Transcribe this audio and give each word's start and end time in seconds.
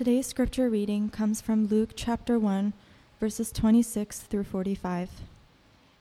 Today's 0.00 0.26
scripture 0.26 0.70
reading 0.70 1.10
comes 1.10 1.42
from 1.42 1.66
Luke 1.66 1.90
chapter 1.94 2.38
1, 2.38 2.72
verses 3.20 3.52
26 3.52 4.20
through 4.20 4.44
45. 4.44 5.10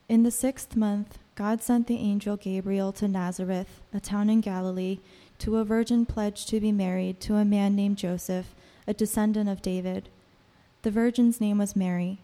In 0.07 0.23
the 0.23 0.31
sixth 0.31 0.77
month, 0.77 1.19
God 1.35 1.61
sent 1.61 1.87
the 1.87 1.97
angel 1.97 2.37
Gabriel 2.37 2.93
to 2.93 3.09
Nazareth, 3.09 3.81
a 3.93 3.99
town 3.99 4.29
in 4.29 4.39
Galilee, 4.39 4.99
to 5.39 5.57
a 5.57 5.65
virgin 5.65 6.05
pledged 6.05 6.47
to 6.47 6.61
be 6.61 6.71
married 6.71 7.19
to 7.19 7.35
a 7.35 7.43
man 7.43 7.75
named 7.75 7.97
Joseph, 7.97 8.55
a 8.87 8.93
descendant 8.93 9.49
of 9.49 9.61
David. 9.61 10.07
The 10.83 10.91
virgin's 10.91 11.41
name 11.41 11.57
was 11.57 11.75
Mary. 11.75 12.21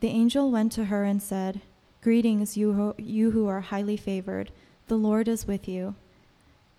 The 0.00 0.08
angel 0.08 0.50
went 0.50 0.72
to 0.72 0.86
her 0.86 1.04
and 1.04 1.22
said, 1.22 1.60
Greetings, 2.00 2.56
you 2.56 2.72
who, 2.72 2.94
you 2.96 3.32
who 3.32 3.48
are 3.48 3.60
highly 3.60 3.98
favored. 3.98 4.50
The 4.88 4.96
Lord 4.96 5.28
is 5.28 5.46
with 5.46 5.68
you. 5.68 5.94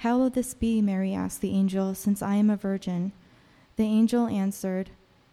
How 0.00 0.18
will 0.18 0.30
this 0.30 0.52
be, 0.52 0.82
Mary 0.82 1.14
asked 1.14 1.40
the 1.40 1.52
angel, 1.52 1.94
since 1.94 2.20
I 2.20 2.34
am 2.34 2.50
a 2.50 2.56
virgin? 2.56 3.12
The 3.76 3.84
angel 3.84 4.26
answered, 4.26 4.90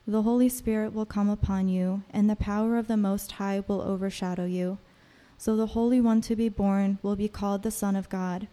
The 0.07 0.21
Holy 0.21 0.47
Spirit 0.47 0.93
will 0.93 1.05
come 1.05 1.29
upon 1.29 1.67
you, 1.67 2.03
and 2.11 2.29
the 2.29 2.35
power 2.35 2.77
of 2.77 2.87
the 2.87 2.97
Most 2.97 3.33
High 3.33 3.63
will 3.67 3.81
overshadow 3.81 4.45
you. 4.45 4.77
So 5.37 5.57
the 5.57 5.67
Holy 5.67 5.99
One 5.99 6.21
to 6.21 6.35
be 6.35 6.47
born 6.47 6.97
will 7.01 7.17
be 7.17 7.27
called 7.27 7.63
the 7.63 7.71
Son 7.71 7.95
of 7.95 8.09
God. 8.09 8.47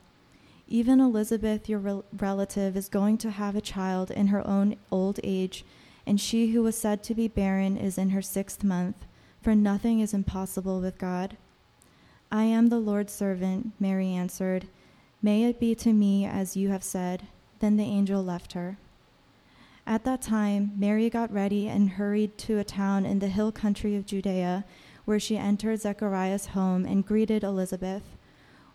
Even 0.67 1.00
Elizabeth, 1.00 1.69
your 1.69 1.78
rel- 1.78 2.05
relative, 2.17 2.77
is 2.77 2.89
going 2.89 3.17
to 3.19 3.30
have 3.30 3.55
a 3.55 3.61
child 3.61 4.11
in 4.11 4.28
her 4.28 4.47
own 4.47 4.77
old 4.91 5.20
age, 5.22 5.64
and 6.06 6.20
she 6.20 6.52
who 6.52 6.62
was 6.62 6.77
said 6.77 7.05
to 7.05 7.14
be 7.14 7.28
barren 7.28 7.77
is 7.77 7.98
in 7.98 8.11
her 8.11 8.22
sixth 8.22 8.64
month, 8.64 9.05
for 9.42 9.55
nothing 9.55 10.00
is 10.00 10.12
impossible 10.12 10.80
with 10.80 10.98
God. 10.98 11.36
I 12.33 12.45
am 12.45 12.69
the 12.69 12.78
Lord's 12.78 13.12
servant, 13.12 13.72
Mary 13.78 14.08
answered. 14.08 14.67
May 15.22 15.44
it 15.44 15.60
be 15.60 15.74
to 15.76 15.92
me 15.92 16.24
as 16.24 16.56
you 16.56 16.70
have 16.70 16.82
said. 16.82 17.26
Then 17.58 17.76
the 17.76 17.84
angel 17.84 18.22
left 18.22 18.54
her. 18.54 18.78
At 19.86 20.04
that 20.04 20.22
time, 20.22 20.72
Mary 20.77 21.10
got 21.10 21.32
ready 21.32 21.68
and 21.68 21.90
hurried 21.90 22.38
to 22.38 22.58
a 22.58 22.64
town 22.64 23.04
in 23.04 23.18
the 23.18 23.28
hill 23.28 23.52
country 23.52 23.96
of 23.96 24.06
Judea, 24.06 24.64
where 25.04 25.20
she 25.20 25.36
entered 25.36 25.80
Zechariah's 25.80 26.46
home 26.46 26.86
and 26.86 27.04
greeted 27.04 27.42
Elizabeth. 27.42 28.02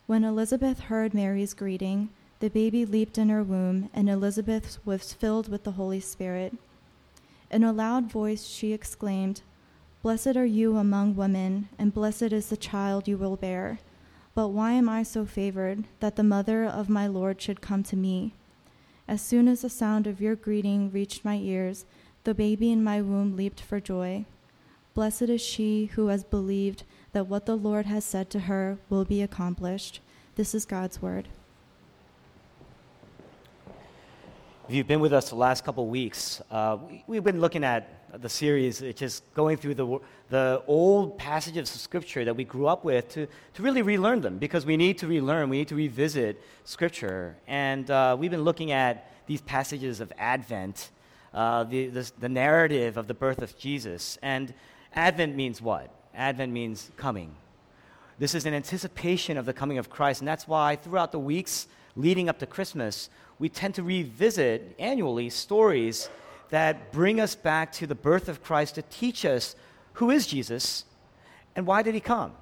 When 0.08 0.24
Elizabeth 0.24 0.82
heard 0.82 1.14
Mary's 1.14 1.54
greeting, 1.54 2.10
the 2.42 2.50
baby 2.50 2.86
leaped 2.86 3.18
in 3.18 3.30
her 3.30 3.44
womb, 3.44 3.90
and 3.94 4.10
Elizabeth 4.10 4.78
was 4.86 5.14
filled 5.14 5.48
with 5.48 5.64
the 5.64 5.72
Holy 5.72 6.00
Spirit. 6.00 6.54
In 7.50 7.64
a 7.64 7.72
loud 7.72 8.12
voice, 8.12 8.46
she 8.46 8.74
exclaimed, 8.74 9.42
Blessed 10.04 10.36
are 10.36 10.46
you 10.46 10.78
among 10.78 11.16
women, 11.16 11.70
and 11.80 11.94
blessed 11.94 12.34
is 12.34 12.50
the 12.50 12.58
child 12.58 13.08
you 13.08 13.18
will 13.18 13.38
bear. 13.38 13.80
But 14.36 14.50
why 14.50 14.74
am 14.74 14.90
I 14.90 15.04
so 15.04 15.26
favored 15.26 15.86
that 16.02 16.18
the 16.18 16.24
mother 16.24 16.66
of 16.66 16.90
my 16.90 17.08
Lord 17.08 17.42
should 17.42 17.62
come 17.62 17.84
to 17.84 17.96
me? 17.96 18.34
As 19.08 19.22
soon 19.22 19.48
as 19.48 19.62
the 19.62 19.70
sound 19.70 20.08
of 20.08 20.20
your 20.20 20.36
greeting 20.36 20.92
reached 20.92 21.24
my 21.24 21.38
ears, 21.38 21.86
the 22.26 22.34
baby 22.34 22.70
in 22.70 22.84
my 22.84 23.02
womb 23.02 23.38
leaped 23.38 23.62
for 23.62 23.80
joy. 23.80 24.26
Blessed 24.94 25.24
is 25.24 25.42
she 25.42 25.86
who 25.96 26.08
has 26.08 26.26
believed 26.26 26.84
that 27.14 27.28
what 27.28 27.46
the 27.46 27.56
Lord 27.56 27.86
has 27.86 28.04
said 28.04 28.30
to 28.32 28.42
her 28.42 28.78
will 28.90 29.06
be 29.06 29.22
accomplished. 29.22 30.02
This 30.36 30.54
is 30.54 30.66
God's 30.66 31.02
word. 31.02 31.30
If 34.68 34.74
you've 34.74 34.88
been 34.88 35.00
with 35.00 35.14
us 35.14 35.30
the 35.30 35.36
last 35.36 35.64
couple 35.64 35.84
of 35.84 35.90
weeks, 35.90 36.42
uh, 36.52 36.78
we, 37.08 37.16
have 37.16 37.24
been 37.24 37.40
looking 37.40 37.64
at 37.64 38.05
the 38.22 38.30
series, 38.30 38.82
it's 38.82 39.00
just 39.00 39.24
going 39.34 39.58
through 39.58 39.76
the, 39.76 40.00
the 40.30 40.64
old 40.68 41.18
passages 41.18 41.74
of 41.74 41.82
Scripture 41.82 42.26
that 42.26 42.36
we 42.36 42.44
grew 42.44 42.68
up 42.68 42.84
with 42.84 43.10
to, 43.10 43.28
to 43.54 43.64
really 43.64 43.82
relearn 43.82 44.22
them 44.22 44.38
because 44.38 44.66
we 44.66 44.78
need 44.78 44.98
to 45.00 45.08
relearn, 45.08 45.50
we 45.50 45.60
need 45.60 45.68
to 45.68 45.76
revisit 45.76 46.42
Scripture. 46.64 47.36
And 47.48 47.90
uh, 47.90 48.16
we've 48.20 48.32
been 48.32 48.44
looking 48.44 48.72
at 48.72 49.12
these 49.28 49.42
passages 49.42 50.00
of 50.02 50.12
Advent, 50.18 50.92
uh, 51.34 51.64
the, 51.64 51.88
the, 51.88 52.12
the 52.20 52.30
narrative 52.30 52.98
of 52.98 53.08
the 53.08 53.14
birth 53.14 53.42
of 53.42 53.58
Jesus. 53.58 54.18
And 54.22 54.54
Advent 54.94 55.36
means 55.36 55.62
what? 55.62 55.90
Advent 56.14 56.52
means 56.52 56.92
coming. 56.98 57.36
This 58.18 58.34
is 58.34 58.46
an 58.46 58.54
anticipation 58.54 59.38
of 59.38 59.46
the 59.46 59.54
coming 59.54 59.78
of 59.78 59.90
Christ, 59.90 60.22
and 60.22 60.28
that's 60.28 60.48
why 60.48 60.78
throughout 60.78 61.12
the 61.12 61.20
weeks 61.20 61.68
leading 61.98 62.30
up 62.30 62.40
to 62.40 62.46
Christmas, 62.46 63.10
we 63.40 63.50
tend 63.50 63.76
to 63.76 63.84
revisit 63.84 64.76
annually 64.80 65.30
stories 65.30 66.10
that 66.50 66.92
bring 66.92 67.20
us 67.20 67.36
back 67.36 67.72
to 67.74 67.88
the 67.88 67.96
birth 67.96 68.30
of 68.30 68.44
Christ 68.44 68.76
to 68.76 68.82
teach 68.84 69.26
us 69.26 69.56
who 69.94 70.12
is 70.12 70.28
Jesus 70.28 70.86
and 71.56 71.66
why 71.66 71.82
did 71.82 71.94
he 71.94 72.00
come. 72.00 72.34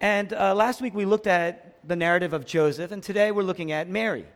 And 0.00 0.32
uh, 0.32 0.54
last 0.54 0.80
week 0.80 0.94
we 0.94 1.04
looked 1.04 1.26
at 1.26 1.78
the 1.86 1.96
narrative 1.96 2.32
of 2.32 2.44
Joseph, 2.44 2.90
and 2.90 3.02
today 3.02 3.30
we're 3.30 3.42
looking 3.42 3.72
at 3.72 3.88
Mary. 3.88 4.26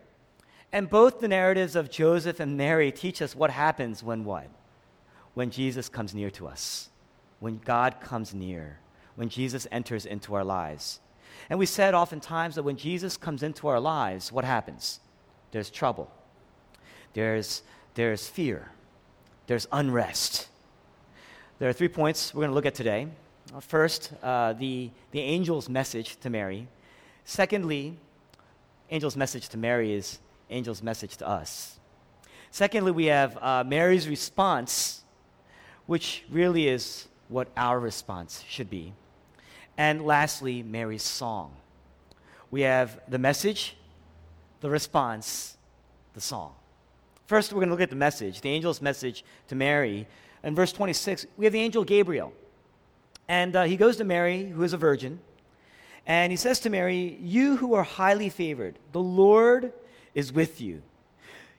And 0.72 0.88
both 0.88 1.20
the 1.20 1.28
narratives 1.28 1.74
of 1.74 1.90
Joseph 1.90 2.38
and 2.40 2.56
Mary 2.56 2.92
teach 2.92 3.20
us 3.20 3.34
what 3.34 3.50
happens 3.50 4.02
when 4.02 4.24
what? 4.24 4.48
When 5.34 5.50
Jesus 5.50 5.88
comes 5.88 6.14
near 6.14 6.30
to 6.30 6.46
us, 6.46 6.90
when 7.40 7.58
God 7.58 8.00
comes 8.00 8.32
near, 8.34 8.78
when 9.16 9.28
Jesus 9.28 9.66
enters 9.72 10.06
into 10.06 10.34
our 10.34 10.44
lives. 10.44 11.00
And 11.48 11.58
we 11.58 11.66
said 11.66 11.94
oftentimes 11.94 12.54
that 12.54 12.62
when 12.62 12.76
Jesus 12.76 13.16
comes 13.16 13.42
into 13.42 13.66
our 13.66 13.80
lives, 13.80 14.30
what 14.30 14.44
happens? 14.44 15.00
there's 15.52 15.70
trouble, 15.70 16.10
there's, 17.14 17.62
there's 17.94 18.28
fear, 18.28 18.70
there's 19.46 19.66
unrest. 19.72 20.48
There 21.58 21.68
are 21.68 21.72
three 21.72 21.88
points 21.88 22.32
we're 22.32 22.40
going 22.40 22.50
to 22.50 22.54
look 22.54 22.66
at 22.66 22.74
today. 22.74 23.08
Uh, 23.54 23.60
first, 23.60 24.12
uh, 24.22 24.52
the, 24.54 24.90
the 25.10 25.22
angel's 25.22 25.68
message 25.68 26.18
to 26.20 26.30
Mary. 26.30 26.68
Secondly, 27.24 27.98
angel's 28.90 29.16
message 29.16 29.48
to 29.50 29.58
Mary 29.58 29.92
is 29.92 30.18
angel's 30.48 30.82
message 30.82 31.16
to 31.18 31.28
us. 31.28 31.78
Secondly, 32.50 32.92
we 32.92 33.06
have 33.06 33.36
uh, 33.40 33.64
Mary's 33.64 34.08
response, 34.08 35.02
which 35.86 36.24
really 36.30 36.68
is 36.68 37.08
what 37.28 37.48
our 37.56 37.78
response 37.78 38.44
should 38.48 38.70
be. 38.70 38.92
And 39.76 40.04
lastly, 40.04 40.62
Mary's 40.62 41.02
song. 41.02 41.56
We 42.50 42.62
have 42.62 43.00
the 43.08 43.18
message, 43.18 43.76
the 44.60 44.68
response, 44.68 45.56
the 46.14 46.20
song. 46.20 46.54
First, 47.30 47.52
we're 47.52 47.60
going 47.60 47.68
to 47.68 47.74
look 47.74 47.80
at 47.80 47.90
the 47.90 47.94
message, 47.94 48.40
the 48.40 48.50
angel's 48.50 48.82
message 48.82 49.24
to 49.46 49.54
Mary. 49.54 50.08
In 50.42 50.56
verse 50.56 50.72
26, 50.72 51.26
we 51.36 51.44
have 51.46 51.52
the 51.52 51.60
angel 51.60 51.84
Gabriel. 51.84 52.32
And 53.28 53.54
uh, 53.54 53.62
he 53.62 53.76
goes 53.76 53.98
to 53.98 54.04
Mary, 54.04 54.46
who 54.46 54.64
is 54.64 54.72
a 54.72 54.76
virgin, 54.76 55.20
and 56.08 56.32
he 56.32 56.36
says 56.36 56.58
to 56.58 56.70
Mary, 56.70 57.16
You 57.20 57.56
who 57.56 57.74
are 57.74 57.84
highly 57.84 58.30
favored, 58.30 58.80
the 58.90 59.00
Lord 59.00 59.72
is 60.12 60.32
with 60.32 60.60
you. 60.60 60.82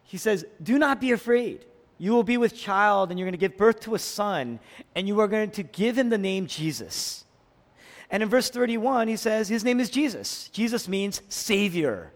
He 0.04 0.18
says, 0.18 0.46
Do 0.62 0.78
not 0.78 1.00
be 1.00 1.14
afraid. 1.14 1.64
You 1.98 2.12
will 2.12 2.24
be 2.24 2.36
with 2.36 2.54
child, 2.54 3.10
and 3.10 3.18
you're 3.18 3.26
going 3.26 3.32
to 3.32 3.38
give 3.38 3.56
birth 3.56 3.80
to 3.84 3.96
a 3.96 4.00
son, 4.00 4.60
and 4.94 5.08
you 5.08 5.22
are 5.22 5.28
going 5.30 5.52
to 5.52 5.64
give 5.64 5.98
him 5.98 6.10
the 6.10 6.18
name 6.18 6.48
Jesus. 6.48 7.24
And 8.10 8.22
in 8.22 8.28
verse 8.28 8.50
31, 8.50 9.08
he 9.08 9.16
says, 9.16 9.48
His 9.48 9.64
name 9.64 9.80
is 9.80 9.90
Jesus. 9.90 10.50
Jesus 10.50 10.90
means 10.90 11.22
Savior. 11.30 12.12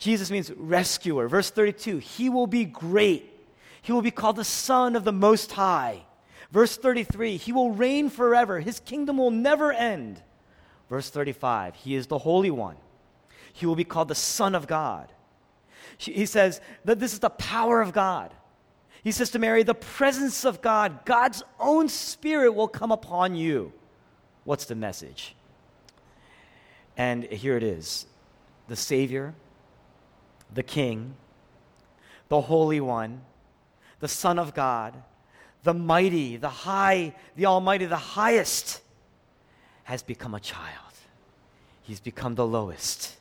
Jesus 0.00 0.30
means 0.30 0.50
rescuer. 0.56 1.28
Verse 1.28 1.50
32 1.50 1.98
He 1.98 2.28
will 2.28 2.48
be 2.48 2.64
great. 2.64 3.26
He 3.82 3.92
will 3.92 4.02
be 4.02 4.10
called 4.10 4.36
the 4.36 4.44
Son 4.44 4.96
of 4.96 5.04
the 5.04 5.12
Most 5.12 5.52
High. 5.52 6.02
Verse 6.50 6.76
33 6.76 7.36
He 7.36 7.52
will 7.52 7.70
reign 7.70 8.10
forever. 8.10 8.58
His 8.58 8.80
kingdom 8.80 9.18
will 9.18 9.30
never 9.30 9.72
end. 9.72 10.20
Verse 10.88 11.08
35 11.08 11.76
He 11.76 11.94
is 11.94 12.08
the 12.08 12.18
Holy 12.18 12.50
One. 12.50 12.76
He 13.52 13.66
will 13.66 13.76
be 13.76 13.84
called 13.84 14.08
the 14.08 14.14
Son 14.14 14.54
of 14.54 14.66
God. 14.66 15.12
He 15.98 16.24
says 16.24 16.60
that 16.86 16.98
this 16.98 17.12
is 17.12 17.18
the 17.18 17.30
power 17.30 17.80
of 17.80 17.92
God. 17.92 18.32
He 19.04 19.12
says 19.12 19.30
to 19.30 19.38
Mary, 19.38 19.62
the 19.62 19.74
presence 19.74 20.44
of 20.44 20.62
God, 20.62 21.04
God's 21.04 21.42
own 21.58 21.88
Spirit 21.88 22.52
will 22.52 22.68
come 22.68 22.92
upon 22.92 23.34
you. 23.34 23.72
What's 24.44 24.64
the 24.66 24.74
message? 24.74 25.34
And 26.96 27.24
here 27.24 27.56
it 27.56 27.62
is 27.62 28.06
the 28.68 28.76
Savior, 28.76 29.34
the 30.54 30.62
King, 30.62 31.14
the 32.28 32.40
Holy 32.40 32.80
One, 32.80 33.22
the 34.00 34.08
Son 34.08 34.38
of 34.38 34.54
God, 34.54 34.94
the 35.62 35.74
mighty, 35.74 36.36
the 36.36 36.48
high, 36.48 37.14
the 37.36 37.46
Almighty, 37.46 37.86
the 37.86 37.96
highest, 37.96 38.80
has 39.84 40.02
become 40.02 40.34
a 40.34 40.40
child. 40.40 40.94
He's 41.82 42.00
become 42.00 42.34
the 42.34 42.46
lowest. 42.46 43.16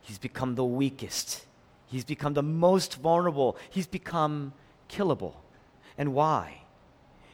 He's 0.00 0.18
become 0.18 0.54
the 0.54 0.64
weakest. 0.64 1.44
He's 1.86 2.04
become 2.04 2.34
the 2.34 2.42
most 2.42 2.96
vulnerable. 2.96 3.56
He's 3.70 3.86
become 3.86 4.52
killable. 4.88 5.34
And 5.98 6.14
why? 6.14 6.62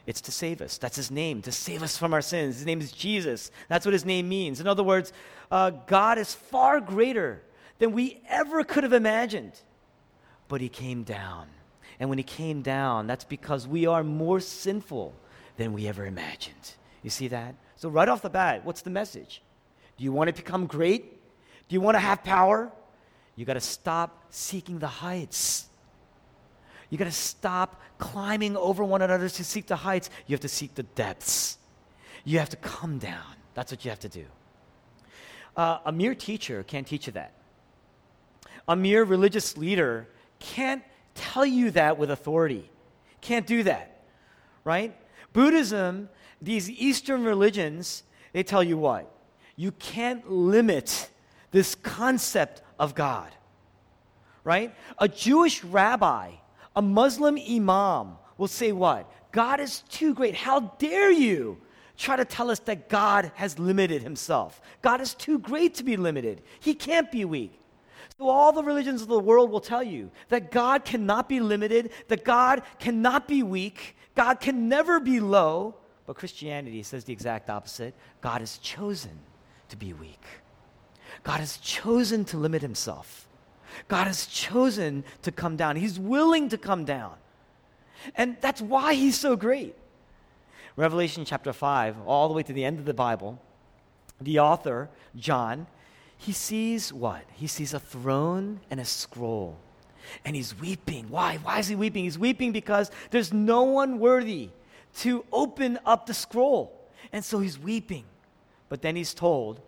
It's 0.05 0.21
to 0.21 0.31
save 0.31 0.61
us. 0.61 0.77
That's 0.77 0.95
his 0.95 1.11
name, 1.11 1.41
to 1.43 1.51
save 1.51 1.83
us 1.83 1.97
from 1.97 2.13
our 2.13 2.21
sins. 2.21 2.57
His 2.57 2.65
name 2.65 2.81
is 2.81 2.91
Jesus. 2.91 3.51
That's 3.69 3.85
what 3.85 3.93
his 3.93 4.05
name 4.05 4.27
means. 4.27 4.59
In 4.59 4.67
other 4.67 4.83
words, 4.83 5.13
uh, 5.51 5.69
God 5.69 6.17
is 6.17 6.33
far 6.33 6.81
greater 6.81 7.41
than 7.81 7.93
we 7.93 8.21
ever 8.29 8.63
could 8.63 8.83
have 8.83 8.93
imagined. 8.93 9.59
But 10.47 10.61
he 10.61 10.69
came 10.69 11.01
down. 11.01 11.47
And 11.99 12.09
when 12.09 12.19
he 12.19 12.23
came 12.23 12.61
down, 12.61 13.07
that's 13.07 13.23
because 13.23 13.67
we 13.67 13.87
are 13.87 14.03
more 14.03 14.39
sinful 14.39 15.15
than 15.57 15.73
we 15.73 15.87
ever 15.87 16.05
imagined. 16.05 16.75
You 17.01 17.09
see 17.09 17.27
that? 17.29 17.55
So, 17.77 17.89
right 17.89 18.07
off 18.07 18.21
the 18.21 18.29
bat, 18.29 18.63
what's 18.63 18.83
the 18.83 18.91
message? 18.91 19.41
Do 19.97 20.03
you 20.03 20.11
want 20.11 20.27
to 20.27 20.33
become 20.33 20.67
great? 20.67 21.19
Do 21.69 21.73
you 21.73 21.81
want 21.81 21.95
to 21.95 21.99
have 21.99 22.23
power? 22.23 22.71
You 23.35 23.45
got 23.45 23.55
to 23.55 23.61
stop 23.61 24.25
seeking 24.29 24.77
the 24.77 24.87
heights. 24.87 25.65
You 26.91 26.99
got 26.99 27.05
to 27.05 27.11
stop 27.11 27.81
climbing 27.97 28.55
over 28.57 28.83
one 28.83 29.01
another 29.01 29.27
to 29.27 29.43
seek 29.43 29.65
the 29.65 29.75
heights. 29.75 30.11
You 30.27 30.35
have 30.35 30.41
to 30.41 30.49
seek 30.49 30.75
the 30.75 30.83
depths. 30.83 31.57
You 32.25 32.37
have 32.37 32.49
to 32.49 32.57
come 32.57 32.99
down. 32.99 33.33
That's 33.55 33.71
what 33.71 33.83
you 33.83 33.89
have 33.89 34.01
to 34.01 34.09
do. 34.09 34.25
Uh, 35.57 35.79
a 35.85 35.91
mere 35.91 36.13
teacher 36.13 36.61
can't 36.61 36.85
teach 36.85 37.07
you 37.07 37.13
that. 37.13 37.33
A 38.67 38.75
mere 38.75 39.03
religious 39.03 39.57
leader 39.57 40.07
can't 40.39 40.83
tell 41.15 41.45
you 41.45 41.71
that 41.71 41.97
with 41.97 42.11
authority. 42.11 42.69
Can't 43.21 43.45
do 43.45 43.63
that, 43.63 44.03
right? 44.63 44.95
Buddhism, 45.33 46.09
these 46.41 46.69
Eastern 46.69 47.23
religions, 47.23 48.03
they 48.33 48.43
tell 48.43 48.63
you 48.63 48.77
what? 48.77 49.13
You 49.55 49.71
can't 49.73 50.29
limit 50.29 51.09
this 51.51 51.75
concept 51.75 52.61
of 52.79 52.95
God, 52.95 53.29
right? 54.43 54.73
A 54.97 55.07
Jewish 55.07 55.63
rabbi 55.63 56.31
a 56.75 56.81
Muslim 56.81 57.37
imam 57.37 58.17
will 58.37 58.47
say, 58.47 58.71
What? 58.71 59.11
God 59.31 59.59
is 59.59 59.81
too 59.89 60.13
great. 60.13 60.35
How 60.35 60.59
dare 60.79 61.11
you 61.11 61.57
try 61.97 62.15
to 62.15 62.25
tell 62.25 62.49
us 62.49 62.59
that 62.59 62.89
God 62.89 63.31
has 63.35 63.59
limited 63.59 64.01
himself? 64.01 64.61
God 64.81 65.01
is 65.01 65.13
too 65.13 65.39
great 65.39 65.75
to 65.75 65.83
be 65.83 65.95
limited. 65.95 66.41
He 66.59 66.73
can't 66.73 67.11
be 67.11 67.23
weak. 67.25 67.57
All 68.21 68.51
the 68.51 68.63
religions 68.63 69.01
of 69.01 69.07
the 69.07 69.19
world 69.19 69.49
will 69.51 69.61
tell 69.61 69.83
you 69.83 70.11
that 70.29 70.51
God 70.51 70.85
cannot 70.85 71.27
be 71.27 71.39
limited, 71.39 71.91
that 72.07 72.23
God 72.23 72.61
cannot 72.79 73.27
be 73.27 73.43
weak, 73.43 73.95
God 74.15 74.39
can 74.39 74.69
never 74.69 74.99
be 74.99 75.19
low. 75.19 75.75
But 76.05 76.15
Christianity 76.17 76.83
says 76.83 77.03
the 77.03 77.13
exact 77.13 77.49
opposite 77.49 77.95
God 78.21 78.41
has 78.41 78.57
chosen 78.57 79.17
to 79.69 79.77
be 79.77 79.93
weak, 79.93 80.23
God 81.23 81.39
has 81.39 81.57
chosen 81.57 82.25
to 82.25 82.37
limit 82.37 82.61
himself. 82.61 83.27
God 83.87 84.07
has 84.07 84.25
chosen 84.25 85.03
to 85.21 85.31
come 85.31 85.55
down. 85.55 85.77
He's 85.77 85.97
willing 85.97 86.49
to 86.49 86.57
come 86.57 86.83
down. 86.83 87.13
And 88.15 88.35
that's 88.41 88.61
why 88.61 88.93
he's 88.93 89.17
so 89.17 89.35
great. 89.35 89.75
Revelation 90.75 91.25
chapter 91.25 91.53
5, 91.53 91.97
all 92.05 92.27
the 92.27 92.33
way 92.33 92.43
to 92.43 92.53
the 92.53 92.65
end 92.65 92.79
of 92.79 92.85
the 92.85 92.93
Bible, 92.93 93.41
the 94.19 94.39
author, 94.39 94.89
John, 95.15 95.67
he 96.21 96.33
sees 96.33 96.93
what? 96.93 97.23
He 97.33 97.47
sees 97.47 97.73
a 97.73 97.79
throne 97.79 98.59
and 98.69 98.79
a 98.79 98.85
scroll. 98.85 99.57
And 100.23 100.35
he's 100.35 100.57
weeping. 100.59 101.09
Why? 101.09 101.37
Why 101.37 101.57
is 101.57 101.67
he 101.67 101.75
weeping? 101.75 102.03
He's 102.03 102.19
weeping 102.19 102.51
because 102.51 102.91
there's 103.09 103.33
no 103.33 103.63
one 103.63 103.97
worthy 103.97 104.49
to 104.97 105.25
open 105.31 105.79
up 105.83 106.05
the 106.05 106.13
scroll. 106.13 106.79
And 107.11 107.25
so 107.25 107.39
he's 107.39 107.57
weeping. 107.57 108.03
But 108.69 108.83
then 108.83 108.95
he's 108.95 109.15
told 109.15 109.61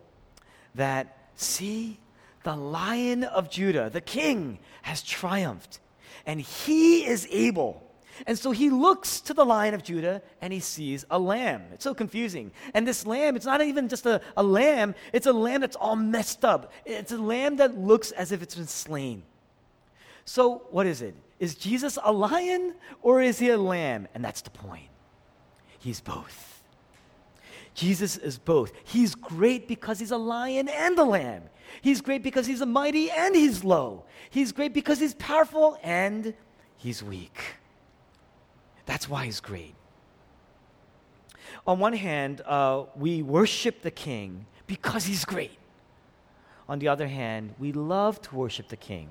that, 0.76 1.18
see, 1.34 1.98
the 2.44 2.54
lion 2.54 3.24
of 3.24 3.50
Judah, 3.50 3.90
the 3.90 4.00
king, 4.00 4.60
has 4.82 5.02
triumphed, 5.02 5.80
and 6.24 6.40
he 6.40 7.04
is 7.04 7.26
able. 7.32 7.82
And 8.26 8.38
so 8.38 8.50
he 8.50 8.70
looks 8.70 9.20
to 9.22 9.34
the 9.34 9.44
lion 9.44 9.74
of 9.74 9.82
Judah 9.82 10.22
and 10.40 10.52
he 10.52 10.60
sees 10.60 11.04
a 11.10 11.18
lamb. 11.18 11.62
It's 11.72 11.84
so 11.84 11.94
confusing. 11.94 12.52
And 12.72 12.86
this 12.86 13.06
lamb, 13.06 13.36
it's 13.36 13.46
not 13.46 13.60
even 13.60 13.88
just 13.88 14.06
a, 14.06 14.20
a 14.36 14.42
lamb, 14.42 14.94
it's 15.12 15.26
a 15.26 15.32
lamb 15.32 15.60
that's 15.60 15.76
all 15.76 15.96
messed 15.96 16.44
up. 16.44 16.72
It's 16.84 17.12
a 17.12 17.18
lamb 17.18 17.56
that 17.56 17.78
looks 17.78 18.12
as 18.12 18.32
if 18.32 18.42
it's 18.42 18.54
been 18.54 18.66
slain. 18.66 19.22
So, 20.24 20.62
what 20.70 20.86
is 20.86 21.02
it? 21.02 21.14
Is 21.38 21.54
Jesus 21.54 21.98
a 22.02 22.12
lion 22.12 22.74
or 23.02 23.20
is 23.20 23.38
he 23.38 23.50
a 23.50 23.58
lamb? 23.58 24.08
And 24.14 24.24
that's 24.24 24.40
the 24.40 24.50
point. 24.50 24.88
He's 25.78 26.00
both. 26.00 26.62
Jesus 27.74 28.16
is 28.16 28.38
both. 28.38 28.72
He's 28.84 29.14
great 29.14 29.66
because 29.66 29.98
he's 29.98 30.12
a 30.12 30.16
lion 30.16 30.68
and 30.68 30.98
a 30.98 31.04
lamb. 31.04 31.42
He's 31.82 32.00
great 32.00 32.22
because 32.22 32.46
he's 32.46 32.60
a 32.60 32.66
mighty 32.66 33.10
and 33.10 33.34
he's 33.34 33.64
low. 33.64 34.04
He's 34.30 34.52
great 34.52 34.72
because 34.72 35.00
he's 35.00 35.14
powerful 35.14 35.76
and 35.82 36.34
he's 36.76 37.02
weak. 37.02 37.56
That's 38.86 39.08
why 39.08 39.24
he's 39.24 39.40
great. 39.40 39.74
On 41.66 41.78
one 41.78 41.92
hand, 41.94 42.42
uh, 42.44 42.84
we 42.96 43.22
worship 43.22 43.82
the 43.82 43.90
king 43.90 44.46
because 44.66 45.04
he's 45.06 45.24
great. 45.24 45.58
On 46.68 46.78
the 46.78 46.88
other 46.88 47.08
hand, 47.08 47.54
we 47.58 47.72
love 47.72 48.20
to 48.22 48.34
worship 48.34 48.68
the 48.68 48.76
king 48.76 49.08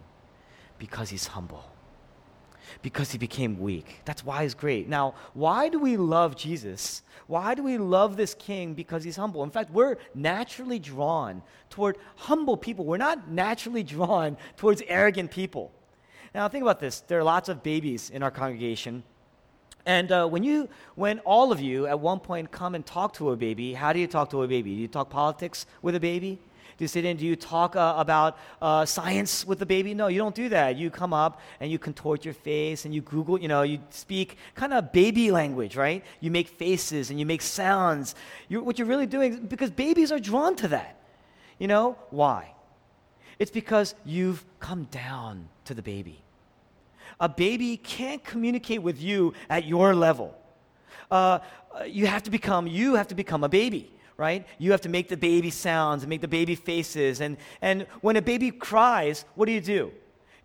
because 0.77 1.09
he's 1.09 1.27
humble 1.27 1.73
because 2.81 3.11
he 3.11 3.17
became 3.17 3.59
weak. 3.59 4.01
That's 4.05 4.25
why 4.25 4.43
he's 4.43 4.53
great. 4.53 4.87
Now, 4.87 5.15
why 5.33 5.69
do 5.69 5.79
we 5.79 5.97
love 5.97 6.35
Jesus? 6.35 7.03
Why 7.27 7.55
do 7.55 7.63
we 7.63 7.77
love 7.77 8.17
this 8.17 8.33
king? 8.33 8.73
Because 8.73 9.03
he's 9.03 9.15
humble. 9.15 9.43
In 9.43 9.51
fact, 9.51 9.71
we're 9.71 9.97
naturally 10.13 10.79
drawn 10.79 11.41
toward 11.69 11.97
humble 12.15 12.57
people. 12.57 12.85
We're 12.85 12.97
not 12.97 13.29
naturally 13.29 13.83
drawn 13.83 14.37
towards 14.57 14.81
arrogant 14.87 15.31
people. 15.31 15.71
Now, 16.33 16.47
think 16.47 16.63
about 16.63 16.79
this. 16.79 17.01
There 17.01 17.19
are 17.19 17.23
lots 17.23 17.49
of 17.49 17.61
babies 17.61 18.09
in 18.09 18.23
our 18.23 18.31
congregation. 18.31 19.03
And 19.85 20.11
uh, 20.11 20.27
when 20.27 20.43
you, 20.43 20.69
when 20.95 21.19
all 21.19 21.51
of 21.51 21.59
you 21.59 21.87
at 21.87 21.99
one 21.99 22.19
point 22.19 22.51
come 22.51 22.73
and 22.73 22.85
talk 22.85 23.13
to 23.15 23.31
a 23.31 23.35
baby, 23.35 23.73
how 23.73 23.91
do 23.91 23.99
you 23.99 24.07
talk 24.07 24.29
to 24.29 24.43
a 24.43 24.47
baby? 24.47 24.75
Do 24.75 24.81
you 24.81 24.87
talk 24.87 25.09
politics 25.09 25.65
with 25.81 25.95
a 25.95 25.99
baby? 25.99 26.39
Do 26.77 26.83
you 26.83 26.87
sit 26.87 27.05
in? 27.05 27.17
Do 27.17 27.25
you 27.25 27.35
talk 27.35 27.75
uh, 27.75 27.93
about 27.97 28.37
uh, 28.61 28.85
science 28.85 29.45
with 29.45 29.59
the 29.59 29.65
baby? 29.65 29.93
No, 29.93 30.07
you 30.07 30.17
don't 30.17 30.33
do 30.33 30.49
that. 30.49 30.75
You 30.77 30.89
come 30.89 31.13
up 31.13 31.39
and 31.59 31.69
you 31.69 31.77
contort 31.77 32.25
your 32.25 32.33
face 32.33 32.85
and 32.85 32.95
you 32.95 33.01
Google, 33.01 33.39
you 33.39 33.47
know, 33.47 33.61
you 33.61 33.79
speak 33.89 34.37
kind 34.55 34.73
of 34.73 34.91
baby 34.91 35.31
language, 35.31 35.75
right? 35.75 36.03
You 36.19 36.31
make 36.31 36.47
faces 36.47 37.09
and 37.09 37.19
you 37.19 37.25
make 37.25 37.41
sounds. 37.41 38.15
You're, 38.47 38.63
what 38.63 38.79
you're 38.79 38.87
really 38.87 39.05
doing, 39.05 39.45
because 39.45 39.69
babies 39.69 40.11
are 40.11 40.19
drawn 40.19 40.55
to 40.57 40.69
that. 40.69 40.99
You 41.59 41.67
know, 41.67 41.97
why? 42.09 42.53
It's 43.37 43.51
because 43.51 43.93
you've 44.05 44.43
come 44.59 44.85
down 44.85 45.49
to 45.65 45.73
the 45.73 45.81
baby. 45.81 46.22
A 47.19 47.29
baby 47.29 47.77
can't 47.77 48.23
communicate 48.23 48.81
with 48.81 49.01
you 49.01 49.33
at 49.49 49.65
your 49.65 49.95
level. 49.95 50.35
Uh, 51.09 51.39
you 51.85 52.07
have 52.07 52.23
to 52.23 52.31
become, 52.31 52.67
you 52.67 52.95
have 52.95 53.07
to 53.07 53.15
become 53.15 53.43
a 53.43 53.49
baby 53.49 53.89
right? 54.17 54.45
You 54.59 54.71
have 54.71 54.81
to 54.81 54.89
make 54.89 55.09
the 55.09 55.17
baby 55.17 55.49
sounds 55.49 56.03
and 56.03 56.09
make 56.09 56.21
the 56.21 56.27
baby 56.27 56.55
faces. 56.55 57.19
And, 57.19 57.35
and 57.61 57.87
when 58.01 58.15
a 58.15 58.21
baby 58.21 58.51
cries, 58.51 59.25
what 59.35 59.47
do 59.47 59.51
you 59.51 59.61
do? 59.61 59.91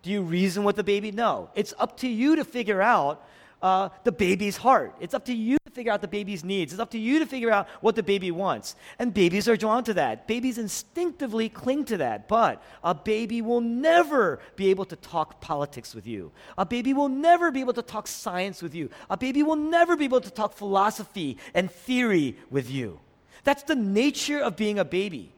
Do 0.01 0.09
you 0.09 0.21
reason 0.21 0.63
with 0.63 0.75
the 0.75 0.83
baby? 0.83 1.11
No. 1.11 1.49
It's 1.55 1.73
up 1.77 1.97
to 1.97 2.07
you 2.07 2.35
to 2.37 2.45
figure 2.45 2.81
out 2.81 3.25
uh, 3.61 3.89
the 4.03 4.11
baby's 4.11 4.57
heart. 4.57 4.95
It's 4.99 5.13
up 5.13 5.25
to 5.25 5.33
you 5.33 5.57
to 5.65 5.71
figure 5.71 5.91
out 5.91 6.01
the 6.01 6.07
baby's 6.07 6.43
needs. 6.43 6.71
It's 6.71 6.81
up 6.81 6.91
to 6.91 6.99
you 6.99 7.19
to 7.19 7.25
figure 7.25 7.51
out 7.51 7.67
what 7.81 7.95
the 7.95 8.03
baby 8.03 8.31
wants. 8.31 8.75
And 8.97 9.13
babies 9.13 9.47
are 9.49 9.57
drawn 9.57 9.83
to 9.85 9.93
that. 9.95 10.27
Babies 10.27 10.57
instinctively 10.57 11.49
cling 11.49 11.85
to 11.85 11.97
that. 11.97 12.27
But 12.27 12.63
a 12.83 12.95
baby 12.95 13.41
will 13.41 13.61
never 13.61 14.39
be 14.55 14.69
able 14.69 14.85
to 14.85 14.95
talk 14.95 15.41
politics 15.41 15.93
with 15.93 16.07
you. 16.07 16.31
A 16.57 16.65
baby 16.65 16.93
will 16.93 17.09
never 17.09 17.51
be 17.51 17.59
able 17.59 17.73
to 17.73 17.81
talk 17.81 18.07
science 18.07 18.61
with 18.61 18.73
you. 18.73 18.89
A 19.09 19.17
baby 19.17 19.43
will 19.43 19.55
never 19.55 19.95
be 19.97 20.05
able 20.05 20.21
to 20.21 20.31
talk 20.31 20.53
philosophy 20.53 21.37
and 21.53 21.69
theory 21.69 22.37
with 22.49 22.69
you. 22.69 22.99
That's 23.43 23.63
the 23.63 23.75
nature 23.75 24.39
of 24.39 24.55
being 24.55 24.79
a 24.79 24.85
baby, 24.85 25.33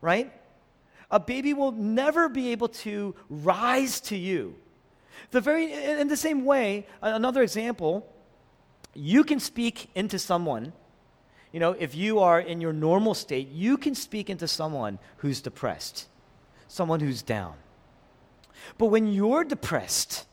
right? 0.00 0.32
A 1.10 1.20
baby 1.20 1.54
will 1.54 1.72
never 1.72 2.28
be 2.28 2.52
able 2.52 2.68
to 2.68 3.14
rise 3.28 4.00
to 4.00 4.16
you. 4.16 4.56
The 5.30 5.40
very 5.40 5.72
in 5.72 6.08
the 6.08 6.16
same 6.16 6.44
way, 6.44 6.86
another 7.02 7.42
example, 7.42 8.06
you 8.94 9.24
can 9.24 9.40
speak 9.40 9.90
into 9.94 10.18
someone. 10.18 10.72
You 11.52 11.60
know, 11.60 11.72
if 11.72 11.94
you 11.94 12.18
are 12.18 12.40
in 12.40 12.60
your 12.60 12.72
normal 12.72 13.14
state, 13.14 13.48
you 13.50 13.76
can 13.76 13.94
speak 13.94 14.28
into 14.28 14.48
someone 14.48 14.98
who's 15.18 15.40
depressed, 15.40 16.08
someone 16.68 17.00
who's 17.00 17.22
down. 17.22 17.54
But 18.78 18.86
when 18.86 19.12
you're 19.12 19.44
depressed, 19.44 20.26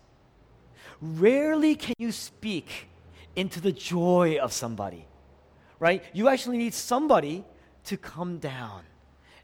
rarely 1.01 1.75
can 1.75 1.95
you 1.97 2.11
speak 2.11 2.87
into 3.35 3.61
the 3.61 3.71
joy 3.71 4.37
of 4.41 4.51
somebody 4.51 5.05
right? 5.81 6.03
You 6.13 6.29
actually 6.29 6.59
need 6.59 6.75
somebody 6.75 7.43
to 7.85 7.97
come 7.97 8.37
down 8.37 8.83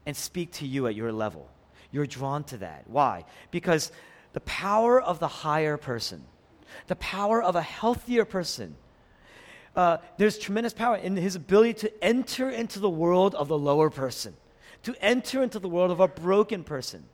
and 0.06 0.16
speak 0.16 0.52
to 0.52 0.66
you 0.66 0.86
at 0.86 0.94
your 0.94 1.12
level. 1.12 1.50
You're 1.90 2.06
drawn 2.06 2.44
to 2.44 2.58
that. 2.58 2.84
Why? 2.86 3.24
Because 3.50 3.90
the 4.32 4.40
power 4.40 5.00
of 5.00 5.18
the 5.18 5.28
higher 5.28 5.76
person, 5.76 6.24
the 6.86 6.96
power 6.96 7.42
of 7.42 7.56
a 7.56 7.62
healthier 7.62 8.24
person, 8.24 8.76
uh, 9.76 9.98
there's 10.16 10.38
tremendous 10.38 10.72
power 10.72 10.96
in 10.96 11.16
his 11.16 11.36
ability 11.36 11.74
to 11.74 12.04
enter 12.04 12.50
into 12.50 12.80
the 12.80 12.90
world 12.90 13.34
of 13.34 13.48
the 13.48 13.58
lower 13.58 13.90
person, 13.90 14.34
to 14.82 14.94
enter 15.00 15.42
into 15.42 15.58
the 15.58 15.68
world 15.68 15.90
of 15.90 16.00
a 16.00 16.08
broken 16.08 16.64
person. 16.64 17.04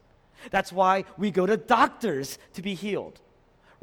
That's 0.51 0.73
why 0.73 1.05
we 1.17 1.31
go 1.31 1.47
to 1.47 1.57
doctors 1.57 2.39
to 2.55 2.63
be 2.63 2.75
healed 2.75 3.21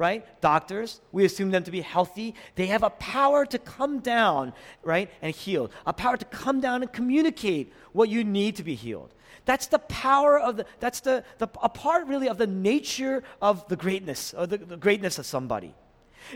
right? 0.02 0.26
Doctors, 0.42 1.00
we 1.12 1.26
assume 1.26 1.52
them 1.52 1.64
to 1.64 1.70
be 1.70 1.82
healthy. 1.82 2.34
They 2.56 2.66
have 2.66 2.82
a 2.82 2.90
power 2.90 3.46
to 3.46 3.60
come 3.60 4.00
down, 4.00 4.52
right, 4.82 5.12
and 5.22 5.32
heal. 5.34 5.70
A 5.86 5.94
power 5.94 6.18
to 6.18 6.26
come 6.26 6.60
down 6.60 6.82
and 6.82 6.92
communicate 6.92 7.72
what 7.94 8.10
you 8.10 8.24
need 8.24 8.56
to 8.56 8.64
be 8.64 8.74
healed. 8.74 9.14
That's 9.46 9.68
the 9.68 9.78
power 9.78 10.40
of 10.40 10.58
the, 10.58 10.66
that's 10.80 11.02
the, 11.02 11.24
the 11.38 11.48
a 11.62 11.70
part 11.70 12.08
really 12.08 12.28
of 12.30 12.40
the 12.40 12.48
nature 12.48 13.22
of 13.44 13.68
the 13.68 13.76
greatness, 13.76 14.34
of 14.34 14.50
the, 14.50 14.58
the 14.58 14.76
greatness 14.76 15.20
of 15.20 15.28
somebody. 15.28 15.76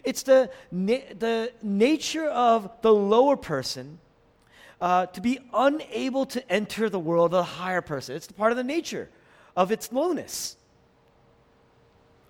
It's 0.03 0.22
the, 0.22 0.51
na- 0.72 1.10
the 1.17 1.51
nature 1.63 2.27
of 2.27 2.69
the 2.84 2.93
lower 2.93 3.36
person 3.36 3.98
uh, 4.79 5.07
to 5.07 5.22
be 5.22 5.39
unable 5.55 6.27
to 6.27 6.51
enter 6.51 6.88
the 6.88 7.00
world 7.00 7.34
of 7.34 7.39
the 7.39 7.43
higher 7.43 7.81
person. 7.81 8.15
It's 8.15 8.27
the 8.27 8.36
part 8.36 8.51
of 8.51 8.57
the 8.57 8.63
nature 8.63 9.10
of 9.55 9.72
its 9.72 9.91
lowness. 9.91 10.55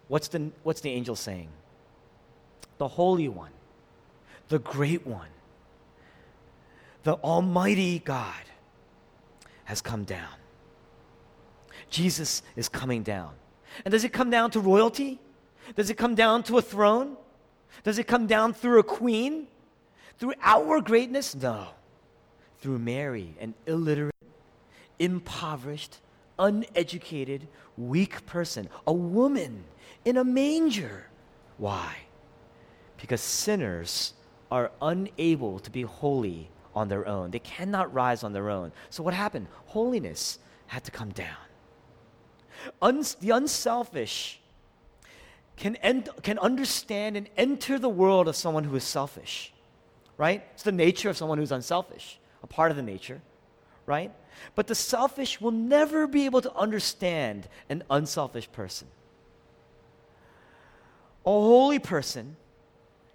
What's 0.07 0.27
the, 0.27 0.51
what's 0.63 0.81
the 0.81 0.91
angel 0.91 1.15
saying? 1.15 1.49
The 2.77 2.87
Holy 2.87 3.27
One, 3.27 3.51
the 4.49 4.59
Great 4.59 5.05
One, 5.05 5.29
the 7.03 7.13
Almighty 7.15 7.99
God 7.99 8.43
has 9.65 9.81
come 9.81 10.03
down. 10.03 10.33
Jesus 11.89 12.43
is 12.55 12.69
coming 12.69 13.03
down. 13.03 13.33
And 13.83 13.91
does 13.91 14.03
it 14.03 14.13
come 14.13 14.29
down 14.29 14.51
to 14.51 14.59
royalty? 14.59 15.19
Does 15.75 15.89
it 15.89 15.97
come 15.97 16.15
down 16.15 16.43
to 16.43 16.57
a 16.57 16.61
throne? 16.61 17.17
Does 17.83 17.97
it 17.97 18.07
come 18.07 18.27
down 18.27 18.53
through 18.53 18.79
a 18.79 18.83
queen? 18.83 19.47
Through 20.17 20.33
our 20.41 20.81
greatness? 20.81 21.35
No. 21.35 21.67
Through 22.59 22.79
Mary, 22.79 23.35
an 23.39 23.53
illiterate, 23.65 24.15
impoverished, 24.99 25.99
uneducated, 26.39 27.47
weak 27.77 28.25
person, 28.25 28.69
a 28.85 28.93
woman 28.93 29.63
in 30.03 30.17
a 30.17 30.23
manger. 30.23 31.07
Why? 31.57 31.95
Because 32.97 33.21
sinners 33.21 34.13
are 34.51 34.71
unable 34.81 35.59
to 35.59 35.71
be 35.71 35.81
holy 35.81 36.49
on 36.75 36.87
their 36.89 37.07
own. 37.07 37.31
They 37.31 37.39
cannot 37.39 37.93
rise 37.93 38.23
on 38.23 38.33
their 38.33 38.49
own. 38.49 38.71
So, 38.89 39.03
what 39.03 39.13
happened? 39.13 39.47
Holiness 39.67 40.39
had 40.67 40.83
to 40.83 40.91
come 40.91 41.09
down. 41.09 41.37
The 42.81 43.29
unselfish 43.29 44.39
can, 45.55 45.77
can 46.21 46.39
understand 46.39 47.15
and 47.15 47.29
enter 47.37 47.79
the 47.79 47.89
world 47.89 48.27
of 48.27 48.35
someone 48.35 48.63
who 48.63 48.75
is 48.75 48.83
selfish, 48.83 49.53
right? 50.17 50.43
It's 50.53 50.63
the 50.63 50.71
nature 50.71 51.09
of 51.09 51.17
someone 51.17 51.37
who's 51.37 51.51
unselfish, 51.51 52.19
a 52.43 52.47
part 52.47 52.71
of 52.71 52.77
the 52.77 52.83
nature, 52.83 53.21
right? 53.85 54.11
But 54.55 54.67
the 54.67 54.75
selfish 54.75 55.39
will 55.39 55.51
never 55.51 56.07
be 56.07 56.25
able 56.25 56.41
to 56.41 56.53
understand 56.53 57.47
an 57.69 57.83
unselfish 57.89 58.51
person. 58.51 58.87
A 61.25 61.29
holy 61.29 61.79
person 61.79 62.35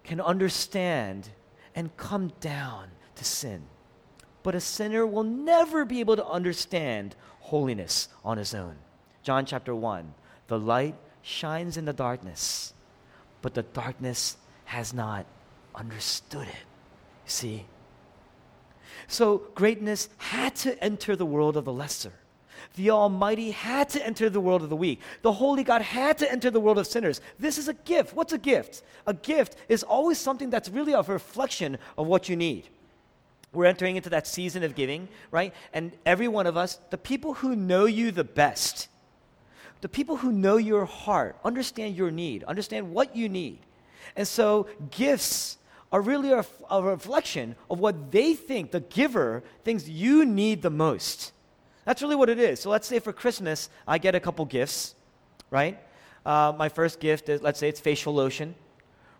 can 0.04 0.20
understand 0.20 1.30
and 1.74 1.96
come 1.96 2.32
down 2.40 2.88
to 3.16 3.24
sin. 3.24 3.62
But 4.42 4.54
a 4.54 4.60
sinner 4.60 5.06
will 5.06 5.24
never 5.24 5.84
be 5.84 6.00
able 6.00 6.16
to 6.16 6.26
understand 6.26 7.14
holiness 7.40 8.08
on 8.24 8.38
his 8.38 8.54
own. 8.54 8.76
John 9.22 9.44
chapter 9.44 9.74
1 9.74 10.14
The 10.48 10.58
light 10.58 10.96
shines 11.22 11.76
in 11.76 11.84
the 11.84 11.92
darkness, 11.92 12.72
but 13.42 13.54
the 13.54 13.62
darkness 13.62 14.36
has 14.64 14.94
not 14.94 15.26
understood 15.74 16.48
it. 16.48 16.66
You 17.26 17.30
see? 17.30 17.66
So 19.10 19.42
greatness 19.56 20.08
had 20.18 20.54
to 20.56 20.82
enter 20.82 21.16
the 21.16 21.26
world 21.26 21.56
of 21.56 21.64
the 21.64 21.72
lesser. 21.72 22.12
The 22.76 22.90
Almighty 22.90 23.50
had 23.50 23.88
to 23.90 24.06
enter 24.06 24.30
the 24.30 24.40
world 24.40 24.62
of 24.62 24.70
the 24.70 24.76
weak. 24.76 25.00
The 25.22 25.32
Holy 25.32 25.64
God 25.64 25.82
had 25.82 26.16
to 26.18 26.30
enter 26.30 26.48
the 26.48 26.60
world 26.60 26.78
of 26.78 26.86
sinners. 26.86 27.20
This 27.36 27.58
is 27.58 27.66
a 27.66 27.74
gift. 27.74 28.14
What's 28.14 28.32
a 28.32 28.38
gift? 28.38 28.84
A 29.08 29.12
gift 29.12 29.56
is 29.68 29.82
always 29.82 30.18
something 30.18 30.48
that's 30.48 30.68
really 30.68 30.92
a 30.92 31.02
reflection 31.02 31.76
of 31.98 32.06
what 32.06 32.28
you 32.28 32.36
need. 32.36 32.68
We're 33.52 33.64
entering 33.64 33.96
into 33.96 34.10
that 34.10 34.28
season 34.28 34.62
of 34.62 34.76
giving, 34.76 35.08
right? 35.32 35.52
And 35.72 35.90
every 36.06 36.28
one 36.28 36.46
of 36.46 36.56
us, 36.56 36.78
the 36.90 36.98
people 36.98 37.34
who 37.34 37.56
know 37.56 37.86
you 37.86 38.12
the 38.12 38.22
best, 38.22 38.86
the 39.80 39.88
people 39.88 40.18
who 40.18 40.30
know 40.30 40.56
your 40.56 40.84
heart, 40.84 41.36
understand 41.44 41.96
your 41.96 42.12
need, 42.12 42.44
understand 42.44 42.92
what 42.92 43.16
you 43.16 43.28
need. 43.28 43.58
And 44.14 44.28
so 44.28 44.68
gifts 44.92 45.58
are 45.92 46.00
really 46.00 46.32
a, 46.32 46.44
a 46.70 46.82
reflection 46.82 47.56
of 47.68 47.80
what 47.80 48.10
they 48.10 48.34
think, 48.34 48.70
the 48.70 48.80
giver 48.80 49.42
thinks 49.64 49.88
you 49.88 50.24
need 50.24 50.62
the 50.62 50.70
most. 50.70 51.32
That's 51.84 52.02
really 52.02 52.16
what 52.16 52.28
it 52.28 52.38
is. 52.38 52.60
So 52.60 52.70
let's 52.70 52.86
say 52.86 52.98
for 52.98 53.12
Christmas, 53.12 53.70
I 53.86 53.98
get 53.98 54.14
a 54.14 54.20
couple 54.20 54.44
gifts, 54.44 54.94
right? 55.50 55.80
Uh, 56.24 56.52
my 56.56 56.68
first 56.68 57.00
gift 57.00 57.28
is, 57.28 57.42
let's 57.42 57.58
say 57.58 57.68
it's 57.68 57.80
facial 57.80 58.14
lotion, 58.14 58.54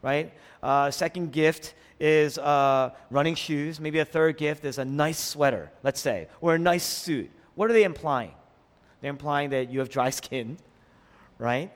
right? 0.03 0.33
Uh, 0.62 0.91
second 0.91 1.33
gift 1.33 1.75
is 1.99 2.39
uh, 2.39 2.91
running 3.11 3.35
shoes. 3.35 3.81
Maybe 3.81 3.99
a 3.99 4.05
third 4.05 4.37
gift 4.37 4.65
is 4.65 4.79
a 4.79 4.85
nice 4.85 5.19
sweater, 5.19 5.71
let's 5.83 6.00
say, 6.00 6.29
or 6.41 6.55
a 6.55 6.59
nice 6.59 6.85
suit. 6.85 7.31
What 7.55 7.71
are 7.71 7.73
they 7.73 7.85
implying? 7.85 8.33
They're 9.00 9.11
implying 9.11 9.50
that 9.50 9.71
you 9.71 9.81
have 9.81 9.89
dry 9.89 10.11
skin, 10.21 10.59
right? 11.39 11.73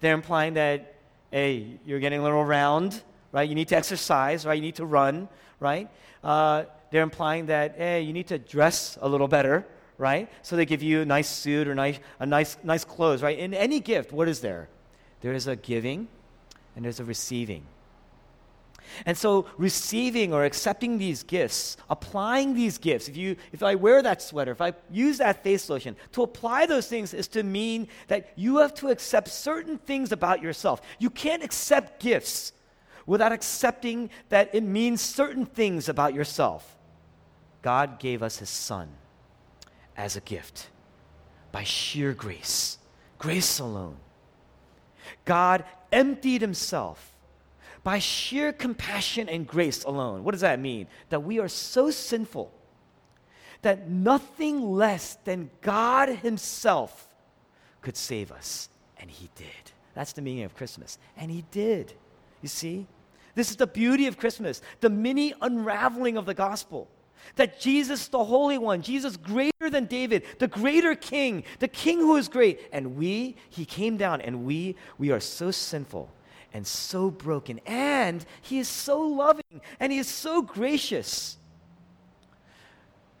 They're 0.00 0.14
implying 0.14 0.54
that, 0.54 0.94
hey, 1.30 1.80
you're 1.84 2.00
getting 2.00 2.20
a 2.20 2.22
little 2.22 2.44
round, 2.44 3.02
right? 3.32 3.48
You 3.48 3.54
need 3.54 3.68
to 3.68 3.76
exercise, 3.76 4.46
right? 4.46 4.54
You 4.54 4.62
need 4.62 4.76
to 4.76 4.86
run, 4.86 5.28
right? 5.60 5.88
Uh, 6.22 6.64
they're 6.90 7.02
implying 7.02 7.46
that, 7.46 7.76
hey, 7.76 8.02
you 8.02 8.12
need 8.12 8.28
to 8.28 8.38
dress 8.38 8.98
a 9.00 9.08
little 9.08 9.28
better, 9.28 9.66
right? 9.98 10.30
So 10.42 10.56
they 10.56 10.64
give 10.64 10.82
you 10.82 11.02
a 11.02 11.04
nice 11.04 11.28
suit 11.28 11.68
or 11.68 11.74
nice, 11.74 11.98
a 12.20 12.26
nice, 12.26 12.56
nice 12.62 12.84
clothes, 12.84 13.22
right? 13.22 13.38
In 13.38 13.52
any 13.52 13.80
gift, 13.80 14.12
what 14.12 14.28
is 14.28 14.40
there? 14.40 14.68
There 15.20 15.32
is 15.32 15.46
a 15.46 15.56
giving 15.56 16.08
and 16.76 16.84
there's 16.84 17.00
a 17.00 17.04
receiving. 17.04 17.66
And 19.04 19.16
so 19.16 19.46
receiving 19.58 20.32
or 20.32 20.44
accepting 20.44 20.96
these 20.96 21.22
gifts, 21.22 21.76
applying 21.90 22.54
these 22.54 22.78
gifts, 22.78 23.08
if 23.08 23.16
you 23.16 23.36
if 23.52 23.62
I 23.62 23.74
wear 23.74 24.00
that 24.02 24.22
sweater, 24.22 24.52
if 24.52 24.62
I 24.62 24.72
use 24.90 25.18
that 25.18 25.42
face 25.44 25.68
lotion, 25.68 25.96
to 26.12 26.22
apply 26.22 26.64
those 26.64 26.86
things 26.86 27.12
is 27.12 27.28
to 27.28 27.42
mean 27.42 27.88
that 28.06 28.32
you 28.36 28.58
have 28.58 28.72
to 28.74 28.88
accept 28.88 29.28
certain 29.28 29.76
things 29.76 30.10
about 30.10 30.40
yourself. 30.40 30.80
You 30.98 31.10
can't 31.10 31.42
accept 31.42 32.00
gifts 32.00 32.52
without 33.08 33.32
accepting 33.32 34.10
that 34.28 34.54
it 34.54 34.62
means 34.62 35.00
certain 35.00 35.46
things 35.46 35.88
about 35.88 36.14
yourself. 36.14 36.76
God 37.62 37.98
gave 37.98 38.22
us 38.22 38.38
his 38.38 38.50
son 38.50 38.88
as 39.96 40.14
a 40.14 40.20
gift 40.20 40.68
by 41.50 41.64
sheer 41.64 42.12
grace. 42.12 42.78
Grace 43.18 43.58
alone. 43.58 43.96
God 45.24 45.64
emptied 45.90 46.42
himself 46.42 47.16
by 47.82 47.98
sheer 47.98 48.52
compassion 48.52 49.28
and 49.28 49.46
grace 49.46 49.82
alone. 49.84 50.22
What 50.22 50.32
does 50.32 50.42
that 50.42 50.60
mean? 50.60 50.86
That 51.08 51.24
we 51.24 51.38
are 51.38 51.48
so 51.48 51.90
sinful 51.90 52.52
that 53.62 53.88
nothing 53.88 54.60
less 54.72 55.16
than 55.24 55.50
God 55.62 56.08
Himself 56.08 57.08
could 57.80 57.96
save 57.96 58.30
us. 58.30 58.68
And 58.98 59.10
He 59.10 59.30
did. 59.34 59.72
That's 59.94 60.12
the 60.12 60.22
meaning 60.22 60.44
of 60.44 60.54
Christmas. 60.54 60.98
And 61.16 61.30
He 61.30 61.44
did. 61.50 61.94
You 62.42 62.48
see? 62.48 62.86
This 63.38 63.50
is 63.50 63.56
the 63.56 63.68
beauty 63.68 64.08
of 64.08 64.18
Christmas, 64.18 64.62
the 64.80 64.90
mini 64.90 65.32
unraveling 65.40 66.16
of 66.16 66.26
the 66.26 66.34
gospel. 66.34 66.88
That 67.36 67.60
Jesus, 67.60 68.08
the 68.08 68.24
Holy 68.24 68.58
One, 68.58 68.82
Jesus 68.82 69.16
greater 69.16 69.70
than 69.70 69.84
David, 69.84 70.24
the 70.40 70.48
greater 70.48 70.96
King, 70.96 71.44
the 71.60 71.68
King 71.68 72.00
who 72.00 72.16
is 72.16 72.26
great, 72.26 72.60
and 72.72 72.96
we, 72.96 73.36
He 73.48 73.64
came 73.64 73.96
down, 73.96 74.22
and 74.22 74.44
we, 74.44 74.74
we 74.98 75.12
are 75.12 75.20
so 75.20 75.52
sinful 75.52 76.10
and 76.52 76.66
so 76.66 77.12
broken. 77.12 77.60
And 77.64 78.26
He 78.42 78.58
is 78.58 78.66
so 78.66 79.02
loving 79.02 79.60
and 79.78 79.92
He 79.92 79.98
is 80.00 80.08
so 80.08 80.42
gracious. 80.42 81.36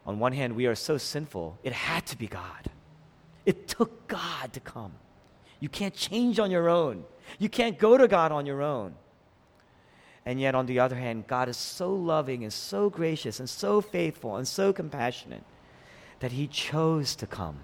On 0.04 0.18
one 0.18 0.32
hand, 0.32 0.56
we 0.56 0.66
are 0.66 0.74
so 0.74 0.98
sinful, 0.98 1.60
it 1.62 1.72
had 1.72 2.06
to 2.06 2.18
be 2.18 2.26
God. 2.26 2.68
It 3.46 3.68
took 3.68 4.08
God 4.08 4.52
to 4.54 4.58
come. 4.58 4.94
You 5.60 5.68
can't 5.68 5.94
change 5.94 6.40
on 6.40 6.50
your 6.50 6.68
own, 6.68 7.04
you 7.38 7.48
can't 7.48 7.78
go 7.78 7.96
to 7.96 8.08
God 8.08 8.32
on 8.32 8.46
your 8.46 8.62
own. 8.62 8.96
And 10.28 10.38
yet, 10.38 10.54
on 10.54 10.66
the 10.66 10.78
other 10.78 10.96
hand, 10.96 11.26
God 11.26 11.48
is 11.48 11.56
so 11.56 11.90
loving 11.90 12.42
and 12.42 12.52
so 12.52 12.90
gracious 12.90 13.40
and 13.40 13.48
so 13.48 13.80
faithful 13.80 14.36
and 14.36 14.46
so 14.46 14.74
compassionate 14.74 15.42
that 16.20 16.32
He 16.32 16.46
chose 16.46 17.16
to 17.16 17.26
come. 17.26 17.60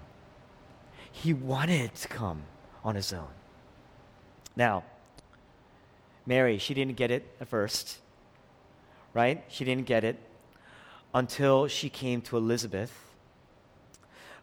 He 1.11 1.31
wanted 1.31 1.93
to 1.93 2.07
come 2.07 2.41
on 2.83 2.95
His 2.95 3.13
own. 3.13 3.27
Now, 4.55 4.83
Mary, 6.25 6.57
she 6.57 6.73
didn't 6.73 6.95
get 6.95 7.11
it 7.11 7.27
at 7.39 7.47
first, 7.47 7.99
right? 9.13 9.43
She 9.47 9.63
didn't 9.63 9.85
get 9.85 10.03
it 10.03 10.17
until 11.13 11.67
she 11.67 11.87
came 11.87 12.19
to 12.21 12.35
Elizabeth. 12.35 12.91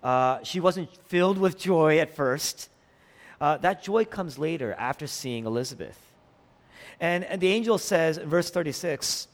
Uh, 0.01 0.39
she 0.45 0.61
wasn't 0.61 0.97
filled 1.09 1.39
with 1.39 1.59
joy 1.59 1.99
at 1.99 2.15
first. 2.15 2.71
Uh, 3.41 3.57
that 3.57 3.83
joy 3.83 4.05
comes 4.05 4.39
later 4.39 4.77
after 4.79 5.09
seeing 5.09 5.45
Elizabeth. 5.45 6.12
And, 7.03 7.25
and 7.25 7.41
the 7.41 7.49
angel 7.49 7.79
says 7.79 8.17
in 8.17 8.29
verse 8.31 8.51
36 8.51 9.29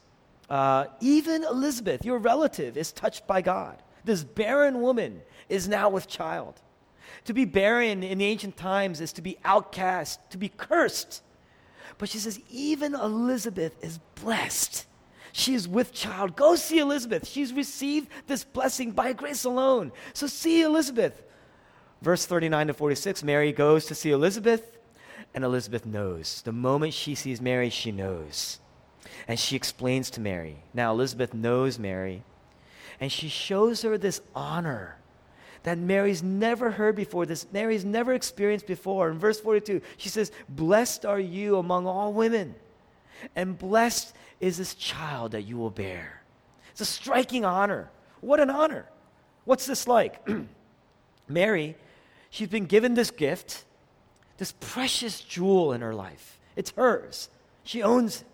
uh, 0.50 0.86
even 1.00 1.44
Elizabeth, 1.44 2.06
your 2.06 2.16
relative, 2.16 2.78
is 2.78 2.90
touched 2.90 3.26
by 3.26 3.42
God. 3.42 3.76
This 4.04 4.24
barren 4.24 4.80
woman 4.80 5.20
is 5.50 5.68
now 5.68 5.90
with 5.90 6.08
child. 6.08 6.54
To 7.26 7.34
be 7.34 7.44
barren 7.44 8.02
in 8.02 8.16
the 8.16 8.24
ancient 8.24 8.56
times 8.56 9.02
is 9.02 9.12
to 9.12 9.22
be 9.22 9.36
outcast, 9.44 10.18
to 10.30 10.38
be 10.38 10.48
cursed. 10.48 11.22
But 11.98 12.08
she 12.08 12.18
says, 12.18 12.40
even 12.48 12.94
Elizabeth 12.94 13.76
is 13.84 13.98
blessed. 14.14 14.86
She 15.32 15.52
is 15.52 15.68
with 15.68 15.92
child. 15.92 16.34
Go 16.34 16.56
see 16.56 16.78
Elizabeth. 16.78 17.28
She's 17.28 17.52
received 17.52 18.08
this 18.26 18.42
blessing 18.44 18.92
by 18.92 19.12
grace 19.12 19.44
alone. 19.44 19.92
So 20.14 20.26
see 20.26 20.62
Elizabeth. 20.62 21.22
Verse 22.00 22.24
39 22.24 22.68
to 22.68 22.72
46 22.72 23.22
Mary 23.22 23.52
goes 23.52 23.84
to 23.86 23.94
see 23.94 24.12
Elizabeth, 24.12 24.77
and 25.34 25.44
Elizabeth 25.44 25.86
knows. 25.86 26.42
The 26.42 26.52
moment 26.52 26.94
she 26.94 27.14
sees 27.14 27.40
Mary, 27.40 27.70
she 27.70 27.92
knows. 27.92 28.58
And 29.26 29.38
she 29.38 29.56
explains 29.56 30.10
to 30.10 30.20
Mary. 30.20 30.56
Now, 30.74 30.92
Elizabeth 30.92 31.34
knows 31.34 31.78
Mary, 31.78 32.22
and 33.00 33.10
she 33.10 33.28
shows 33.28 33.82
her 33.82 33.96
this 33.96 34.20
honor 34.34 34.96
that 35.62 35.78
Mary's 35.78 36.22
never 36.22 36.70
heard 36.70 36.96
before, 36.96 37.26
this 37.26 37.46
Mary's 37.52 37.84
never 37.84 38.14
experienced 38.14 38.66
before. 38.66 39.10
In 39.10 39.18
verse 39.18 39.40
42, 39.40 39.80
she 39.96 40.08
says, 40.08 40.32
Blessed 40.48 41.04
are 41.04 41.20
you 41.20 41.58
among 41.58 41.86
all 41.86 42.12
women, 42.12 42.54
and 43.34 43.58
blessed 43.58 44.14
is 44.40 44.58
this 44.58 44.74
child 44.74 45.32
that 45.32 45.42
you 45.42 45.56
will 45.56 45.70
bear. 45.70 46.22
It's 46.70 46.80
a 46.80 46.84
striking 46.84 47.44
honor. 47.44 47.90
What 48.20 48.40
an 48.40 48.50
honor. 48.50 48.86
What's 49.44 49.66
this 49.66 49.86
like? 49.86 50.26
Mary, 51.28 51.76
she's 52.30 52.48
been 52.48 52.66
given 52.66 52.94
this 52.94 53.10
gift, 53.10 53.64
this 54.38 54.54
precious 54.60 55.20
jewel 55.20 55.72
in 55.72 55.80
her 55.82 55.94
life. 55.94 56.38
It's 56.56 56.70
hers, 56.70 57.28
she 57.64 57.82
owns 57.82 58.22
it. 58.22 58.26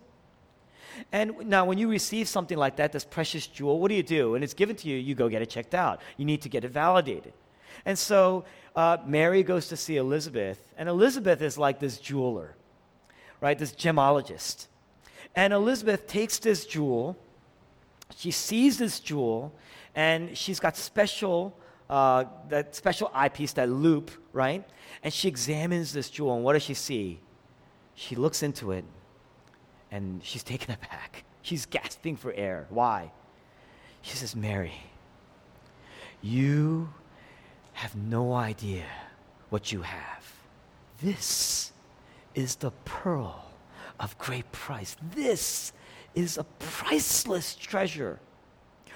And 1.11 1.49
now, 1.49 1.65
when 1.65 1.77
you 1.77 1.89
receive 1.89 2.29
something 2.29 2.57
like 2.57 2.77
that, 2.77 2.93
this 2.93 3.05
precious 3.05 3.49
jewel, 3.49 3.81
what 3.81 3.89
do 3.89 3.95
you 3.95 4.03
do? 4.03 4.37
And 4.37 4.45
it's 4.45 4.55
given 4.55 4.77
to 4.77 4.89
you, 4.89 4.97
you 4.97 5.17
go 5.17 5.29
get 5.29 5.43
it 5.43 5.51
checked 5.51 5.75
out. 5.75 6.01
You 6.17 6.25
need 6.25 6.43
to 6.43 6.49
get 6.49 6.65
it 6.65 6.71
validated. 6.71 7.33
And 7.85 7.99
so, 7.99 8.45
uh, 8.77 8.99
Mary 9.05 9.43
goes 9.43 9.69
to 9.69 9.77
see 9.77 9.97
Elizabeth, 9.97 10.73
and 10.77 10.89
Elizabeth 10.89 11.43
is 11.43 11.59
like 11.59 11.81
this 11.81 11.99
jeweler, 11.99 12.55
right? 13.41 13.59
This 13.59 13.73
gemologist. 13.73 14.67
And 15.37 15.53
Elizabeth 15.53 16.07
takes 16.07 16.39
this 16.39 16.65
jewel, 16.65 17.17
she 18.17 18.31
sees 18.31 18.79
this 18.79 19.01
jewel, 19.01 19.53
and 19.95 20.37
she's 20.37 20.61
got 20.61 20.77
special, 20.77 21.57
uh, 21.89 22.25
that 22.49 22.75
special 22.75 23.11
eyepiece, 23.15 23.53
that 23.55 23.69
loupe, 23.69 24.11
right? 24.33 24.65
And 25.03 25.13
she 25.13 25.29
examines 25.29 25.93
this 25.93 26.11
jewel, 26.11 26.35
and 26.35 26.45
what 26.45 26.55
does 26.55 26.63
she 26.63 26.75
see? 26.75 27.21
She 27.95 28.17
looks 28.17 28.43
into 28.43 28.73
it, 28.73 28.85
and 29.91 30.23
she's 30.25 30.43
taken 30.43 30.75
aback. 30.75 31.25
She's 31.43 31.67
gasping 31.67 32.17
for 32.17 32.33
air. 32.33 32.67
Why? 32.71 33.13
She 34.03 34.17
says, 34.17 34.35
Mary, 34.35 34.75
you 36.23 36.89
have 37.75 37.95
no 37.97 38.33
idea 38.33 38.85
what 39.51 39.73
you 39.73 39.83
have. 39.83 40.33
This 41.03 41.73
is 42.35 42.57
the 42.57 42.71
pearl 42.85 43.45
of 44.01 44.17
great 44.19 44.51
price. 44.53 44.97
This 45.15 45.73
is 46.15 46.39
a 46.39 46.45
priceless 46.59 47.55
treasure. 47.55 48.21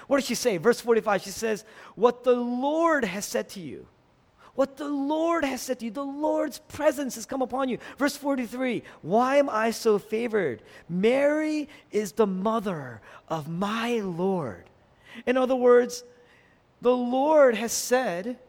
What 0.09 0.17
does 0.17 0.25
she 0.25 0.33
say? 0.33 0.57
Verse 0.57 0.81
45, 0.81 1.21
she 1.21 1.29
says, 1.29 1.63
What 1.93 2.23
the 2.23 2.33
Lord 2.33 3.05
has 3.05 3.25
said 3.25 3.47
to 3.49 3.59
you. 3.59 3.85
What 4.55 4.75
the 4.75 4.89
Lord 4.89 5.45
has 5.45 5.61
said 5.61 5.77
to 5.79 5.85
you. 5.85 5.91
The 5.91 6.03
Lord's 6.03 6.57
presence 6.57 7.13
has 7.13 7.27
come 7.27 7.43
upon 7.43 7.69
you. 7.69 7.77
Verse 7.99 8.17
43, 8.17 8.81
Why 9.03 9.35
am 9.35 9.51
I 9.51 9.69
so 9.69 9.99
favored? 9.99 10.63
Mary 10.89 11.69
is 11.91 12.13
the 12.13 12.25
mother 12.25 13.01
of 13.27 13.47
my 13.47 13.99
Lord. 13.99 14.63
In 15.27 15.37
other 15.37 15.55
words, 15.55 16.03
the 16.81 16.97
Lord 16.97 17.53
has 17.53 17.71
said 17.71 18.39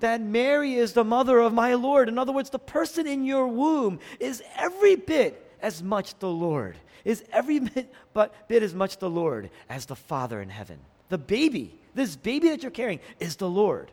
that 0.00 0.20
Mary 0.20 0.74
is 0.74 0.92
the 0.92 1.04
mother 1.04 1.38
of 1.38 1.54
my 1.54 1.72
Lord. 1.72 2.10
In 2.10 2.18
other 2.18 2.32
words, 2.32 2.50
the 2.50 2.58
person 2.58 3.06
in 3.06 3.24
your 3.24 3.48
womb 3.48 3.98
is 4.20 4.42
every 4.58 4.96
bit 4.96 5.51
as 5.62 5.82
much 5.82 6.18
the 6.18 6.28
Lord, 6.28 6.76
is 7.04 7.24
every 7.32 7.58
bit, 7.74 7.92
but, 8.12 8.48
bit 8.48 8.62
as 8.62 8.74
much 8.74 8.98
the 8.98 9.10
Lord 9.10 9.50
as 9.68 9.86
the 9.86 9.96
Father 9.96 10.40
in 10.40 10.48
heaven. 10.48 10.78
The 11.08 11.18
baby, 11.18 11.78
this 11.94 12.16
baby 12.16 12.48
that 12.50 12.62
you're 12.62 12.70
carrying, 12.70 13.00
is 13.20 13.36
the 13.36 13.48
Lord. 13.48 13.90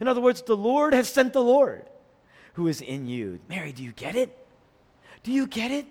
In 0.00 0.08
other 0.08 0.20
words, 0.20 0.42
the 0.42 0.56
Lord 0.56 0.94
has 0.94 1.08
sent 1.08 1.32
the 1.32 1.42
Lord 1.42 1.84
who 2.54 2.68
is 2.68 2.80
in 2.80 3.06
you. 3.06 3.38
Mary, 3.48 3.72
do 3.72 3.82
you 3.82 3.92
get 3.92 4.16
it? 4.16 4.36
Do 5.22 5.32
you 5.32 5.46
get 5.46 5.70
it? 5.70 5.86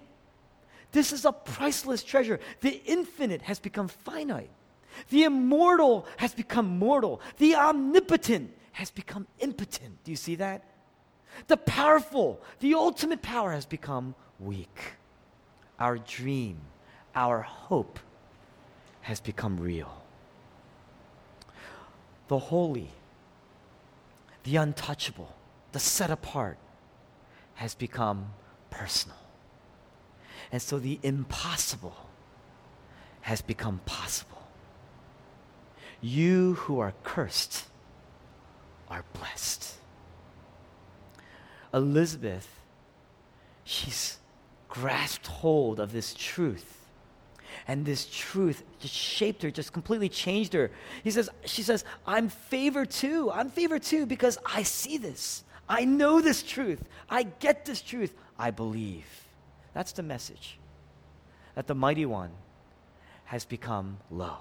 This 0.92 1.12
is 1.14 1.26
a 1.26 1.32
priceless 1.32 2.04
treasure. 2.04 2.40
The 2.62 2.82
infinite 2.86 3.42
has 3.44 3.60
become 3.60 3.88
finite. 3.88 4.50
The 5.10 5.24
immortal 5.24 6.08
has 6.18 6.34
become 6.34 6.80
mortal. 6.80 7.22
The 7.38 7.56
omnipotent 7.56 8.52
has 8.72 8.92
become 8.92 9.28
impotent. 9.40 10.04
Do 10.04 10.12
you 10.12 10.18
see 10.18 10.36
that? 10.36 10.64
The 11.48 11.58
powerful, 11.58 12.42
the 12.60 12.76
ultimate 12.76 13.22
power 13.22 13.52
has 13.52 13.66
become 13.66 14.16
weak. 14.40 14.94
Our 15.80 15.98
dream, 15.98 16.60
our 17.16 17.42
hope 17.42 18.00
has 19.02 19.20
become 19.20 19.58
real. 19.58 20.04
The 22.28 22.40
holy, 22.40 22.90
the 24.44 24.56
untouchable, 24.56 25.36
the 25.72 25.80
set 25.80 26.10
apart 26.10 26.58
has 27.56 27.76
become 27.76 28.34
personal. 28.70 29.18
And 30.52 30.62
so 30.62 30.80
the 30.80 31.00
impossible 31.04 31.96
has 33.22 33.42
become 33.42 33.82
possible. 33.86 34.44
You 36.02 36.56
who 36.56 36.80
are 36.80 36.94
cursed 37.04 37.66
are 38.90 39.04
blessed. 39.14 39.76
Elizabeth, 41.74 42.60
she's 43.64 44.18
grasped 44.76 45.28
hold 45.28 45.80
of 45.80 45.92
this 45.92 46.14
truth. 46.14 46.72
And 47.68 47.86
this 47.86 48.06
truth 48.06 48.64
just 48.80 48.94
shaped 48.94 49.42
her, 49.42 49.50
just 49.50 49.74
completely 49.74 50.10
changed 50.10 50.54
her. 50.54 50.70
He 51.04 51.10
says, 51.10 51.30
she 51.46 51.64
says, 51.64 51.84
I'm 52.06 52.30
favored 52.30 52.92
too. 52.92 53.32
I'm 53.32 53.50
favored 53.50 53.82
too 53.82 54.06
because 54.06 54.38
I 54.46 54.64
see 54.64 54.98
this. 54.98 55.44
I 55.68 55.86
know 55.86 56.22
this 56.22 56.44
truth. 56.44 56.84
I 57.10 57.24
get 57.24 57.66
this 57.66 57.82
truth. 57.82 58.14
I 58.38 58.52
believe. 58.52 59.06
That's 59.74 59.94
the 59.94 60.04
message. 60.04 60.60
That 61.56 61.68
the 61.68 61.76
mighty 61.76 62.06
one 62.06 62.32
has 63.26 63.46
become 63.46 63.98
low, 64.12 64.38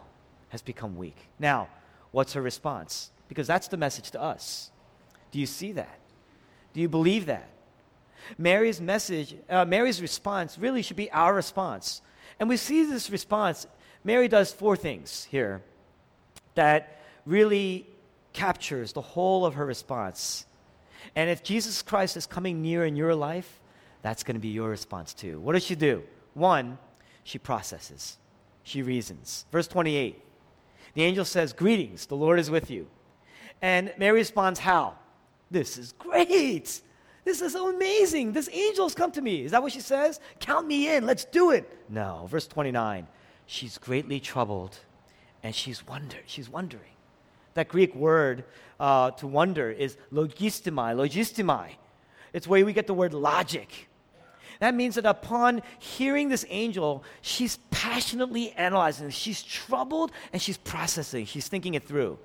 has 0.50 0.60
become 0.60 0.96
weak. 0.96 1.16
Now, 1.38 1.68
what's 2.10 2.34
her 2.34 2.42
response? 2.42 3.10
Because 3.28 3.46
that's 3.46 3.68
the 3.68 3.76
message 3.76 4.10
to 4.10 4.20
us. 4.20 4.70
Do 5.30 5.38
you 5.38 5.46
see 5.46 5.72
that? 5.72 5.98
Do 6.74 6.80
you 6.80 6.88
believe 6.88 7.26
that? 7.26 7.48
Mary's 8.38 8.80
message, 8.80 9.36
uh, 9.48 9.64
Mary's 9.64 10.00
response 10.00 10.58
really 10.58 10.82
should 10.82 10.96
be 10.96 11.10
our 11.10 11.34
response. 11.34 12.02
And 12.38 12.48
we 12.48 12.56
see 12.56 12.84
this 12.84 13.10
response. 13.10 13.66
Mary 14.02 14.28
does 14.28 14.52
four 14.52 14.76
things 14.76 15.26
here 15.30 15.62
that 16.54 17.00
really 17.26 17.86
captures 18.32 18.92
the 18.92 19.00
whole 19.00 19.46
of 19.46 19.54
her 19.54 19.66
response. 19.66 20.46
And 21.14 21.30
if 21.30 21.42
Jesus 21.42 21.82
Christ 21.82 22.16
is 22.16 22.26
coming 22.26 22.62
near 22.62 22.84
in 22.84 22.96
your 22.96 23.14
life, 23.14 23.60
that's 24.02 24.22
going 24.22 24.34
to 24.34 24.40
be 24.40 24.48
your 24.48 24.70
response 24.70 25.14
too. 25.14 25.40
What 25.40 25.52
does 25.52 25.64
she 25.64 25.74
do? 25.74 26.02
One, 26.34 26.78
she 27.22 27.38
processes, 27.38 28.18
she 28.62 28.82
reasons. 28.82 29.46
Verse 29.50 29.68
28 29.68 30.20
the 30.94 31.02
angel 31.02 31.24
says, 31.24 31.52
Greetings, 31.52 32.06
the 32.06 32.16
Lord 32.16 32.38
is 32.38 32.50
with 32.50 32.70
you. 32.70 32.86
And 33.60 33.92
Mary 33.98 34.18
responds, 34.18 34.60
How? 34.60 34.94
This 35.50 35.76
is 35.76 35.92
great. 35.92 36.80
This 37.24 37.40
is 37.40 37.52
so 37.52 37.74
amazing. 37.74 38.32
This 38.32 38.48
angel's 38.48 38.94
come 38.94 39.10
to 39.12 39.22
me. 39.22 39.44
Is 39.44 39.52
that 39.52 39.62
what 39.62 39.72
she 39.72 39.80
says? 39.80 40.20
Count 40.40 40.66
me 40.66 40.94
in. 40.94 41.06
Let's 41.06 41.24
do 41.24 41.50
it. 41.50 41.68
No. 41.88 42.26
Verse 42.30 42.46
29. 42.46 43.06
She's 43.46 43.78
greatly 43.78 44.20
troubled 44.20 44.78
and 45.42 45.54
she's 45.54 45.86
wonder. 45.86 46.18
She's 46.26 46.48
wondering. 46.48 46.92
That 47.54 47.68
Greek 47.68 47.94
word 47.94 48.44
uh, 48.78 49.12
to 49.12 49.26
wonder 49.26 49.70
is 49.70 49.96
logizomai, 50.12 50.94
logizomai. 50.94 51.70
It's 52.32 52.48
where 52.48 52.64
we 52.64 52.72
get 52.72 52.86
the 52.86 52.94
word 52.94 53.14
logic. 53.14 53.88
That 54.60 54.74
means 54.74 54.96
that 54.96 55.06
upon 55.06 55.62
hearing 55.78 56.28
this 56.28 56.44
angel, 56.48 57.04
she's 57.22 57.58
passionately 57.70 58.52
analyzing. 58.52 59.10
She's 59.10 59.42
troubled 59.42 60.12
and 60.32 60.40
she's 60.40 60.56
processing. 60.56 61.26
She's 61.26 61.48
thinking 61.48 61.74
it 61.74 61.84
through. 61.84 62.18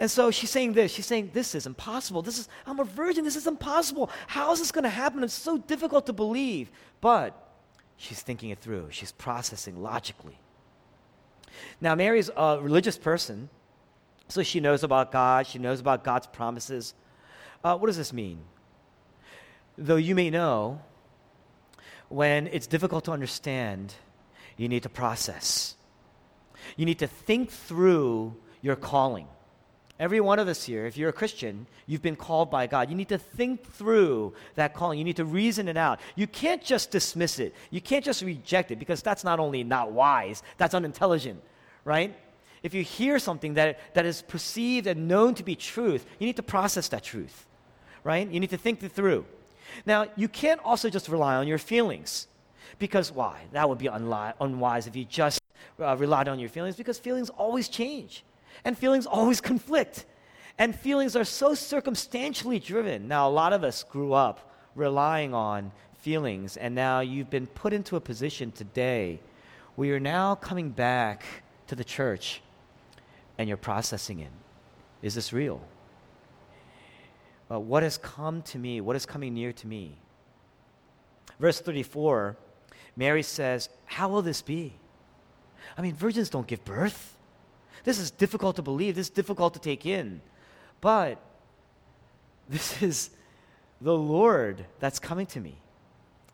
And 0.00 0.10
so 0.10 0.30
she's 0.30 0.50
saying 0.50 0.72
this. 0.74 0.92
She's 0.92 1.06
saying, 1.06 1.30
This 1.32 1.54
is 1.54 1.66
impossible. 1.66 2.22
This 2.22 2.38
is, 2.38 2.48
I'm 2.66 2.80
a 2.80 2.84
virgin. 2.84 3.24
This 3.24 3.36
is 3.36 3.46
impossible. 3.46 4.10
How 4.26 4.52
is 4.52 4.58
this 4.58 4.72
going 4.72 4.84
to 4.84 4.90
happen? 4.90 5.22
It's 5.24 5.32
so 5.32 5.58
difficult 5.58 6.06
to 6.06 6.12
believe. 6.12 6.70
But 7.00 7.48
she's 7.96 8.22
thinking 8.22 8.50
it 8.50 8.58
through, 8.58 8.88
she's 8.90 9.12
processing 9.12 9.82
logically. 9.82 10.38
Now, 11.80 11.94
Mary's 11.94 12.30
a 12.36 12.58
religious 12.60 12.96
person, 12.96 13.48
so 14.28 14.42
she 14.42 14.60
knows 14.60 14.84
about 14.84 15.10
God, 15.10 15.46
she 15.46 15.58
knows 15.58 15.80
about 15.80 16.04
God's 16.04 16.26
promises. 16.26 16.94
Uh, 17.64 17.76
what 17.76 17.88
does 17.88 17.96
this 17.96 18.12
mean? 18.12 18.38
Though 19.76 19.96
you 19.96 20.14
may 20.14 20.30
know, 20.30 20.80
when 22.08 22.46
it's 22.48 22.66
difficult 22.66 23.04
to 23.04 23.12
understand, 23.12 23.94
you 24.56 24.68
need 24.68 24.82
to 24.84 24.88
process. 24.88 25.76
You 26.76 26.86
need 26.86 26.98
to 27.00 27.06
think 27.06 27.50
through 27.50 28.36
your 28.60 28.76
calling 28.76 29.26
Every 29.98 30.20
one 30.20 30.38
of 30.38 30.46
us 30.46 30.64
here, 30.64 30.86
if 30.86 30.96
you're 30.96 31.08
a 31.08 31.12
Christian, 31.12 31.66
you've 31.86 32.02
been 32.02 32.14
called 32.14 32.52
by 32.52 32.68
God. 32.68 32.88
You 32.88 32.94
need 32.94 33.08
to 33.08 33.18
think 33.18 33.68
through 33.72 34.32
that 34.54 34.72
calling. 34.72 34.96
You 34.98 35.04
need 35.04 35.16
to 35.16 35.24
reason 35.24 35.66
it 35.66 35.76
out. 35.76 35.98
You 36.14 36.28
can't 36.28 36.62
just 36.62 36.92
dismiss 36.92 37.40
it. 37.40 37.52
You 37.70 37.80
can't 37.80 38.04
just 38.04 38.22
reject 38.22 38.70
it 38.70 38.78
because 38.78 39.02
that's 39.02 39.24
not 39.24 39.40
only 39.40 39.64
not 39.64 39.90
wise, 39.90 40.44
that's 40.56 40.72
unintelligent, 40.72 41.42
right? 41.84 42.16
If 42.62 42.74
you 42.74 42.84
hear 42.84 43.18
something 43.18 43.54
that, 43.54 43.94
that 43.94 44.06
is 44.06 44.22
perceived 44.22 44.86
and 44.86 45.08
known 45.08 45.34
to 45.34 45.42
be 45.42 45.56
truth, 45.56 46.06
you 46.20 46.26
need 46.26 46.36
to 46.36 46.44
process 46.44 46.88
that 46.88 47.02
truth, 47.02 47.46
right? 48.04 48.28
You 48.28 48.38
need 48.38 48.50
to 48.50 48.56
think 48.56 48.80
it 48.84 48.92
through. 48.92 49.24
Now, 49.84 50.06
you 50.14 50.28
can't 50.28 50.60
also 50.64 50.90
just 50.90 51.08
rely 51.08 51.34
on 51.34 51.48
your 51.48 51.58
feelings 51.58 52.28
because 52.78 53.10
why? 53.10 53.40
That 53.50 53.68
would 53.68 53.78
be 53.78 53.86
unli- 53.86 54.34
unwise 54.40 54.86
if 54.86 54.94
you 54.94 55.04
just 55.04 55.40
uh, 55.80 55.96
relied 55.96 56.28
on 56.28 56.38
your 56.38 56.48
feelings 56.48 56.76
because 56.76 57.00
feelings 57.00 57.30
always 57.30 57.68
change 57.68 58.22
and 58.64 58.76
feelings 58.76 59.06
always 59.06 59.40
conflict. 59.40 60.04
And 60.58 60.74
feelings 60.74 61.14
are 61.14 61.24
so 61.24 61.54
circumstantially 61.54 62.58
driven. 62.58 63.06
Now, 63.06 63.28
a 63.28 63.30
lot 63.30 63.52
of 63.52 63.62
us 63.62 63.84
grew 63.84 64.12
up 64.12 64.52
relying 64.74 65.32
on 65.34 65.70
feelings, 65.98 66.56
and 66.56 66.74
now 66.74 67.00
you've 67.00 67.30
been 67.30 67.46
put 67.46 67.72
into 67.72 67.96
a 67.96 68.00
position 68.00 68.50
today 68.50 69.20
where 69.76 69.88
you're 69.88 70.00
now 70.00 70.34
coming 70.34 70.70
back 70.70 71.24
to 71.68 71.76
the 71.76 71.84
church 71.84 72.40
and 73.36 73.48
you're 73.48 73.56
processing 73.56 74.20
it. 74.20 74.30
Is 75.02 75.14
this 75.14 75.32
real? 75.32 75.60
What 77.48 77.82
has 77.82 77.98
come 77.98 78.42
to 78.42 78.58
me? 78.58 78.80
What 78.80 78.96
is 78.96 79.06
coming 79.06 79.34
near 79.34 79.52
to 79.52 79.66
me? 79.66 79.96
Verse 81.38 81.60
34, 81.60 82.36
Mary 82.96 83.22
says, 83.22 83.68
How 83.86 84.08
will 84.08 84.22
this 84.22 84.42
be? 84.42 84.74
I 85.76 85.82
mean, 85.82 85.94
virgins 85.94 86.30
don't 86.30 86.46
give 86.46 86.64
birth. 86.64 87.16
This 87.88 87.98
is 87.98 88.10
difficult 88.10 88.56
to 88.56 88.62
believe, 88.62 88.96
this 88.96 89.06
is 89.06 89.10
difficult 89.10 89.54
to 89.54 89.60
take 89.60 89.86
in. 89.86 90.20
But 90.82 91.18
this 92.46 92.82
is 92.88 93.08
the 93.80 93.96
Lord 93.96 94.66
that's 94.78 94.98
coming 94.98 95.24
to 95.28 95.40
me. 95.40 95.56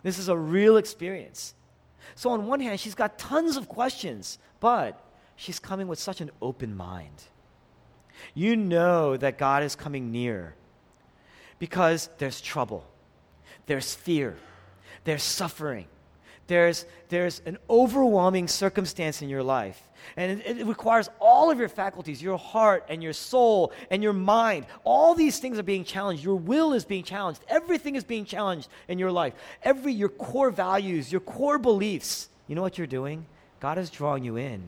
This 0.03 0.19
is 0.19 0.29
a 0.29 0.37
real 0.37 0.77
experience. 0.77 1.55
So, 2.17 2.31
on 2.31 2.49
one 2.49 2.59
hand, 2.59 2.81
she's 2.81 2.97
got 2.97 3.21
tons 3.21 3.57
of 3.57 3.69
questions, 3.69 4.41
but 4.59 5.01
she's 5.37 5.61
coming 5.61 5.87
with 5.87 6.01
such 6.01 6.21
an 6.21 6.33
open 6.43 6.77
mind. 6.77 7.23
You 8.35 8.57
know 8.57 9.17
that 9.17 9.39
God 9.39 9.63
is 9.63 9.77
coming 9.77 10.11
near 10.11 10.57
because 11.61 12.11
there's 12.19 12.41
trouble, 12.41 12.85
there's 13.67 13.95
fear, 13.95 14.37
there's 15.05 15.23
suffering, 15.23 15.87
there's, 16.49 16.85
there's 17.11 17.43
an 17.47 17.59
overwhelming 17.71 18.49
circumstance 18.49 19.23
in 19.23 19.29
your 19.29 19.45
life. 19.45 19.81
And 20.17 20.41
it, 20.41 20.59
it, 20.59 20.67
requires 20.67 21.09
all 21.21 21.51
of 21.51 21.59
your 21.59 21.69
faculties, 21.69 22.23
your 22.23 22.39
heart 22.39 22.85
and 22.89 23.03
your 23.03 23.13
soul 23.13 23.73
and 23.91 24.03
your 24.03 24.13
mind. 24.13 24.67
All 24.85 25.15
these 25.15 25.39
things 25.39 25.59
are 25.59 25.65
being 25.65 25.85
challenged. 25.85 26.25
Your 26.25 26.37
will 26.37 26.73
is 26.73 26.85
being 26.85 27.05
challenged. 27.05 27.41
Everything 27.49 27.97
is 27.97 28.05
being 28.05 28.25
challenged 28.25 28.69
in 28.89 28.99
your 28.99 29.11
life. 29.11 29.35
Every, 29.63 29.93
your 29.93 30.09
core 30.09 30.51
values, 30.51 31.11
your 31.11 31.21
core 31.21 31.59
beliefs. 31.59 32.29
You 32.47 32.55
know 32.55 32.63
what 32.63 32.79
you're 32.79 32.87
doing? 32.87 33.27
God 33.61 33.79
is 33.79 33.91
drawing 33.91 34.25
you 34.25 34.37
in. 34.37 34.63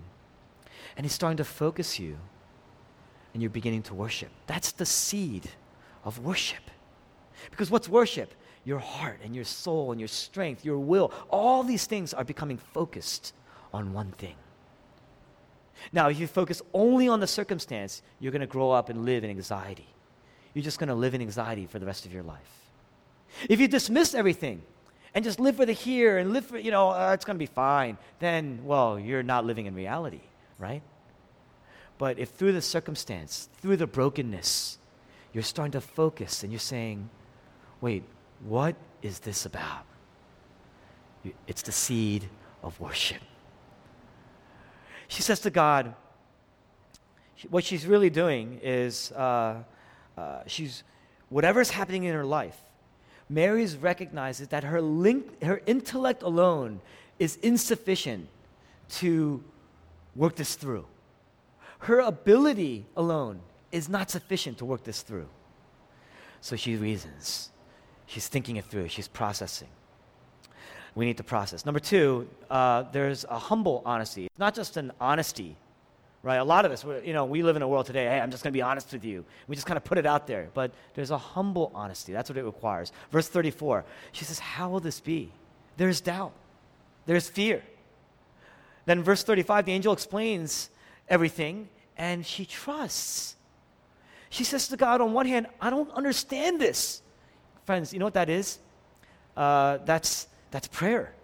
And 0.96 1.04
He's 1.04 1.12
starting 1.12 1.36
to 1.38 1.44
focus 1.44 1.98
you. 1.98 2.16
And 3.34 3.42
you're 3.42 3.50
beginning 3.50 3.82
to 3.84 3.94
worship. 3.94 4.30
That's 4.46 4.72
the 4.72 4.86
seed 4.86 5.50
of 6.04 6.18
worship. 6.18 6.70
Because 7.50 7.70
what's 7.70 7.88
worship? 7.88 8.32
your 8.66 8.80
heart 8.80 9.20
and 9.22 9.34
your 9.34 9.44
soul 9.44 9.92
and 9.92 10.00
your 10.00 10.08
strength, 10.08 10.64
your 10.64 10.78
will, 10.78 11.12
all 11.30 11.62
these 11.62 11.86
things 11.86 12.12
are 12.12 12.24
becoming 12.24 12.58
focused 12.58 13.32
on 13.72 13.92
one 13.92 14.10
thing. 14.10 14.34
Now, 15.92 16.08
if 16.08 16.18
you 16.18 16.26
focus 16.26 16.62
only 16.72 17.08
on 17.08 17.20
the 17.20 17.26
circumstance, 17.26 18.02
you're 18.20 18.32
going 18.32 18.40
to 18.40 18.46
grow 18.46 18.70
up 18.70 18.88
and 18.88 19.04
live 19.04 19.24
in 19.24 19.30
anxiety. 19.30 19.86
You're 20.54 20.64
just 20.64 20.78
going 20.78 20.88
to 20.88 20.94
live 20.94 21.14
in 21.14 21.20
anxiety 21.20 21.66
for 21.66 21.78
the 21.78 21.86
rest 21.86 22.06
of 22.06 22.12
your 22.12 22.22
life. 22.22 22.70
If 23.48 23.60
you 23.60 23.68
dismiss 23.68 24.14
everything 24.14 24.62
and 25.14 25.24
just 25.24 25.38
live 25.38 25.56
for 25.56 25.66
the 25.66 25.72
here 25.72 26.18
and 26.18 26.32
live 26.32 26.46
for, 26.46 26.58
you 26.58 26.70
know, 26.70 26.90
uh, 26.90 27.12
it's 27.12 27.24
going 27.24 27.36
to 27.36 27.38
be 27.38 27.46
fine, 27.46 27.98
then, 28.20 28.60
well, 28.64 28.98
you're 28.98 29.22
not 29.22 29.44
living 29.44 29.66
in 29.66 29.74
reality, 29.74 30.22
right? 30.58 30.82
But 31.98 32.18
if 32.18 32.30
through 32.30 32.52
the 32.52 32.62
circumstance, 32.62 33.48
through 33.60 33.76
the 33.76 33.86
brokenness, 33.86 34.78
you're 35.32 35.42
starting 35.42 35.72
to 35.72 35.80
focus 35.80 36.42
and 36.42 36.52
you're 36.52 36.58
saying, 36.58 37.10
wait, 37.80 38.04
what 38.44 38.76
is 39.02 39.18
this 39.20 39.46
about? 39.46 39.84
It's 41.46 41.62
the 41.62 41.72
seed 41.72 42.28
of 42.62 42.78
worship. 42.80 43.22
She 45.08 45.22
says 45.22 45.40
to 45.40 45.50
God, 45.50 45.94
what 47.50 47.64
she's 47.64 47.86
really 47.86 48.10
doing 48.10 48.60
is 48.62 49.12
uh, 49.12 49.62
uh, 50.16 50.40
she's, 50.46 50.82
whatever's 51.28 51.70
happening 51.70 52.04
in 52.04 52.14
her 52.14 52.24
life, 52.24 52.58
Mary's 53.28 53.76
recognizes 53.76 54.48
that 54.48 54.64
her, 54.64 54.80
link, 54.80 55.42
her 55.42 55.60
intellect 55.66 56.22
alone 56.22 56.80
is 57.18 57.36
insufficient 57.36 58.28
to 58.88 59.42
work 60.14 60.36
this 60.36 60.54
through. 60.54 60.86
Her 61.80 62.00
ability 62.00 62.86
alone 62.96 63.40
is 63.72 63.88
not 63.88 64.10
sufficient 64.10 64.58
to 64.58 64.64
work 64.64 64.84
this 64.84 65.02
through. 65.02 65.28
So 66.40 66.56
she 66.56 66.76
reasons. 66.76 67.50
She's 68.06 68.28
thinking 68.28 68.56
it 68.56 68.64
through, 68.64 68.88
she's 68.88 69.08
processing. 69.08 69.68
We 70.96 71.04
need 71.04 71.18
to 71.18 71.24
process. 71.24 71.66
Number 71.66 71.78
two, 71.78 72.26
uh, 72.50 72.84
there's 72.90 73.24
a 73.28 73.38
humble 73.38 73.82
honesty. 73.84 74.24
It's 74.24 74.38
not 74.38 74.54
just 74.54 74.78
an 74.78 74.92
honesty, 74.98 75.54
right? 76.22 76.36
A 76.36 76.44
lot 76.44 76.64
of 76.64 76.72
us, 76.72 76.84
you 77.04 77.12
know, 77.12 77.26
we 77.26 77.42
live 77.42 77.54
in 77.54 77.60
a 77.60 77.68
world 77.68 77.84
today, 77.84 78.06
hey, 78.06 78.18
I'm 78.18 78.30
just 78.30 78.42
going 78.42 78.50
to 78.50 78.56
be 78.56 78.62
honest 78.62 78.90
with 78.94 79.04
you. 79.04 79.22
We 79.46 79.54
just 79.54 79.66
kind 79.66 79.76
of 79.76 79.84
put 79.84 79.98
it 79.98 80.06
out 80.06 80.26
there. 80.26 80.48
But 80.54 80.72
there's 80.94 81.10
a 81.10 81.18
humble 81.18 81.70
honesty. 81.74 82.14
That's 82.14 82.30
what 82.30 82.38
it 82.38 82.44
requires. 82.44 82.92
Verse 83.12 83.28
34, 83.28 83.84
she 84.12 84.24
says, 84.24 84.38
How 84.38 84.70
will 84.70 84.80
this 84.80 84.98
be? 84.98 85.30
There's 85.76 86.00
doubt, 86.00 86.32
there's 87.04 87.28
fear. 87.28 87.62
Then, 88.86 89.02
verse 89.02 89.22
35, 89.22 89.66
the 89.66 89.72
angel 89.72 89.92
explains 89.92 90.70
everything, 91.10 91.68
and 91.98 92.24
she 92.24 92.46
trusts. 92.46 93.36
She 94.30 94.44
says 94.44 94.68
to 94.68 94.78
God, 94.78 95.02
on 95.02 95.12
one 95.12 95.26
hand, 95.26 95.46
I 95.60 95.68
don't 95.68 95.90
understand 95.90 96.58
this. 96.58 97.02
Friends, 97.66 97.92
you 97.92 97.98
know 97.98 98.06
what 98.06 98.14
that 98.14 98.30
is? 98.30 98.58
Uh, 99.36 99.78
that's, 99.84 100.28
that's 100.50 100.68
prayer. 100.68 101.14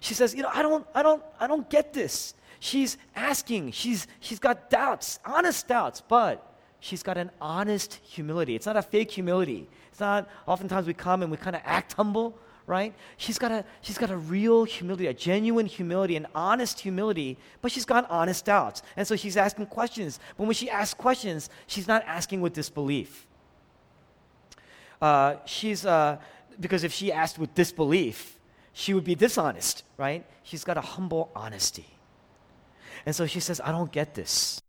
She 0.00 0.14
says, 0.14 0.34
you 0.34 0.42
know, 0.42 0.50
I 0.52 0.62
don't, 0.62 0.86
I 0.94 1.02
don't, 1.02 1.22
I 1.38 1.46
don't 1.46 1.68
get 1.68 1.92
this. 1.92 2.34
She's 2.60 2.96
asking, 3.14 3.72
she's, 3.72 4.06
she's 4.20 4.38
got 4.38 4.70
doubts, 4.70 5.18
honest 5.24 5.68
doubts, 5.68 6.00
but 6.00 6.56
she's 6.80 7.02
got 7.02 7.18
an 7.18 7.30
honest 7.40 8.00
humility. 8.02 8.54
It's 8.54 8.66
not 8.66 8.76
a 8.76 8.82
fake 8.82 9.10
humility. 9.10 9.68
It's 9.90 10.00
not, 10.00 10.28
oftentimes 10.46 10.86
we 10.86 10.94
come 10.94 11.22
and 11.22 11.30
we 11.30 11.36
kind 11.36 11.54
of 11.54 11.62
act 11.64 11.92
humble, 11.92 12.38
right? 12.66 12.94
She's 13.18 13.38
got, 13.38 13.52
a, 13.52 13.64
she's 13.82 13.98
got 13.98 14.10
a 14.10 14.16
real 14.16 14.64
humility, 14.64 15.06
a 15.08 15.14
genuine 15.14 15.66
humility, 15.66 16.16
an 16.16 16.26
honest 16.34 16.80
humility, 16.80 17.36
but 17.60 17.70
she's 17.70 17.84
got 17.84 18.10
honest 18.10 18.46
doubts. 18.46 18.82
And 18.96 19.06
so 19.06 19.14
she's 19.16 19.36
asking 19.36 19.66
questions. 19.66 20.18
But 20.38 20.44
when 20.44 20.54
she 20.54 20.70
asks 20.70 20.94
questions, 20.94 21.50
she's 21.66 21.86
not 21.86 22.02
asking 22.06 22.40
with 22.40 22.54
disbelief 22.54 23.26
uh, 25.04 25.36
she's, 25.44 25.84
uh, 25.84 26.16
because 26.60 26.84
if 26.84 26.92
she 26.92 27.12
asked 27.12 27.38
with 27.38 27.54
disbelief, 27.54 28.38
she 28.72 28.94
would 28.94 29.04
be 29.04 29.14
dishonest, 29.14 29.84
right? 29.96 30.26
She's 30.42 30.64
got 30.64 30.76
a 30.76 30.80
humble 30.80 31.30
honesty. 31.34 31.86
And 33.06 33.14
so 33.14 33.26
she 33.26 33.40
says, 33.40 33.60
I 33.64 33.70
don't 33.70 33.92
get 33.92 34.14
this. 34.14 34.60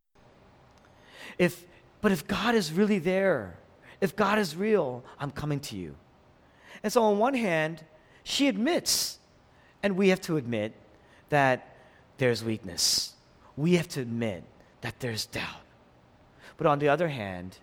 If, 1.37 1.65
but 2.01 2.11
if 2.11 2.27
God 2.27 2.55
is 2.55 2.71
really 2.71 2.99
there, 2.99 3.57
if 4.01 4.15
God 4.15 4.37
is 4.37 4.55
real, 4.55 5.03
I'm 5.19 5.31
coming 5.31 5.59
to 5.61 5.75
you. 5.75 5.95
And 6.83 6.91
so, 6.91 7.01
on 7.03 7.17
one 7.17 7.33
hand, 7.33 7.83
she 8.23 8.47
admits, 8.47 9.17
and 9.81 9.95
we 9.95 10.09
have 10.09 10.21
to 10.21 10.37
admit, 10.37 10.73
that 11.29 11.75
there's 12.17 12.43
weakness. 12.43 13.13
We 13.57 13.73
have 13.75 13.87
to 13.89 14.01
admit 14.01 14.43
that 14.81 14.99
there's 14.99 15.25
doubt. 15.25 15.63
But 16.57 16.67
on 16.67 16.79
the 16.79 16.89
other 16.89 17.07
hand, 17.07 17.57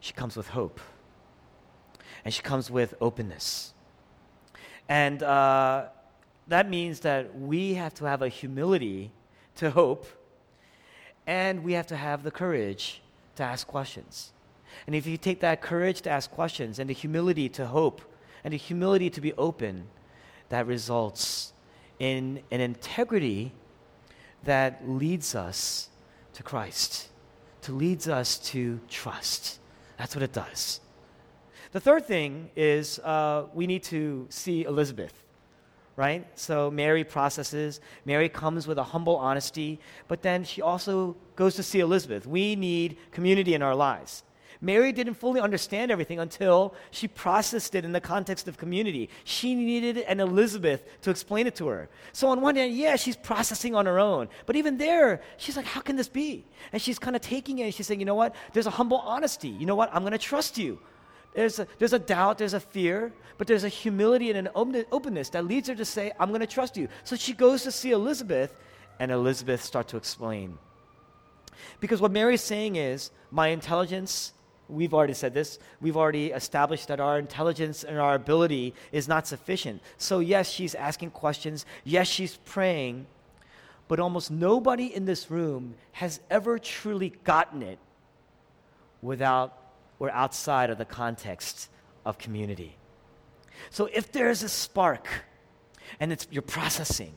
she 0.00 0.12
comes 0.12 0.36
with 0.36 0.48
hope 0.48 0.80
and 2.24 2.32
she 2.32 2.42
comes 2.42 2.70
with 2.70 2.94
openness. 3.00 3.74
And 4.88 5.22
uh, 5.22 5.86
that 6.48 6.68
means 6.68 7.00
that 7.00 7.38
we 7.38 7.74
have 7.74 7.94
to 7.94 8.04
have 8.04 8.22
a 8.22 8.28
humility 8.28 9.12
to 9.56 9.70
hope, 9.70 10.06
and 11.26 11.64
we 11.64 11.72
have 11.74 11.86
to 11.88 11.96
have 11.96 12.22
the 12.22 12.30
courage 12.30 13.02
to 13.36 13.42
ask 13.42 13.66
questions. 13.66 14.32
And 14.86 14.94
if 14.94 15.06
you 15.06 15.16
take 15.16 15.40
that 15.40 15.62
courage 15.62 16.02
to 16.02 16.10
ask 16.10 16.30
questions 16.30 16.78
and 16.78 16.90
the 16.90 16.94
humility 16.94 17.48
to 17.50 17.66
hope 17.66 18.02
and 18.42 18.52
the 18.52 18.58
humility 18.58 19.08
to 19.10 19.20
be 19.20 19.32
open, 19.34 19.86
that 20.48 20.66
results 20.66 21.52
in 21.98 22.42
an 22.50 22.60
integrity 22.60 23.52
that 24.44 24.86
leads 24.88 25.34
us 25.34 25.88
to 26.34 26.42
Christ, 26.42 27.08
to 27.62 27.72
leads 27.72 28.08
us 28.08 28.38
to 28.50 28.80
trust. 28.90 29.60
That's 29.96 30.14
what 30.14 30.22
it 30.22 30.32
does. 30.32 30.80
The 31.74 31.80
third 31.80 32.06
thing 32.06 32.50
is 32.54 33.00
uh, 33.00 33.46
we 33.52 33.66
need 33.66 33.82
to 33.84 34.28
see 34.30 34.62
Elizabeth, 34.62 35.12
right? 35.96 36.24
So 36.38 36.70
Mary 36.70 37.02
processes. 37.02 37.80
Mary 38.04 38.28
comes 38.28 38.68
with 38.68 38.78
a 38.78 38.84
humble 38.84 39.16
honesty, 39.16 39.80
but 40.06 40.22
then 40.22 40.44
she 40.44 40.62
also 40.62 41.16
goes 41.34 41.56
to 41.56 41.64
see 41.64 41.80
Elizabeth. 41.80 42.28
We 42.28 42.54
need 42.54 42.96
community 43.10 43.54
in 43.54 43.62
our 43.62 43.74
lives. 43.74 44.22
Mary 44.60 44.92
didn't 44.92 45.14
fully 45.14 45.40
understand 45.40 45.90
everything 45.90 46.20
until 46.20 46.74
she 46.92 47.08
processed 47.08 47.74
it 47.74 47.84
in 47.84 47.90
the 47.90 48.00
context 48.00 48.46
of 48.46 48.56
community. 48.56 49.10
She 49.24 49.56
needed 49.56 49.98
an 49.98 50.20
Elizabeth 50.20 50.84
to 51.02 51.10
explain 51.10 51.48
it 51.48 51.56
to 51.56 51.66
her. 51.66 51.88
So, 52.12 52.28
on 52.28 52.40
one 52.40 52.54
hand, 52.54 52.72
yeah, 52.72 52.94
she's 52.94 53.16
processing 53.16 53.74
on 53.74 53.86
her 53.86 53.98
own. 53.98 54.28
But 54.46 54.54
even 54.54 54.78
there, 54.78 55.22
she's 55.38 55.56
like, 55.56 55.66
how 55.66 55.80
can 55.80 55.96
this 55.96 56.08
be? 56.08 56.46
And 56.72 56.80
she's 56.80 57.00
kind 57.00 57.16
of 57.16 57.20
taking 57.20 57.58
it 57.58 57.64
and 57.64 57.74
she's 57.74 57.88
saying, 57.88 57.98
you 57.98 58.06
know 58.06 58.14
what? 58.14 58.36
There's 58.52 58.68
a 58.68 58.70
humble 58.70 58.98
honesty. 58.98 59.48
You 59.48 59.66
know 59.66 59.74
what? 59.74 59.92
I'm 59.92 60.02
going 60.02 60.12
to 60.12 60.18
trust 60.18 60.56
you. 60.56 60.78
There's 61.34 61.58
a, 61.58 61.66
there's 61.78 61.92
a 61.92 61.98
doubt, 61.98 62.38
there's 62.38 62.54
a 62.54 62.60
fear, 62.60 63.12
but 63.38 63.46
there's 63.46 63.64
a 63.64 63.68
humility 63.68 64.30
and 64.30 64.38
an 64.38 64.48
openness 64.54 65.28
that 65.30 65.44
leads 65.44 65.68
her 65.68 65.74
to 65.74 65.84
say, 65.84 66.12
I'm 66.18 66.28
going 66.28 66.40
to 66.40 66.46
trust 66.46 66.76
you. 66.76 66.88
So 67.02 67.16
she 67.16 67.32
goes 67.32 67.64
to 67.64 67.72
see 67.72 67.90
Elizabeth, 67.90 68.56
and 69.00 69.10
Elizabeth 69.10 69.62
starts 69.62 69.90
to 69.90 69.96
explain. 69.96 70.56
Because 71.80 72.00
what 72.00 72.12
Mary's 72.12 72.40
saying 72.40 72.76
is, 72.76 73.10
my 73.32 73.48
intelligence, 73.48 74.32
we've 74.68 74.94
already 74.94 75.14
said 75.14 75.34
this, 75.34 75.58
we've 75.80 75.96
already 75.96 76.30
established 76.30 76.88
that 76.88 77.00
our 77.00 77.18
intelligence 77.18 77.82
and 77.82 77.98
our 77.98 78.14
ability 78.14 78.74
is 78.92 79.08
not 79.08 79.26
sufficient. 79.26 79.82
So, 79.98 80.20
yes, 80.20 80.48
she's 80.48 80.76
asking 80.76 81.10
questions, 81.10 81.66
yes, 81.82 82.06
she's 82.06 82.38
praying, 82.44 83.06
but 83.88 83.98
almost 83.98 84.30
nobody 84.30 84.94
in 84.94 85.04
this 85.04 85.30
room 85.30 85.74
has 85.92 86.20
ever 86.30 86.58
truly 86.60 87.12
gotten 87.24 87.62
it 87.62 87.78
without 89.02 89.58
or 90.04 90.10
outside 90.10 90.68
of 90.68 90.76
the 90.76 90.84
context 90.84 91.70
of 92.04 92.18
community. 92.18 92.76
So 93.70 93.88
if 93.92 94.12
there's 94.12 94.42
a 94.42 94.50
spark 94.50 95.08
and 95.98 96.12
it's 96.12 96.28
you're 96.30 96.42
processing, 96.42 97.14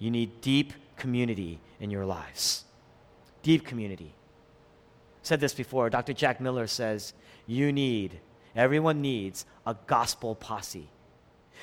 you 0.00 0.10
need 0.10 0.40
deep 0.40 0.72
community 0.96 1.60
in 1.78 1.90
your 1.90 2.04
lives. 2.04 2.64
Deep 3.42 3.64
community. 3.64 4.14
Said 5.22 5.38
this 5.38 5.54
before, 5.54 5.88
Dr. 5.90 6.12
Jack 6.12 6.40
Miller 6.40 6.66
says, 6.66 7.14
you 7.46 7.72
need, 7.72 8.18
everyone 8.56 9.00
needs 9.00 9.46
a 9.64 9.76
gospel 9.86 10.34
posse. 10.34 10.88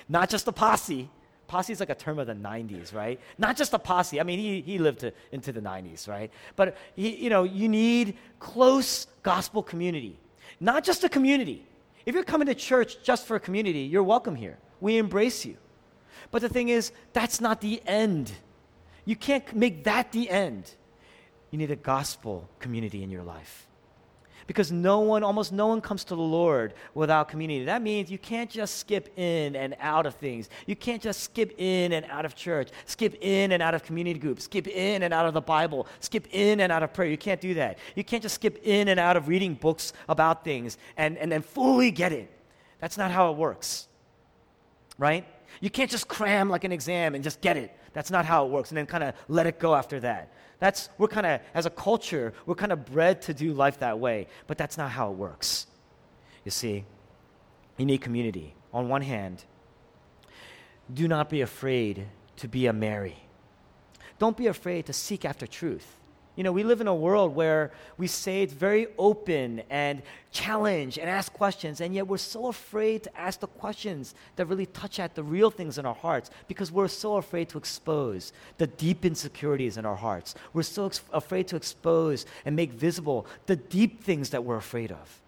Not 0.08 0.30
just 0.30 0.48
a 0.48 0.54
posse. 0.54 1.10
Posse 1.48 1.74
is 1.74 1.82
like 1.82 1.90
a 1.90 1.96
term 1.96 2.18
of 2.18 2.28
the 2.28 2.34
90s, 2.34 2.96
right? 2.96 3.20
Not 3.38 3.58
just 3.58 3.74
a 3.74 3.80
posse. 3.80 4.22
I 4.22 4.24
mean, 4.24 4.40
he, 4.40 4.62
he 4.62 4.78
lived 4.78 5.00
to, 5.00 5.12
into 5.34 5.52
the 5.52 5.60
90s, 5.60 6.08
right? 6.08 6.32
But, 6.56 6.78
he, 6.96 7.18
you 7.18 7.30
know, 7.30 7.44
you 7.44 7.68
need 7.68 8.18
close 8.40 9.08
gospel 9.22 9.62
community. 9.62 10.18
Not 10.62 10.84
just 10.84 11.04
a 11.04 11.10
community. 11.10 11.66
If 12.06 12.14
you're 12.14 12.24
coming 12.24 12.46
to 12.46 12.56
church 12.56 13.04
just 13.04 13.26
for 13.26 13.36
a 13.36 13.40
community, 13.40 13.80
you're 13.80 14.04
welcome 14.04 14.36
here. 14.36 14.60
We 14.80 14.98
embrace 14.98 15.44
you. 15.44 15.58
But 16.30 16.44
the 16.44 16.50
thing 16.50 16.70
is, 16.70 16.92
that's 17.14 17.42
not 17.42 17.62
the 17.62 17.82
end. 17.86 18.32
You 19.04 19.16
can't 19.16 19.54
make 19.56 19.84
that 19.86 20.12
the 20.12 20.30
end. 20.30 20.72
You 21.50 21.58
need 21.58 21.72
a 21.72 21.76
gospel 21.76 22.48
community 22.60 23.02
in 23.04 23.10
your 23.10 23.24
life 23.24 23.68
because 24.52 24.70
no 24.70 25.00
one, 25.00 25.24
almost 25.24 25.54
no 25.54 25.68
one 25.68 25.80
comes 25.80 26.04
to 26.04 26.14
the 26.14 26.22
Lord 26.22 26.74
without 26.94 27.30
community. 27.30 27.64
That 27.64 27.82
means 27.82 28.12
you 28.12 28.18
can't 28.18 28.50
just 28.50 28.80
skip 28.80 29.18
in 29.18 29.56
and 29.56 29.78
out 29.80 30.06
of 30.06 30.16
things. 30.16 30.50
You 30.66 30.76
can't 30.76 31.02
just 31.02 31.22
skip 31.22 31.56
in 31.58 31.94
and 31.94 32.06
out 32.08 32.26
of 32.26 32.36
church, 32.36 32.68
skip 32.86 33.16
in 33.22 33.54
and 33.54 33.64
out 33.64 33.74
of 33.74 33.84
community 33.84 34.20
groups, 34.20 34.44
skip 34.44 34.68
in 34.68 35.04
and 35.04 35.14
out 35.14 35.26
of 35.26 35.34
the 35.34 35.40
Bible, 35.40 35.88
skip 36.02 36.28
in 36.32 36.60
and 36.60 36.70
out 36.70 36.84
of 36.84 36.92
prayer. 36.92 37.10
You 37.10 37.18
can't 37.18 37.40
do 37.40 37.54
that. 37.54 37.78
You 37.96 38.04
can't 38.04 38.22
just 38.22 38.36
skip 38.36 38.60
in 38.64 38.90
and 38.90 39.00
out 39.00 39.16
of 39.16 39.30
reading 39.30 39.54
books 39.54 39.94
about 40.10 40.44
things 40.44 40.78
and, 40.98 41.18
and 41.18 41.32
then 41.32 41.44
fully 41.44 41.90
get 41.90 42.12
it. 42.12 42.30
That's 42.80 42.98
not 42.98 43.10
how 43.10 43.32
it 43.32 43.38
works, 43.38 43.88
right? 44.98 45.26
You 45.62 45.70
can't 45.70 45.90
just 45.90 46.10
cram 46.10 46.50
like 46.50 46.66
an 46.66 46.74
exam 46.74 47.16
and 47.16 47.24
just 47.24 47.40
get 47.40 47.56
it. 47.56 47.74
That's 47.94 48.12
not 48.12 48.26
how 48.26 48.46
it 48.46 48.52
works, 48.52 48.70
and 48.70 48.78
then 48.78 48.86
kind 48.86 49.04
of 49.04 49.16
let 49.28 49.48
it 49.48 49.60
go 49.60 49.76
after 49.76 50.00
that. 50.02 50.32
That's, 50.60 50.90
we're 50.98 51.08
kind 51.08 51.26
of, 51.26 51.42
as 51.54 51.66
a 51.66 51.70
culture, 51.70 52.34
we're 52.46 52.56
kind 52.56 52.72
of 52.72 52.86
bred 52.86 53.22
to 53.24 53.34
do 53.34 53.54
life 53.54 53.80
that 53.80 54.00
way, 54.00 54.28
but 54.48 54.58
that's 54.58 54.78
not 54.78 54.92
how 54.92 55.12
it 55.12 55.18
works. 55.18 55.68
You 56.46 56.52
see, 56.52 56.86
you 57.78 57.86
need 57.86 58.02
community. 58.02 58.56
On 58.74 58.88
one 58.88 59.02
hand, 59.02 59.44
do 60.94 61.08
not 61.08 61.30
be 61.30 61.42
afraid 61.42 62.08
to 62.38 62.48
be 62.48 62.68
a 62.68 62.74
Mary. 62.74 63.18
Don't 64.20 64.38
be 64.38 64.48
afraid 64.48 64.86
to 64.86 64.94
seek 64.94 65.26
after 65.26 65.48
truth. 65.48 65.98
You 66.42 66.44
know, 66.44 66.54
we 66.54 66.64
live 66.64 66.82
in 66.82 66.88
a 66.88 66.96
world 66.96 67.36
where 67.36 67.70
we 68.00 68.08
say 68.08 68.42
it's 68.42 68.52
very 68.52 68.88
open 68.98 69.62
and 69.70 70.02
challenge 70.32 70.98
and 70.98 71.08
ask 71.08 71.32
questions, 71.32 71.82
and 71.82 71.94
yet 71.94 72.08
we're 72.08 72.18
so 72.18 72.48
afraid 72.48 73.04
to 73.04 73.16
ask 73.16 73.42
the 73.42 73.46
questions 73.46 74.16
that 74.38 74.48
really 74.48 74.66
touch 74.66 75.00
at 75.00 75.14
the 75.14 75.22
real 75.22 75.52
things 75.52 75.78
in 75.78 75.86
our 75.86 75.94
hearts 75.94 76.32
because 76.48 76.72
we're 76.72 76.88
so 76.88 77.18
afraid 77.18 77.48
to 77.50 77.60
expose 77.60 78.34
the 78.58 78.66
deep 78.66 79.06
insecurities 79.06 79.78
in 79.78 79.86
our 79.86 79.96
hearts. 79.96 80.34
We're 80.52 80.64
so 80.64 80.88
ex- 80.88 81.04
afraid 81.14 81.48
to 81.50 81.56
expose 81.56 82.26
and 82.44 82.56
make 82.56 82.72
visible 82.72 83.28
the 83.46 83.56
deep 83.56 84.04
things 84.04 84.32
that 84.32 84.44
we're 84.44 84.56
afraid 84.56 84.92
of. 84.92 85.22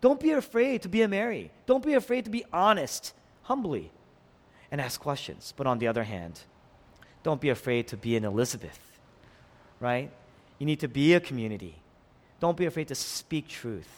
Don't 0.00 0.20
be 0.20 0.30
afraid 0.30 0.82
to 0.82 0.88
be 0.88 1.02
a 1.02 1.08
Mary. 1.08 1.50
Don't 1.66 1.84
be 1.84 1.94
afraid 1.94 2.26
to 2.26 2.30
be 2.30 2.44
honest, 2.52 3.12
humbly, 3.42 3.90
and 4.70 4.80
ask 4.80 5.00
questions. 5.00 5.52
But 5.56 5.66
on 5.66 5.80
the 5.80 5.88
other 5.88 6.04
hand, 6.04 6.42
don't 7.24 7.40
be 7.40 7.48
afraid 7.48 7.88
to 7.88 7.96
be 7.96 8.16
an 8.16 8.24
Elizabeth, 8.24 8.78
right? 9.80 10.12
You 10.58 10.66
need 10.66 10.80
to 10.80 10.88
be 10.88 11.14
a 11.14 11.20
community. 11.20 11.76
Don't 12.40 12.56
be 12.56 12.66
afraid 12.66 12.88
to 12.88 12.94
speak 12.94 13.48
truth. 13.48 13.88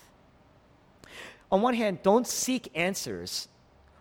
On 1.50 1.62
one 1.62 1.74
hand, 1.74 2.02
don't 2.02 2.26
seek 2.26 2.70
answers 2.74 3.48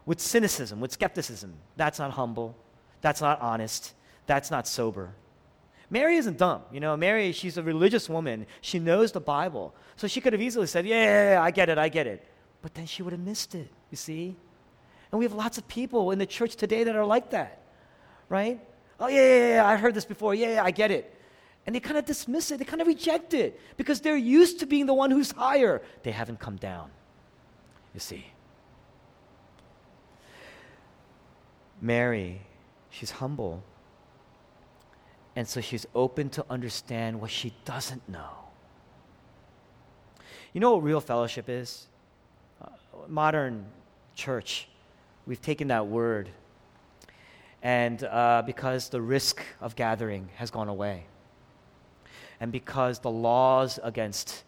with 0.05 0.19
cynicism, 0.19 0.79
with 0.79 0.91
skepticism. 0.91 1.53
That's 1.75 1.99
not 1.99 2.11
humble. 2.11 2.55
That's 3.01 3.21
not 3.21 3.41
honest. 3.41 3.93
That's 4.25 4.49
not 4.49 4.67
sober. 4.67 5.13
Mary 5.89 6.15
isn't 6.15 6.37
dumb. 6.37 6.61
You 6.71 6.79
know, 6.79 6.97
Mary, 6.97 7.31
she's 7.31 7.57
a 7.57 7.63
religious 7.63 8.09
woman. 8.09 8.47
She 8.61 8.79
knows 8.79 9.11
the 9.11 9.19
Bible. 9.19 9.73
So 9.95 10.07
she 10.07 10.21
could 10.21 10.33
have 10.33 10.41
easily 10.41 10.67
said, 10.67 10.85
yeah, 10.85 11.03
yeah, 11.03 11.31
yeah, 11.33 11.41
I 11.41 11.51
get 11.51 11.69
it, 11.69 11.77
I 11.77 11.89
get 11.89 12.07
it. 12.07 12.27
But 12.61 12.73
then 12.73 12.87
she 12.87 13.03
would 13.03 13.13
have 13.13 13.21
missed 13.21 13.53
it, 13.53 13.69
you 13.91 13.97
see? 13.97 14.35
And 15.11 15.19
we 15.19 15.25
have 15.25 15.33
lots 15.33 15.57
of 15.57 15.67
people 15.67 16.11
in 16.11 16.19
the 16.19 16.25
church 16.25 16.55
today 16.55 16.83
that 16.83 16.95
are 16.95 17.05
like 17.05 17.29
that, 17.31 17.61
right? 18.27 18.59
Oh, 18.99 19.07
yeah, 19.07 19.21
yeah, 19.21 19.47
yeah, 19.55 19.67
I 19.67 19.75
heard 19.75 19.93
this 19.93 20.05
before. 20.05 20.33
Yeah, 20.33 20.55
yeah, 20.55 20.63
I 20.63 20.71
get 20.71 20.89
it. 20.89 21.14
And 21.65 21.75
they 21.75 21.79
kind 21.79 21.97
of 21.97 22.05
dismiss 22.05 22.51
it, 22.51 22.59
they 22.59 22.65
kind 22.65 22.81
of 22.81 22.87
reject 22.87 23.33
it 23.33 23.59
because 23.75 23.99
they're 23.99 24.15
used 24.15 24.59
to 24.59 24.65
being 24.65 24.85
the 24.85 24.93
one 24.93 25.09
who's 25.09 25.31
higher. 25.31 25.81
They 26.03 26.11
haven't 26.11 26.39
come 26.39 26.57
down, 26.57 26.91
you 27.93 27.99
see. 27.99 28.27
Mary, 31.81 32.41
she's 32.89 33.11
humble. 33.11 33.63
And 35.35 35.47
so 35.47 35.59
she's 35.59 35.85
open 35.95 36.29
to 36.29 36.45
understand 36.49 37.19
what 37.19 37.31
she 37.31 37.53
doesn't 37.65 38.07
know. 38.07 38.29
You 40.53 40.61
know 40.61 40.75
what 40.75 40.83
real 40.83 41.01
fellowship 41.01 41.49
is? 41.49 41.87
Uh, 42.61 42.69
modern 43.09 43.65
church, 44.13 44.69
we've 45.25 45.41
taken 45.41 45.67
that 45.67 45.87
word, 45.87 46.29
and 47.61 48.01
uh, 48.03 48.43
because 48.45 48.87
the 48.87 49.01
risk 49.01 49.41
of 49.59 49.75
gathering 49.75 50.29
has 50.35 50.51
gone 50.51 50.69
away 50.69 51.05
and 52.39 52.51
because 52.51 52.99
the 52.99 53.11
laws 53.11 53.79
against 53.83 54.43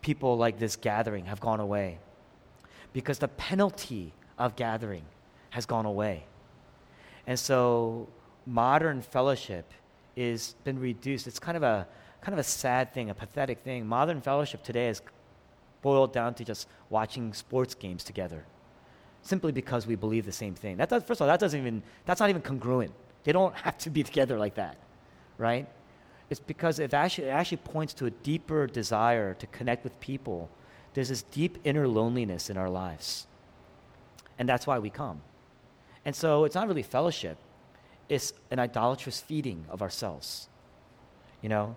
people 0.00 0.36
like 0.36 0.58
this 0.58 0.76
gathering 0.76 1.26
have 1.26 1.40
gone 1.40 1.60
away, 1.60 1.98
because 2.92 3.18
the 3.18 3.28
penalty 3.28 4.12
of 4.38 4.56
gathering 4.56 5.04
has 5.50 5.66
gone 5.66 5.86
away. 5.86 6.24
And 7.26 7.38
so 7.38 8.08
modern 8.46 9.02
fellowship 9.02 9.72
is 10.16 10.54
been 10.64 10.78
reduced. 10.78 11.26
It's 11.26 11.38
kind 11.38 11.56
of 11.56 11.62
a 11.62 11.86
kind 12.20 12.32
of 12.32 12.38
a 12.38 12.44
sad 12.44 12.92
thing, 12.92 13.10
a 13.10 13.14
pathetic 13.14 13.60
thing. 13.60 13.86
Modern 13.86 14.20
fellowship 14.20 14.62
today 14.62 14.88
is 14.88 15.02
boiled 15.82 16.12
down 16.12 16.34
to 16.34 16.44
just 16.44 16.68
watching 16.90 17.32
sports 17.32 17.74
games 17.74 18.04
together. 18.04 18.44
Simply 19.22 19.52
because 19.52 19.86
we 19.86 19.94
believe 19.94 20.24
the 20.24 20.32
same 20.32 20.54
thing. 20.54 20.76
That 20.76 20.88
does, 20.88 21.02
first 21.02 21.20
of 21.20 21.22
all, 21.22 21.28
that 21.28 21.40
doesn't 21.40 21.58
even 21.58 21.82
that's 22.04 22.20
not 22.20 22.30
even 22.30 22.42
congruent. 22.42 22.92
They 23.24 23.32
don't 23.32 23.54
have 23.66 23.78
to 23.78 23.90
be 23.90 24.02
together 24.02 24.38
like 24.38 24.54
that. 24.54 24.76
Right? 25.38 25.68
It's 26.32 26.40
because 26.40 26.78
it 26.78 26.94
actually, 26.94 27.26
it 27.26 27.32
actually 27.32 27.58
points 27.58 27.92
to 27.92 28.06
a 28.06 28.10
deeper 28.10 28.66
desire 28.66 29.34
to 29.34 29.46
connect 29.48 29.84
with 29.84 30.00
people. 30.00 30.48
There's 30.94 31.10
this 31.10 31.24
deep 31.24 31.58
inner 31.62 31.86
loneliness 31.86 32.48
in 32.48 32.56
our 32.56 32.70
lives. 32.70 33.26
And 34.38 34.48
that's 34.48 34.66
why 34.66 34.78
we 34.78 34.88
come. 34.88 35.20
And 36.06 36.16
so 36.16 36.46
it's 36.46 36.54
not 36.54 36.68
really 36.68 36.82
fellowship, 36.82 37.36
it's 38.08 38.32
an 38.50 38.58
idolatrous 38.58 39.20
feeding 39.20 39.66
of 39.68 39.82
ourselves. 39.82 40.48
You 41.42 41.50
know? 41.50 41.76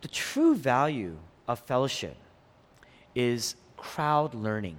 The 0.00 0.06
true 0.06 0.54
value 0.54 1.16
of 1.48 1.58
fellowship 1.58 2.16
is 3.16 3.56
crowd 3.76 4.32
learning. 4.32 4.78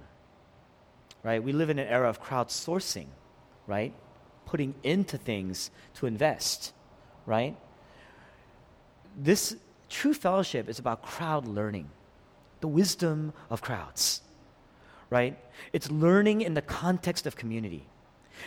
Right? 1.22 1.44
We 1.44 1.52
live 1.52 1.68
in 1.68 1.78
an 1.78 1.88
era 1.88 2.08
of 2.08 2.22
crowdsourcing, 2.22 3.08
right? 3.66 3.92
Putting 4.46 4.74
into 4.82 5.18
things 5.18 5.70
to 5.96 6.06
invest, 6.06 6.72
right? 7.26 7.54
This 9.16 9.56
true 9.88 10.14
fellowship 10.14 10.68
is 10.68 10.78
about 10.78 11.02
crowd 11.02 11.46
learning, 11.46 11.88
the 12.60 12.68
wisdom 12.68 13.32
of 13.50 13.62
crowds, 13.62 14.20
right? 15.10 15.38
It's 15.72 15.90
learning 15.90 16.42
in 16.42 16.54
the 16.54 16.62
context 16.62 17.26
of 17.26 17.36
community. 17.36 17.84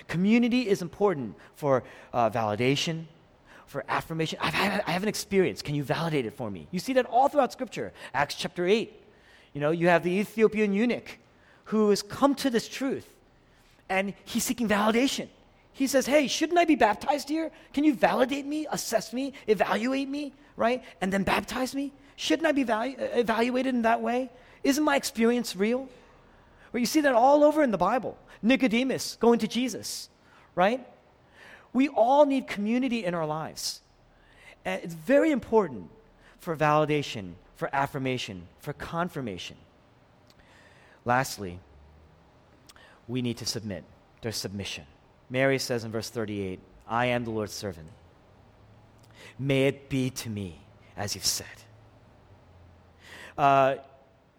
Community 0.07 0.67
is 0.67 0.81
important 0.81 1.35
for 1.55 1.83
uh, 2.13 2.29
validation, 2.29 3.05
for 3.65 3.83
affirmation. 3.87 4.39
I've, 4.41 4.53
I 4.53 4.91
have 4.91 5.03
an 5.03 5.09
experience. 5.09 5.61
Can 5.61 5.75
you 5.75 5.83
validate 5.83 6.25
it 6.25 6.33
for 6.33 6.49
me? 6.49 6.67
You 6.71 6.79
see 6.79 6.93
that 6.93 7.05
all 7.05 7.27
throughout 7.27 7.51
Scripture. 7.51 7.93
Acts 8.13 8.35
chapter 8.35 8.67
8. 8.67 8.91
You 9.53 9.61
know, 9.61 9.71
you 9.71 9.87
have 9.87 10.03
the 10.03 10.11
Ethiopian 10.11 10.73
eunuch 10.73 11.17
who 11.65 11.89
has 11.89 12.01
come 12.01 12.35
to 12.35 12.49
this 12.49 12.67
truth 12.67 13.07
and 13.89 14.13
he's 14.25 14.43
seeking 14.43 14.67
validation. 14.67 15.27
He 15.77 15.85
says, 15.85 16.07
Hey, 16.07 16.27
shouldn't 16.27 16.57
I 16.57 16.65
be 16.65 16.73
baptized 16.73 17.29
here? 17.29 17.51
Can 17.71 17.83
you 17.83 17.93
validate 17.93 18.47
me, 18.47 18.65
assess 18.71 19.13
me, 19.13 19.33
evaluate 19.45 20.09
me, 20.09 20.33
right? 20.55 20.83
And 21.01 21.13
then 21.13 21.21
baptize 21.21 21.75
me? 21.75 21.93
Shouldn't 22.15 22.47
I 22.47 22.51
be 22.51 22.65
valu- 22.65 22.95
evaluated 22.97 23.75
in 23.75 23.83
that 23.83 24.01
way? 24.01 24.31
Isn't 24.63 24.83
my 24.83 24.95
experience 24.95 25.55
real? 25.55 25.87
Well, 26.73 26.79
you 26.79 26.87
see 26.87 27.01
that 27.01 27.13
all 27.13 27.43
over 27.43 27.61
in 27.61 27.69
the 27.69 27.77
Bible. 27.77 28.17
Nicodemus 28.41 29.17
going 29.19 29.37
to 29.37 29.47
Jesus, 29.47 30.09
right? 30.55 30.83
We 31.73 31.89
all 31.89 32.25
need 32.25 32.47
community 32.47 33.05
in 33.05 33.13
our 33.13 33.27
lives. 33.27 33.81
And 34.65 34.81
it's 34.83 34.95
very 34.95 35.29
important 35.29 35.91
for 36.39 36.57
validation, 36.57 37.33
for 37.55 37.69
affirmation, 37.71 38.47
for 38.57 38.73
confirmation. 38.73 39.57
Lastly, 41.05 41.59
we 43.07 43.21
need 43.21 43.37
to 43.37 43.45
submit. 43.45 43.83
There's 44.23 44.37
submission. 44.37 44.85
Mary 45.29 45.59
says 45.59 45.83
in 45.83 45.91
verse 45.91 46.09
38, 46.09 46.59
I 46.87 47.07
am 47.07 47.23
the 47.23 47.31
Lord's 47.31 47.53
servant. 47.53 47.89
May 49.37 49.67
it 49.67 49.89
be 49.89 50.09
to 50.09 50.29
me 50.29 50.61
as 50.97 51.13
you've 51.15 51.25
said. 51.25 51.45
Uh, 53.37 53.75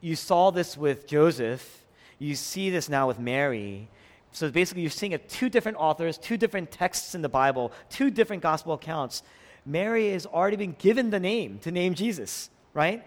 you 0.01 0.16
saw 0.16 0.51
this 0.51 0.77
with 0.77 1.07
Joseph. 1.07 1.85
You 2.18 2.35
see 2.35 2.68
this 2.68 2.88
now 2.88 3.07
with 3.07 3.18
Mary. 3.18 3.88
So 4.33 4.51
basically, 4.51 4.83
you're 4.83 4.90
seeing 4.90 5.12
it 5.12 5.29
two 5.29 5.48
different 5.48 5.79
authors, 5.79 6.18
two 6.18 6.37
different 6.37 6.70
texts 6.70 7.14
in 7.14 7.22
the 7.22 7.29
Bible, 7.29 7.72
two 7.88 8.11
different 8.11 8.42
gospel 8.42 8.74
accounts. 8.74 9.22
Mary 9.64 10.11
has 10.11 10.27
already 10.27 10.57
been 10.57 10.74
given 10.79 11.11
the 11.11 11.20
name 11.20 11.61
to 11.61 11.70
name 11.70 11.94
Jesus, 11.94 12.51
right? 12.74 13.07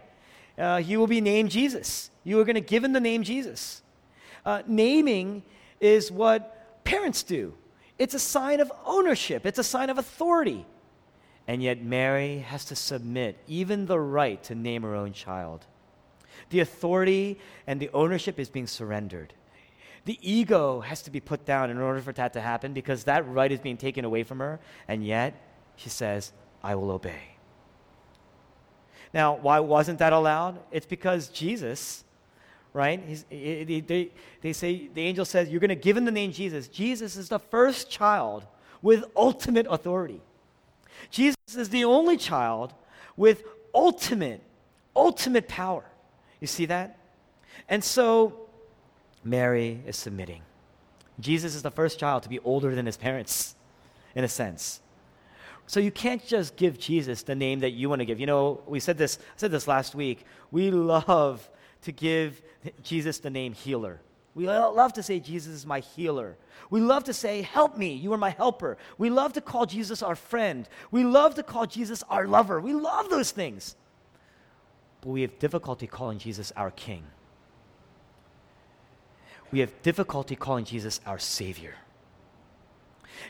Uh, 0.58 0.78
he 0.78 0.98
will 0.98 1.08
be 1.08 1.22
named 1.22 1.52
Jesus. 1.52 2.10
You 2.24 2.40
are 2.40 2.46
going 2.46 2.56
to 2.56 2.62
give 2.62 2.84
him 2.84 2.94
the 2.94 3.00
name 3.00 3.24
Jesus. 3.24 3.82
Uh, 4.46 4.62
naming 4.66 5.44
is 5.80 6.12
what 6.12 6.84
parents 6.84 7.24
do, 7.24 7.54
it's 8.02 8.16
a 8.16 8.20
sign 8.20 8.60
of 8.60 8.72
ownership, 8.84 9.46
it's 9.46 9.60
a 9.60 9.64
sign 9.64 9.92
of 9.92 10.00
authority. 10.00 10.66
And 11.48 11.62
yet, 11.62 11.84
Mary 11.84 12.40
has 12.40 12.66
to 12.66 12.76
submit 12.76 13.38
even 13.48 13.86
the 13.86 14.00
right 14.00 14.42
to 14.46 14.56
name 14.56 14.82
her 14.82 14.96
own 14.96 15.14
child. 15.14 15.68
The 16.50 16.62
authority 16.62 17.40
and 17.68 17.80
the 17.80 17.92
ownership 17.94 18.40
is 18.40 18.50
being 18.50 18.66
surrendered. 18.66 19.36
The 20.06 20.18
ego 20.20 20.80
has 20.80 21.04
to 21.04 21.12
be 21.12 21.20
put 21.20 21.46
down 21.46 21.70
in 21.70 21.78
order 21.78 22.02
for 22.02 22.12
that 22.14 22.34
to 22.34 22.42
happen 22.42 22.74
because 22.74 23.04
that 23.04 23.28
right 23.28 23.52
is 23.52 23.60
being 23.60 23.78
taken 23.78 24.04
away 24.04 24.24
from 24.24 24.40
her, 24.40 24.60
and 24.88 25.06
yet 25.06 25.36
she 25.76 25.90
says, 25.90 26.32
I 26.64 26.74
will 26.74 26.90
obey. 26.90 27.38
Now, 29.14 29.36
why 29.36 29.60
wasn't 29.60 30.00
that 30.00 30.12
allowed? 30.12 30.58
It's 30.72 30.88
because 30.88 31.28
Jesus, 31.28 32.04
right? 32.74 33.26
they, 33.30 34.12
they 34.42 34.54
say, 34.54 34.90
the 34.94 35.02
angel 35.02 35.26
says, 35.26 35.50
You're 35.50 35.60
going 35.60 35.70
to 35.70 35.76
give 35.76 35.98
him 35.98 36.06
the 36.06 36.12
name 36.12 36.32
Jesus. 36.32 36.68
Jesus 36.68 37.16
is 37.16 37.30
the 37.30 37.40
first 37.40 37.90
child 37.90 38.46
with 38.82 39.04
ultimate 39.16 39.68
authority. 39.70 40.22
Jesus 41.10 41.38
is 41.56 41.70
the 41.70 41.86
only 41.86 42.18
child 42.18 42.74
with 43.18 43.44
ultimate, 43.74 44.42
ultimate 44.96 45.48
power. 45.48 45.84
You 46.40 46.48
see 46.48 46.66
that? 46.68 46.98
And 47.68 47.84
so 47.84 48.48
Mary 49.24 49.82
is 49.86 49.98
submitting. 49.98 50.42
Jesus 51.20 51.56
is 51.56 51.62
the 51.62 51.72
first 51.72 52.00
child 52.00 52.24
to 52.24 52.30
be 52.30 52.40
older 52.40 52.74
than 52.74 52.86
his 52.86 52.98
parents, 52.98 53.56
in 54.16 54.24
a 54.24 54.28
sense. 54.28 54.82
So 55.68 55.80
you 55.80 55.92
can't 55.92 56.26
just 56.26 56.56
give 56.56 56.80
Jesus 56.80 57.24
the 57.24 57.36
name 57.36 57.60
that 57.60 57.72
you 57.72 57.88
want 57.88 58.00
to 58.00 58.06
give. 58.06 58.20
You 58.20 58.26
know, 58.26 58.62
we 58.66 58.80
said 58.80 58.98
this, 58.98 59.20
I 59.22 59.38
said 59.38 59.52
this 59.52 59.68
last 59.68 59.96
week. 59.96 60.26
We 60.50 60.72
love 60.72 61.48
to 61.84 61.92
give 61.92 62.42
Jesus 62.84 63.20
the 63.20 63.30
name 63.30 63.54
healer. 63.54 64.02
We 64.34 64.48
love 64.48 64.94
to 64.94 65.04
say 65.04 65.20
Jesus 65.20 65.54
is 65.54 65.66
my 65.66 65.82
healer. 65.82 66.38
We 66.70 66.80
love 66.80 67.04
to 67.06 67.14
say, 67.14 67.42
Help 67.42 67.78
me, 67.78 67.94
you 67.94 68.14
are 68.14 68.18
my 68.18 68.30
helper. 68.30 68.78
We 68.98 69.10
love 69.10 69.34
to 69.34 69.42
call 69.42 69.66
Jesus 69.66 70.02
our 70.02 70.16
friend. 70.16 70.70
We 70.90 71.04
love 71.04 71.36
to 71.36 71.44
call 71.44 71.66
Jesus 71.66 72.04
our 72.10 72.26
lover. 72.28 72.62
We 72.62 72.74
love 72.74 73.10
those 73.10 73.32
things. 73.32 73.76
But 75.02 75.10
we 75.10 75.22
have 75.22 75.38
difficulty 75.40 75.88
calling 75.88 76.20
Jesus 76.20 76.54
our 76.56 76.72
king 76.72 77.04
we 79.52 79.60
have 79.60 79.82
difficulty 79.82 80.36
calling 80.36 80.66
Jesus 80.66 81.02
our 81.06 81.20
Savior. 81.20 81.76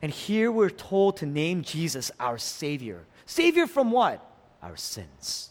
And 0.02 0.12
here 0.12 0.52
we're 0.52 0.70
told 0.70 1.18
to 1.18 1.26
name 1.26 1.64
Jesus 1.64 2.12
our 2.20 2.38
Savior. 2.38 3.06
Savior 3.26 3.68
from 3.68 3.92
what? 3.92 4.24
Our 4.62 4.78
sins. 4.78 5.50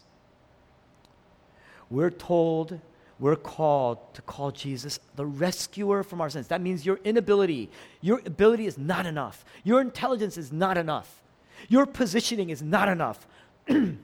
We're 1.89 2.09
told, 2.09 2.79
we're 3.21 3.35
called 3.35 4.15
to 4.15 4.21
call 4.23 4.49
Jesus 4.49 4.99
the 5.15 5.27
rescuer 5.27 6.01
from 6.01 6.21
our 6.21 6.29
sins. 6.31 6.47
That 6.47 6.59
means 6.59 6.87
your 6.87 6.99
inability, 7.03 7.69
your 8.01 8.19
ability 8.25 8.65
is 8.65 8.79
not 8.79 9.05
enough. 9.05 9.45
Your 9.63 9.79
intelligence 9.79 10.37
is 10.37 10.51
not 10.51 10.75
enough. 10.75 11.21
Your 11.69 11.85
positioning 11.85 12.49
is 12.49 12.63
not 12.63 12.89
enough. 12.89 13.27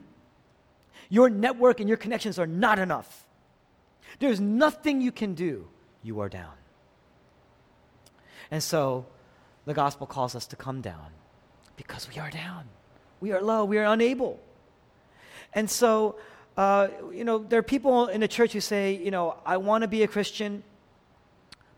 your 1.08 1.28
network 1.28 1.80
and 1.80 1.88
your 1.88 1.98
connections 1.98 2.38
are 2.38 2.46
not 2.46 2.78
enough. 2.78 3.26
There's 4.20 4.38
nothing 4.38 5.00
you 5.00 5.10
can 5.10 5.34
do. 5.34 5.66
You 6.04 6.20
are 6.20 6.28
down. 6.28 6.54
And 8.52 8.62
so 8.62 9.04
the 9.64 9.74
gospel 9.74 10.06
calls 10.06 10.36
us 10.36 10.46
to 10.46 10.56
come 10.56 10.80
down 10.80 11.10
because 11.76 12.08
we 12.08 12.20
are 12.20 12.30
down. 12.30 12.66
We 13.20 13.32
are 13.32 13.42
low. 13.42 13.64
We 13.64 13.78
are 13.78 13.92
unable. 13.92 14.40
And 15.52 15.68
so, 15.68 16.16
uh, 16.58 16.88
you 17.12 17.22
know, 17.22 17.38
there 17.38 17.60
are 17.60 17.62
people 17.62 18.08
in 18.08 18.20
the 18.20 18.26
church 18.26 18.52
who 18.52 18.60
say, 18.60 18.96
you 18.96 19.12
know, 19.12 19.36
I 19.46 19.58
want 19.58 19.82
to 19.82 19.88
be 19.88 20.02
a 20.02 20.08
Christian, 20.08 20.64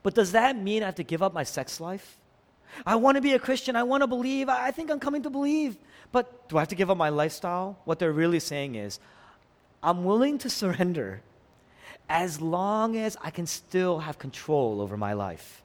but 0.02 0.14
does 0.14 0.32
that 0.32 0.56
mean 0.56 0.82
I 0.82 0.86
have 0.86 0.94
to 0.94 1.04
give 1.04 1.22
up 1.22 1.34
my 1.34 1.42
sex 1.42 1.80
life? 1.80 2.16
I 2.86 2.96
want 2.96 3.16
to 3.16 3.20
be 3.20 3.34
a 3.34 3.38
Christian. 3.38 3.76
I 3.76 3.82
want 3.82 4.02
to 4.02 4.06
believe. 4.06 4.48
I 4.48 4.70
think 4.70 4.90
I'm 4.90 4.98
coming 4.98 5.22
to 5.24 5.30
believe. 5.30 5.76
But 6.12 6.48
do 6.48 6.56
I 6.56 6.62
have 6.62 6.68
to 6.68 6.74
give 6.74 6.90
up 6.90 6.96
my 6.96 7.10
lifestyle? 7.10 7.78
What 7.84 7.98
they're 7.98 8.10
really 8.10 8.40
saying 8.40 8.76
is, 8.76 8.98
I'm 9.82 10.02
willing 10.04 10.38
to 10.38 10.48
surrender 10.48 11.20
as 12.08 12.40
long 12.40 12.96
as 12.96 13.18
I 13.20 13.30
can 13.30 13.46
still 13.46 13.98
have 13.98 14.18
control 14.18 14.80
over 14.80 14.96
my 14.96 15.12
life. 15.12 15.62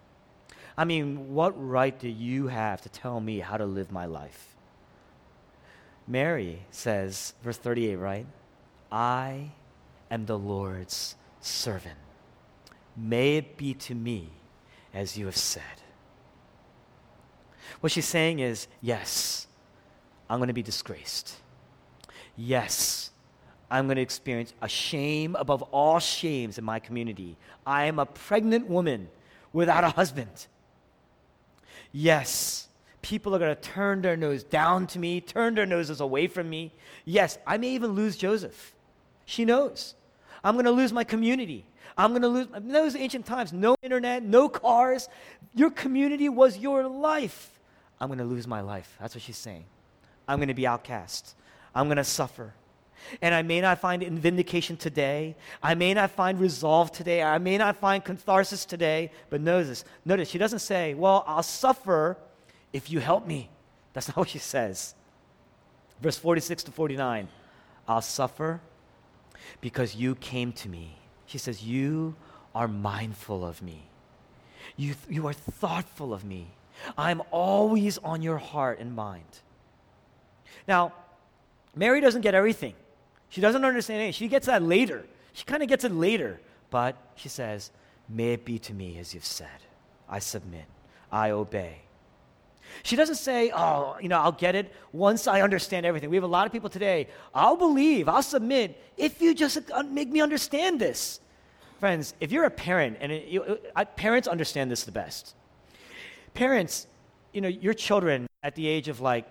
I 0.78 0.84
mean, 0.84 1.34
what 1.34 1.54
right 1.58 1.97
do 1.97 2.10
you 2.10 2.47
have 2.47 2.82
to 2.82 2.89
tell 2.89 3.21
me 3.21 3.39
how 3.39 3.56
to 3.56 3.65
live 3.65 3.93
my 3.93 4.08
life? 4.08 4.58
Mary 6.06 6.63
says, 6.69 7.34
verse 7.41 7.58
38, 7.58 7.95
right? 7.95 8.25
I 8.91 9.52
am 10.12 10.26
the 10.26 10.38
Lord's 10.38 11.15
servant. 11.41 11.98
May 12.95 13.38
it 13.38 13.58
be 13.58 13.74
to 13.74 13.95
me 13.95 14.30
as 14.93 15.17
you 15.17 15.26
have 15.26 15.38
said. 15.38 15.63
What 17.82 17.91
she's 17.91 18.06
saying 18.06 18.39
is, 18.39 18.67
yes, 18.82 19.48
I'm 20.30 20.39
going 20.39 20.48
to 20.48 20.54
be 20.54 20.63
disgraced. 20.63 21.36
Yes, 22.38 23.12
I'm 23.69 23.88
going 23.88 23.98
to 23.98 24.02
experience 24.02 24.54
a 24.62 24.67
shame 24.67 25.36
above 25.36 25.62
all 25.63 26.00
shames 26.00 26.58
in 26.58 26.63
my 26.63 26.80
community. 26.80 27.38
I 27.65 27.86
am 27.86 28.00
a 28.00 28.06
pregnant 28.06 28.67
woman 28.69 29.10
without 29.52 29.84
a 29.84 29.89
husband. 29.89 30.48
Yes, 31.91 32.67
people 33.02 33.36
are 33.36 33.39
going 33.39 33.56
to 33.56 33.62
turn 33.62 34.02
their 34.02 34.17
nose 34.17 34.43
down 34.43 34.88
to 34.88 35.00
me, 35.00 35.21
turn 35.21 35.56
their 35.56 35.65
noses 35.65 36.00
away 36.02 36.28
from 36.28 36.50
me. 36.50 36.74
Yes, 37.06 37.38
I 37.45 37.58
may 37.58 37.69
even 37.69 37.91
lose 37.91 38.17
Joseph. 38.17 38.75
She 39.26 39.46
knows. 39.46 39.96
I'm 40.44 40.54
going 40.56 40.66
to 40.66 40.72
lose 40.72 40.94
my 40.94 41.04
community. 41.04 41.66
I'm 41.98 42.12
going 42.12 42.22
to 42.22 42.28
lose. 42.28 42.48
Those 42.60 42.96
ancient 42.96 43.26
times, 43.26 43.52
no 43.54 43.76
internet, 43.82 44.24
no 44.24 44.50
cars. 44.50 45.10
Your 45.54 45.72
community 45.72 46.30
was 46.30 46.58
your 46.58 46.88
life. 46.88 47.60
I'm 48.00 48.08
going 48.08 48.20
to 48.20 48.26
lose 48.26 48.48
my 48.48 48.62
life. 48.62 48.96
That's 49.00 49.16
what 49.16 49.24
she's 49.24 49.38
saying. 49.38 49.66
I'm 50.28 50.38
going 50.38 50.50
to 50.50 50.54
be 50.54 50.68
outcast. 50.68 51.36
I'm 51.74 51.88
going 51.88 51.98
to 51.98 52.04
suffer. 52.04 52.54
And 53.22 53.34
I 53.36 53.42
may 53.44 53.62
not 53.62 53.80
find 53.80 54.04
vindication 54.20 54.78
today. 54.78 55.36
I 55.62 55.76
may 55.76 55.94
not 55.94 56.12
find 56.12 56.40
resolve 56.40 56.92
today. 56.92 57.22
I 57.22 57.38
may 57.38 57.58
not 57.58 57.78
find 57.78 58.04
catharsis 58.04 58.66
today. 58.66 59.12
But 59.30 59.41
notice, 59.41 59.84
notice, 60.06 60.30
she 60.30 60.38
doesn't 60.38 60.60
say, 60.60 60.93
Well, 60.93 61.24
I'll 61.28 61.43
suffer 61.43 62.18
if 62.74 62.89
you 62.89 62.99
help 62.99 63.28
me. 63.28 63.49
That's 63.93 64.08
not 64.08 64.18
what 64.18 64.30
she 64.30 64.39
says. 64.39 64.95
Verse 66.02 66.18
46 66.18 66.64
to 66.64 66.72
49 66.72 67.28
I'll 67.88 68.02
suffer 68.02 68.60
because 69.62 69.96
you 69.96 70.16
came 70.16 70.52
to 70.54 70.70
me. 70.70 70.98
She 71.26 71.38
says, 71.38 71.64
You 71.64 72.16
are 72.54 72.68
mindful 72.68 73.46
of 73.46 73.62
me. 73.62 73.84
You, 74.78 74.96
you 75.10 75.28
are 75.28 75.34
thoughtful 75.34 76.14
of 76.14 76.24
me. 76.24 76.48
I'm 76.98 77.22
always 77.32 77.98
on 78.00 78.22
your 78.22 78.38
heart 78.38 78.80
and 78.80 78.96
mind. 78.96 79.24
Now, 80.68 80.94
Mary 81.76 82.02
doesn't 82.02 82.22
get 82.22 82.36
everything. 82.36 82.74
She 83.30 83.42
doesn't 83.42 83.64
understand 83.64 84.02
anything. 84.02 84.14
She 84.14 84.28
gets 84.28 84.48
that 84.48 84.64
later. 84.64 85.06
She 85.34 85.46
kind 85.46 85.62
of 85.64 85.70
gets 85.70 85.84
it 85.84 85.92
later. 85.92 86.40
But 86.70 86.96
she 87.16 87.30
says, 87.30 87.72
May 88.08 88.34
it 88.34 88.46
be 88.46 88.60
to 88.60 88.74
me 88.74 88.98
as 89.00 89.14
you've 89.14 89.26
said. 89.26 89.48
I 90.08 90.20
submit. 90.20 90.66
I 91.12 91.32
obey. 91.32 91.85
She 92.84 92.95
doesn't 92.95 93.16
say, 93.16 93.51
oh, 93.55 93.97
you 94.01 94.09
know, 94.09 94.20
I'll 94.20 94.32
get 94.32 94.55
it 94.55 94.74
once 94.91 95.28
I 95.28 95.41
understand 95.41 95.86
everything. 95.86 96.09
We 96.09 96.18
have 96.18 96.24
a 96.24 96.28
lot 96.28 96.45
of 96.45 96.51
people 96.51 96.70
today, 96.70 97.07
I'll 97.34 97.57
believe, 97.57 98.07
I'll 98.07 98.24
submit 98.24 98.82
if 98.97 99.22
you 99.22 99.34
just 99.34 99.57
uh, 99.72 99.84
make 99.84 100.09
me 100.09 100.22
understand 100.22 100.80
this. 100.80 101.20
Friends, 101.80 102.13
if 102.20 102.32
you're 102.32 102.45
a 102.45 102.51
parent, 102.51 102.97
and 103.01 103.11
it, 103.11 103.28
you, 103.28 103.59
I, 103.76 103.84
parents 103.84 104.28
understand 104.28 104.72
this 104.72 104.84
the 104.84 104.91
best. 104.91 105.36
Parents, 106.34 106.88
you 107.34 107.41
know, 107.41 107.47
your 107.47 107.74
children 107.74 108.28
at 108.43 108.55
the 108.55 108.68
age 108.68 108.88
of 108.88 109.01
like 109.01 109.26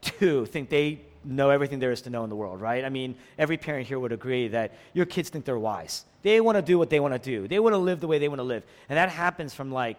two 0.00 0.46
think 0.46 0.70
they 0.70 1.00
know 1.24 1.50
everything 1.50 1.78
there 1.78 1.92
is 1.92 2.02
to 2.02 2.10
know 2.10 2.24
in 2.24 2.30
the 2.30 2.36
world, 2.36 2.60
right? 2.60 2.84
I 2.84 2.88
mean, 2.88 3.14
every 3.38 3.56
parent 3.56 3.86
here 3.86 3.98
would 3.98 4.12
agree 4.12 4.48
that 4.48 4.74
your 4.94 5.04
kids 5.04 5.28
think 5.28 5.44
they're 5.44 5.58
wise. 5.58 6.04
They 6.22 6.40
want 6.40 6.56
to 6.56 6.62
do 6.62 6.78
what 6.78 6.90
they 6.90 7.00
want 7.00 7.14
to 7.14 7.18
do. 7.18 7.46
They 7.48 7.58
want 7.58 7.74
to 7.74 7.78
live 7.78 8.00
the 8.00 8.06
way 8.06 8.18
they 8.18 8.28
want 8.28 8.38
to 8.38 8.44
live. 8.44 8.62
And 8.88 8.96
that 8.96 9.10
happens 9.10 9.52
from 9.52 9.70
like 9.70 9.98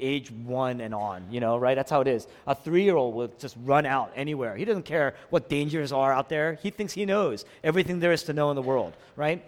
age 0.00 0.30
one 0.30 0.80
and 0.80 0.94
on, 0.94 1.24
you 1.30 1.40
know, 1.40 1.56
right? 1.56 1.74
That's 1.74 1.90
how 1.90 2.00
it 2.00 2.08
is. 2.08 2.26
A 2.46 2.54
three 2.54 2.82
year 2.82 2.96
old 2.96 3.14
will 3.14 3.28
just 3.38 3.56
run 3.64 3.86
out 3.86 4.12
anywhere. 4.14 4.56
He 4.56 4.64
doesn't 4.64 4.84
care 4.84 5.14
what 5.30 5.48
dangers 5.48 5.92
are 5.92 6.12
out 6.12 6.28
there. 6.28 6.58
He 6.62 6.70
thinks 6.70 6.92
he 6.92 7.04
knows 7.04 7.44
everything 7.62 8.00
there 8.00 8.12
is 8.12 8.22
to 8.24 8.32
know 8.32 8.50
in 8.50 8.56
the 8.56 8.62
world, 8.62 8.94
right? 9.16 9.44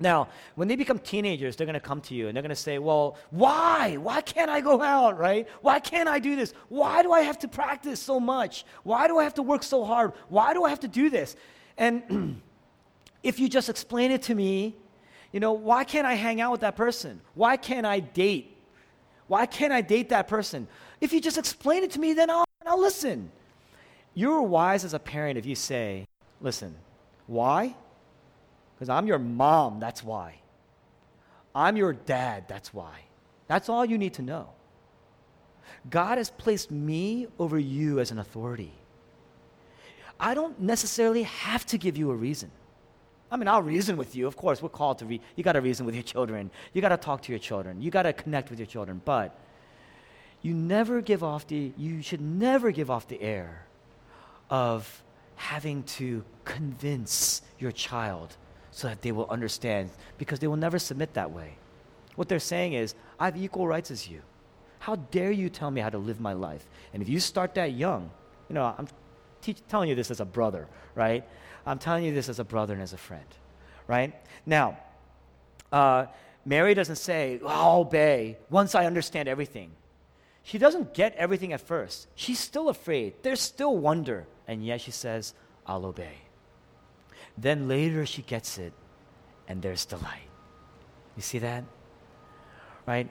Now, 0.00 0.28
when 0.56 0.66
they 0.66 0.74
become 0.74 0.98
teenagers, 0.98 1.54
they're 1.54 1.66
going 1.66 1.74
to 1.74 1.80
come 1.80 2.00
to 2.02 2.14
you 2.14 2.26
and 2.26 2.36
they're 2.36 2.42
going 2.42 2.50
to 2.50 2.56
say, 2.56 2.78
Well, 2.78 3.16
why? 3.30 3.96
Why 3.96 4.20
can't 4.20 4.50
I 4.50 4.60
go 4.60 4.82
out, 4.82 5.18
right? 5.18 5.48
Why 5.60 5.78
can't 5.78 6.08
I 6.08 6.18
do 6.18 6.34
this? 6.34 6.52
Why 6.68 7.02
do 7.02 7.12
I 7.12 7.20
have 7.20 7.38
to 7.40 7.48
practice 7.48 8.00
so 8.00 8.18
much? 8.18 8.64
Why 8.82 9.06
do 9.06 9.18
I 9.18 9.24
have 9.24 9.34
to 9.34 9.42
work 9.42 9.62
so 9.62 9.84
hard? 9.84 10.12
Why 10.28 10.52
do 10.52 10.64
I 10.64 10.70
have 10.70 10.80
to 10.80 10.88
do 10.88 11.10
this? 11.10 11.36
And 11.76 12.40
if 13.22 13.38
you 13.38 13.48
just 13.48 13.68
explain 13.68 14.10
it 14.10 14.22
to 14.22 14.34
me, 14.34 14.74
you 15.32 15.40
know, 15.40 15.52
why 15.52 15.84
can't 15.84 16.06
I 16.06 16.14
hang 16.14 16.40
out 16.40 16.52
with 16.52 16.60
that 16.62 16.76
person? 16.76 17.20
Why 17.34 17.56
can't 17.56 17.86
I 17.86 18.00
date 18.00 18.53
why 19.34 19.46
can't 19.46 19.72
I 19.72 19.80
date 19.80 20.10
that 20.10 20.28
person? 20.28 20.68
If 21.00 21.12
you 21.12 21.20
just 21.20 21.38
explain 21.38 21.82
it 21.82 21.90
to 21.90 21.98
me, 21.98 22.12
then 22.12 22.30
I'll, 22.30 22.44
I'll 22.64 22.80
listen. 22.80 23.32
You're 24.14 24.42
wise 24.42 24.84
as 24.84 24.94
a 24.94 25.00
parent 25.00 25.36
if 25.36 25.44
you 25.44 25.56
say, 25.56 26.06
listen, 26.40 26.76
why? 27.26 27.74
Because 28.74 28.88
I'm 28.88 29.08
your 29.08 29.18
mom, 29.18 29.80
that's 29.80 30.04
why. 30.04 30.36
I'm 31.52 31.76
your 31.76 31.92
dad, 31.92 32.44
that's 32.46 32.72
why. 32.72 33.00
That's 33.48 33.68
all 33.68 33.84
you 33.84 33.98
need 33.98 34.14
to 34.14 34.22
know. 34.22 34.50
God 35.90 36.18
has 36.18 36.30
placed 36.30 36.70
me 36.70 37.26
over 37.36 37.58
you 37.58 37.98
as 37.98 38.12
an 38.12 38.20
authority. 38.20 38.72
I 40.20 40.34
don't 40.34 40.60
necessarily 40.60 41.24
have 41.24 41.66
to 41.66 41.76
give 41.76 41.96
you 41.96 42.12
a 42.12 42.14
reason. 42.14 42.52
I 43.34 43.36
mean, 43.36 43.48
I'll 43.48 43.62
reason 43.62 43.96
with 43.96 44.14
you. 44.14 44.28
Of 44.28 44.36
course, 44.36 44.62
we're 44.62 44.68
called 44.68 44.98
to 44.98 45.06
read. 45.06 45.20
You 45.34 45.42
got 45.42 45.54
to 45.54 45.60
reason 45.60 45.84
with 45.84 45.96
your 45.96 46.04
children. 46.04 46.52
You 46.72 46.80
got 46.80 46.90
to 46.90 46.96
talk 46.96 47.20
to 47.22 47.32
your 47.32 47.40
children. 47.40 47.82
You 47.82 47.90
got 47.90 48.04
to 48.04 48.12
connect 48.12 48.48
with 48.48 48.60
your 48.60 48.66
children. 48.66 49.02
But 49.04 49.36
you 50.40 50.54
never 50.54 51.00
give 51.00 51.24
off 51.24 51.44
the, 51.48 51.72
you 51.76 52.00
should 52.00 52.20
never 52.20 52.70
give 52.70 52.92
off 52.92 53.08
the 53.08 53.20
air 53.20 53.66
of 54.50 55.02
having 55.34 55.82
to 55.82 56.22
convince 56.44 57.42
your 57.58 57.72
child 57.72 58.36
so 58.70 58.86
that 58.86 59.02
they 59.02 59.10
will 59.10 59.28
understand 59.28 59.90
because 60.16 60.38
they 60.38 60.46
will 60.46 60.54
never 60.54 60.78
submit 60.78 61.14
that 61.14 61.32
way. 61.32 61.56
What 62.14 62.28
they're 62.28 62.38
saying 62.38 62.74
is, 62.74 62.94
I 63.18 63.24
have 63.24 63.36
equal 63.36 63.66
rights 63.66 63.90
as 63.90 64.06
you. 64.06 64.22
How 64.78 64.94
dare 64.94 65.32
you 65.32 65.48
tell 65.48 65.72
me 65.72 65.80
how 65.80 65.90
to 65.90 65.98
live 65.98 66.20
my 66.20 66.34
life? 66.34 66.64
And 66.92 67.02
if 67.02 67.08
you 67.08 67.18
start 67.18 67.56
that 67.56 67.72
young, 67.72 68.12
you 68.48 68.54
know, 68.54 68.72
I'm 68.78 68.86
teach, 69.44 69.58
telling 69.68 69.88
you 69.88 69.94
this 69.94 70.10
as 70.10 70.20
a 70.20 70.24
brother, 70.24 70.66
right? 70.94 71.24
I'm 71.66 71.78
telling 71.78 72.04
you 72.04 72.14
this 72.14 72.28
as 72.28 72.38
a 72.38 72.44
brother 72.44 72.74
and 72.74 72.82
as 72.82 72.92
a 72.92 72.98
friend, 72.98 73.26
right? 73.86 74.14
Now, 74.46 74.78
uh, 75.72 76.06
Mary 76.44 76.74
doesn't 76.74 76.96
say, 76.96 77.40
I'll 77.46 77.80
obey 77.80 78.38
once 78.50 78.74
I 78.74 78.86
understand 78.86 79.28
everything. 79.28 79.70
She 80.42 80.58
doesn't 80.58 80.92
get 80.92 81.14
everything 81.16 81.52
at 81.52 81.60
first. 81.60 82.06
She's 82.14 82.38
still 82.38 82.68
afraid. 82.68 83.14
There's 83.22 83.40
still 83.40 83.76
wonder. 83.76 84.26
And 84.46 84.64
yet 84.64 84.82
she 84.82 84.90
says, 84.90 85.32
I'll 85.66 85.86
obey. 85.86 86.16
Then 87.38 87.66
later 87.66 88.04
she 88.04 88.22
gets 88.22 88.58
it, 88.58 88.72
and 89.48 89.62
there's 89.62 89.86
delight. 89.86 90.28
You 91.16 91.22
see 91.22 91.38
that? 91.38 91.64
Right? 92.86 93.08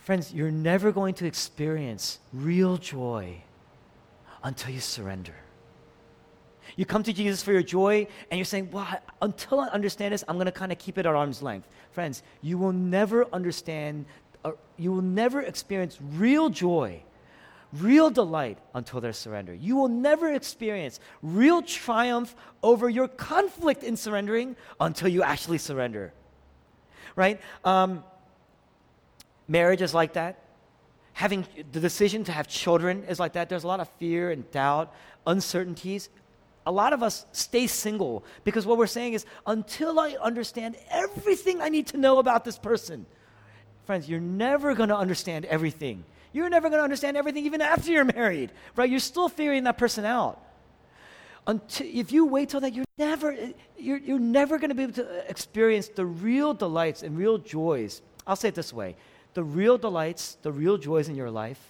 Friends, 0.00 0.32
you're 0.32 0.50
never 0.50 0.92
going 0.92 1.14
to 1.14 1.26
experience 1.26 2.18
real 2.32 2.76
joy 2.76 3.42
until 4.42 4.72
you 4.72 4.80
surrender. 4.80 5.34
You 6.76 6.84
come 6.84 7.02
to 7.02 7.12
Jesus 7.12 7.42
for 7.42 7.52
your 7.52 7.62
joy, 7.62 8.06
and 8.30 8.38
you're 8.38 8.44
saying, 8.44 8.70
Well, 8.70 8.86
until 9.22 9.60
I 9.60 9.68
understand 9.68 10.12
this, 10.14 10.24
I'm 10.28 10.36
going 10.36 10.46
to 10.46 10.52
kind 10.52 10.70
of 10.70 10.78
keep 10.78 10.98
it 10.98 11.06
at 11.06 11.14
arm's 11.14 11.42
length. 11.42 11.68
Friends, 11.90 12.22
you 12.42 12.58
will 12.58 12.72
never 12.72 13.26
understand, 13.32 14.04
you 14.76 14.92
will 14.92 15.02
never 15.02 15.40
experience 15.42 15.98
real 16.00 16.50
joy, 16.50 17.02
real 17.72 18.10
delight 18.10 18.58
until 18.74 19.00
there's 19.00 19.16
surrender. 19.16 19.54
You 19.54 19.76
will 19.76 19.88
never 19.88 20.32
experience 20.32 21.00
real 21.22 21.62
triumph 21.62 22.34
over 22.62 22.88
your 22.88 23.08
conflict 23.08 23.82
in 23.82 23.96
surrendering 23.96 24.56
until 24.80 25.08
you 25.08 25.22
actually 25.22 25.58
surrender. 25.58 26.12
Right? 27.16 27.40
Um, 27.64 28.04
marriage 29.48 29.82
is 29.82 29.94
like 29.94 30.12
that 30.12 30.38
having 31.18 31.44
the 31.72 31.80
decision 31.80 32.24
to 32.24 32.32
have 32.32 32.46
children 32.46 33.04
is 33.04 33.18
like 33.18 33.32
that. 33.32 33.48
There's 33.48 33.64
a 33.64 33.66
lot 33.66 33.80
of 33.80 33.88
fear 33.98 34.30
and 34.30 34.48
doubt, 34.50 34.94
uncertainties 35.26 36.08
a 36.68 36.70
lot 36.70 36.92
of 36.92 37.02
us 37.02 37.24
stay 37.32 37.66
single 37.66 38.22
because 38.44 38.66
what 38.66 38.76
we're 38.76 38.86
saying 38.86 39.14
is 39.14 39.24
until 39.46 39.98
I 39.98 40.16
understand 40.20 40.76
everything 40.90 41.62
I 41.62 41.70
need 41.70 41.86
to 41.88 41.96
know 41.96 42.18
about 42.18 42.44
this 42.44 42.58
person. 42.58 43.06
Friends, 43.86 44.06
you're 44.06 44.20
never 44.20 44.74
going 44.74 44.90
to 44.90 44.96
understand 44.96 45.46
everything. 45.46 46.04
You're 46.34 46.50
never 46.50 46.68
going 46.68 46.78
to 46.78 46.84
understand 46.84 47.16
everything 47.16 47.46
even 47.46 47.62
after 47.62 47.90
you're 47.90 48.04
married, 48.04 48.52
right? 48.76 48.88
You're 48.90 49.00
still 49.00 49.30
figuring 49.30 49.64
that 49.64 49.78
person 49.78 50.04
out. 50.04 50.42
Until, 51.46 51.86
if 51.90 52.12
you 52.12 52.26
wait 52.26 52.50
till 52.50 52.60
that, 52.60 52.74
you're 52.74 52.84
never, 52.98 53.34
you're, 53.78 53.96
you're 53.96 54.18
never 54.18 54.58
going 54.58 54.68
to 54.68 54.74
be 54.74 54.82
able 54.82 54.92
to 54.92 55.30
experience 55.30 55.88
the 55.88 56.04
real 56.04 56.52
delights 56.52 57.02
and 57.02 57.16
real 57.16 57.38
joys. 57.38 58.02
I'll 58.26 58.36
say 58.36 58.48
it 58.48 58.54
this 58.54 58.74
way 58.74 58.94
the 59.38 59.44
real 59.44 59.78
delights, 59.78 60.36
the 60.42 60.50
real 60.50 60.76
joys 60.76 61.08
in 61.08 61.14
your 61.14 61.30
life 61.30 61.60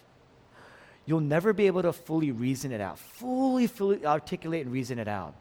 you'll 1.05 1.21
never 1.21 1.53
be 1.53 1.67
able 1.67 1.83
to 1.83 1.93
fully 1.93 2.33
reason 2.33 2.73
it 2.73 2.81
out, 2.81 2.99
fully, 2.99 3.67
fully 3.67 4.07
articulate 4.07 4.65
and 4.65 4.73
reason 4.73 4.99
it 4.99 5.07
out 5.07 5.35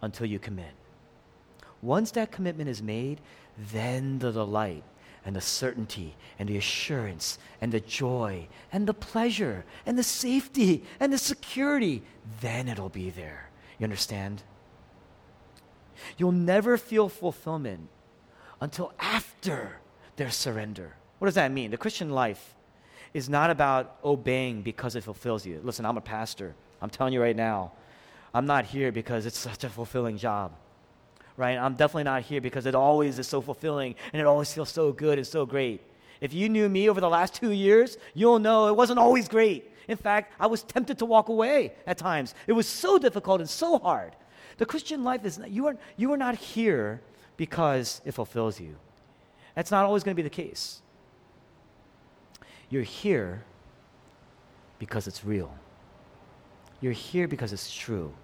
until 0.00 0.24
you 0.24 0.38
commit. 0.38 0.72
Once 1.82 2.10
that 2.12 2.32
commitment 2.32 2.70
is 2.70 2.82
made, 2.82 3.20
then 3.70 4.18
the 4.18 4.32
delight 4.32 4.82
and 5.26 5.36
the 5.36 5.42
certainty 5.42 6.16
and 6.38 6.48
the 6.48 6.56
assurance 6.56 7.38
and 7.60 7.70
the 7.70 7.80
joy 7.80 8.48
and 8.72 8.86
the 8.86 8.94
pleasure 8.94 9.66
and 9.84 9.98
the 9.98 10.02
safety 10.02 10.82
and 10.98 11.12
the 11.12 11.18
security, 11.18 12.02
then 12.40 12.66
it'll 12.66 12.88
be 12.88 13.10
there. 13.10 13.50
You 13.78 13.84
understand? 13.84 14.42
You'll 16.16 16.32
never 16.32 16.78
feel 16.78 17.10
fulfillment 17.10 17.90
until 18.58 18.94
after 18.98 19.80
their 20.16 20.30
surrender. 20.30 20.96
What 21.18 21.26
does 21.26 21.34
that 21.34 21.50
mean? 21.50 21.70
The 21.70 21.76
Christian 21.76 22.10
life 22.10 22.54
is 23.14 23.28
not 23.28 23.50
about 23.50 23.96
obeying 24.04 24.62
because 24.62 24.96
it 24.96 25.04
fulfills 25.04 25.46
you. 25.46 25.60
Listen, 25.62 25.84
I'm 25.84 25.96
a 25.96 26.02
pastor. 26.02 26.54
I'm 26.80 26.90
telling 26.90 27.12
you 27.12 27.20
right 27.20 27.36
now, 27.36 27.72
I'm 28.32 28.46
not 28.46 28.64
here 28.66 28.92
because 28.92 29.26
it's 29.26 29.38
such 29.50 29.64
a 29.64 29.68
fulfilling 29.68 30.16
job. 30.16 30.52
Right? 31.36 31.56
I'm 31.56 31.74
definitely 31.74 32.04
not 32.04 32.22
here 32.22 32.40
because 32.40 32.66
it 32.66 32.74
always 32.74 33.18
is 33.18 33.28
so 33.28 33.40
fulfilling 33.40 33.94
and 34.12 34.20
it 34.20 34.26
always 34.26 34.52
feels 34.52 34.70
so 34.70 34.92
good 34.92 35.18
and 35.18 35.26
so 35.26 35.46
great. 35.46 35.80
If 36.20 36.34
you 36.34 36.48
knew 36.48 36.68
me 36.68 36.90
over 36.90 37.00
the 37.00 37.08
last 37.08 37.34
two 37.34 37.52
years, 37.52 37.96
you'll 38.12 38.40
know 38.40 38.66
it 38.66 38.76
wasn't 38.76 38.98
always 38.98 39.28
great. 39.28 39.70
In 39.86 39.96
fact, 39.96 40.34
I 40.40 40.48
was 40.48 40.64
tempted 40.64 40.98
to 40.98 41.04
walk 41.04 41.28
away 41.28 41.74
at 41.86 41.96
times. 41.96 42.34
It 42.48 42.52
was 42.52 42.66
so 42.66 42.98
difficult 42.98 43.40
and 43.40 43.48
so 43.48 43.78
hard. 43.78 44.16
The 44.58 44.66
Christian 44.66 45.04
life 45.04 45.24
is 45.24 45.38
not, 45.38 45.50
you 45.50 45.68
are, 45.68 45.76
you 45.96 46.12
are 46.12 46.16
not 46.16 46.34
here 46.34 47.00
because 47.36 48.00
it 48.04 48.12
fulfills 48.12 48.60
you. 48.60 48.74
That's 49.54 49.70
not 49.70 49.84
always 49.84 50.02
going 50.02 50.14
to 50.16 50.22
be 50.22 50.28
the 50.28 50.30
case. 50.30 50.82
You're 52.70 52.82
here 52.82 53.44
because 54.78 55.06
it's 55.06 55.24
real. 55.24 55.52
You're 56.80 56.92
here 56.92 57.26
because 57.26 57.52
it's 57.52 57.72
true. 57.72 58.14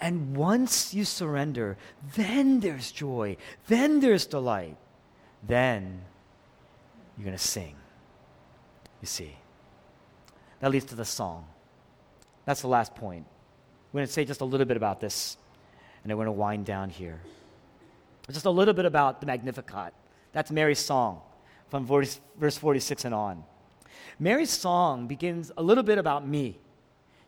And 0.00 0.36
once 0.36 0.92
you 0.92 1.04
surrender, 1.04 1.76
then 2.16 2.60
there's 2.60 2.90
joy, 2.90 3.36
then 3.68 4.00
there's 4.00 4.26
delight. 4.26 4.76
Then 5.46 6.02
you're 7.16 7.24
going 7.24 7.36
to 7.36 7.42
sing. 7.42 7.76
You 9.00 9.06
see. 9.06 9.36
That 10.60 10.70
leads 10.70 10.84
to 10.86 10.94
the 10.94 11.04
song. 11.04 11.46
That's 12.44 12.60
the 12.60 12.68
last 12.68 12.94
point. 12.94 13.26
We're 13.92 13.98
going 13.98 14.06
to 14.06 14.12
say 14.12 14.24
just 14.24 14.40
a 14.40 14.44
little 14.44 14.66
bit 14.66 14.76
about 14.76 15.00
this, 15.00 15.36
and 16.02 16.10
then 16.10 16.16
we're 16.16 16.24
going 16.24 16.36
to 16.36 16.40
wind 16.40 16.66
down 16.66 16.88
here. 16.88 17.20
Just 18.30 18.46
a 18.46 18.50
little 18.50 18.74
bit 18.74 18.84
about 18.84 19.20
the 19.20 19.26
Magnificat. 19.26 19.92
That's 20.32 20.50
Mary's 20.50 20.78
song 20.78 21.20
from 21.68 21.84
verse 21.86 22.20
46 22.38 23.04
and 23.04 23.14
on. 23.14 23.44
Mary's 24.18 24.50
song 24.50 25.06
begins 25.06 25.50
a 25.56 25.62
little 25.62 25.84
bit 25.84 25.98
about 25.98 26.26
me. 26.26 26.58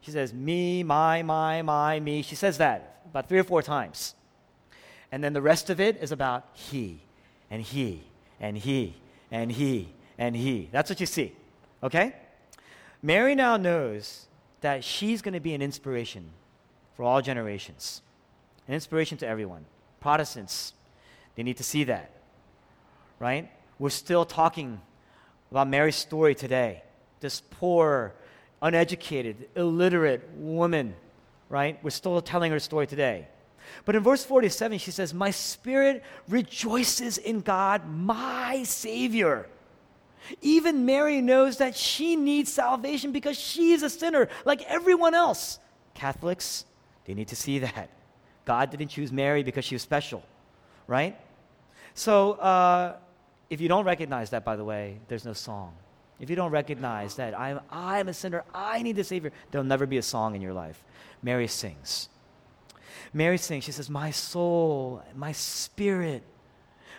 She 0.01 0.11
says, 0.11 0.33
me, 0.33 0.83
my, 0.83 1.23
my, 1.23 1.63
my, 1.63 1.99
me. 2.01 2.23
She 2.23 2.35
says 2.35 2.59
that 2.59 3.03
about 3.07 3.29
three 3.29 3.39
or 3.39 3.45
four 3.45 3.63
times. 3.63 4.15
And 5.11 5.23
then 5.23 5.33
the 5.33 5.43
rest 5.43 5.71
of 5.71 5.81
it 5.81 6.03
is 6.03 6.13
about 6.13 6.49
he, 6.53 7.01
and 7.51 7.63
he, 7.63 8.03
and 8.41 8.59
he, 8.59 8.97
and 9.31 9.53
he, 9.53 9.89
and 10.19 10.35
he. 10.35 10.69
That's 10.73 10.91
what 10.91 11.01
you 11.01 11.07
see. 11.07 11.33
Okay? 11.83 12.15
Mary 13.03 13.35
now 13.35 13.57
knows 13.57 14.27
that 14.61 14.83
she's 14.83 15.23
going 15.23 15.35
to 15.35 15.41
be 15.41 15.55
an 15.55 15.63
inspiration 15.63 16.31
for 16.97 17.05
all 17.05 17.23
generations, 17.23 18.03
an 18.67 18.75
inspiration 18.75 19.19
to 19.19 19.27
everyone. 19.27 19.65
Protestants, 20.01 20.73
they 21.37 21.43
need 21.43 21.59
to 21.59 21.65
see 21.65 21.85
that, 21.85 22.11
right? 23.19 23.51
We're 23.79 23.91
still 23.91 24.25
talking 24.25 24.81
about 25.55 25.69
Mary's 25.69 25.95
story 25.95 26.35
today. 26.35 26.83
This 27.21 27.41
poor, 27.41 28.13
uneducated, 28.61 29.49
illiterate 29.55 30.29
woman, 30.35 30.97
right? 31.49 31.79
We're 31.81 31.91
still 31.91 32.21
telling 32.21 32.51
her 32.51 32.59
story 32.59 32.89
today. 32.89 33.29
But 33.85 33.95
in 33.95 34.03
verse 34.03 34.25
47, 34.25 34.79
she 34.79 34.91
says, 34.91 35.15
My 35.15 35.31
spirit 35.31 36.03
rejoices 36.29 37.19
in 37.19 37.41
God, 37.41 37.89
my 37.89 38.65
Savior. 38.65 39.47
Even 40.43 40.87
Mary 40.87 41.21
knows 41.21 41.59
that 41.59 41.77
she 41.77 42.17
needs 42.17 42.53
salvation 42.53 43.13
because 43.13 43.39
she 43.39 43.71
is 43.71 43.85
a 43.85 43.91
sinner 43.91 44.29
like 44.45 44.61
everyone 44.63 45.15
else. 45.15 45.61
Catholics, 45.95 46.65
they 47.05 47.15
need 47.15 47.29
to 47.29 47.37
see 47.37 47.61
that. 47.61 47.91
God 48.45 48.71
didn't 48.71 48.89
choose 48.89 49.13
Mary 49.13 49.45
because 49.45 49.65
she 49.65 49.77
was 49.77 49.83
special, 49.83 50.25
right? 50.89 51.17
So, 51.95 52.33
uh, 52.33 52.97
if 53.51 53.61
you 53.61 53.69
don't 53.69 53.85
recognize 53.85 54.31
that, 54.31 54.45
by 54.45 54.57
the 54.57 54.65
way, 54.65 55.01
there's 55.09 55.25
no 55.25 55.33
song. 55.33 55.75
If 56.21 56.31
you 56.31 56.37
don't 56.37 56.51
recognize 56.51 57.17
that 57.17 57.39
I'm, 57.39 57.61
I'm 57.71 58.09
a 58.09 58.15
sinner, 58.15 58.45
I 58.55 58.83
need 58.83 58.99
a 58.99 59.05
Savior, 59.05 59.33
there'll 59.51 59.67
never 59.67 59.87
be 59.87 59.99
a 59.99 60.03
song 60.03 60.35
in 60.35 60.41
your 60.41 60.53
life. 60.53 60.83
Mary 61.23 61.49
sings. 61.49 62.09
Mary 63.13 63.39
sings, 63.39 63.65
she 63.65 63.73
says, 63.73 63.91
My 63.91 64.11
soul, 64.11 65.03
my 65.15 65.33
spirit. 65.33 66.23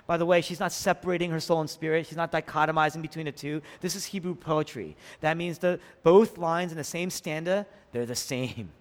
By 0.08 0.18
the 0.18 0.26
way, 0.26 0.42
she's 0.42 0.60
not 0.60 0.72
separating 0.72 1.32
her 1.32 1.40
soul 1.40 1.62
and 1.62 1.70
spirit. 1.70 2.06
She's 2.06 2.18
not 2.18 2.32
dichotomizing 2.32 3.02
between 3.02 3.26
the 3.26 3.32
two. 3.32 3.62
This 3.82 3.96
is 3.96 4.06
Hebrew 4.06 4.36
poetry. 4.36 4.96
That 5.22 5.36
means 5.36 5.58
the 5.58 5.80
both 6.04 6.38
lines 6.38 6.72
in 6.72 6.78
the 6.78 6.84
same 6.84 7.10
stanza, 7.10 7.66
they're 7.92 8.06
the 8.06 8.16
same. 8.16 8.72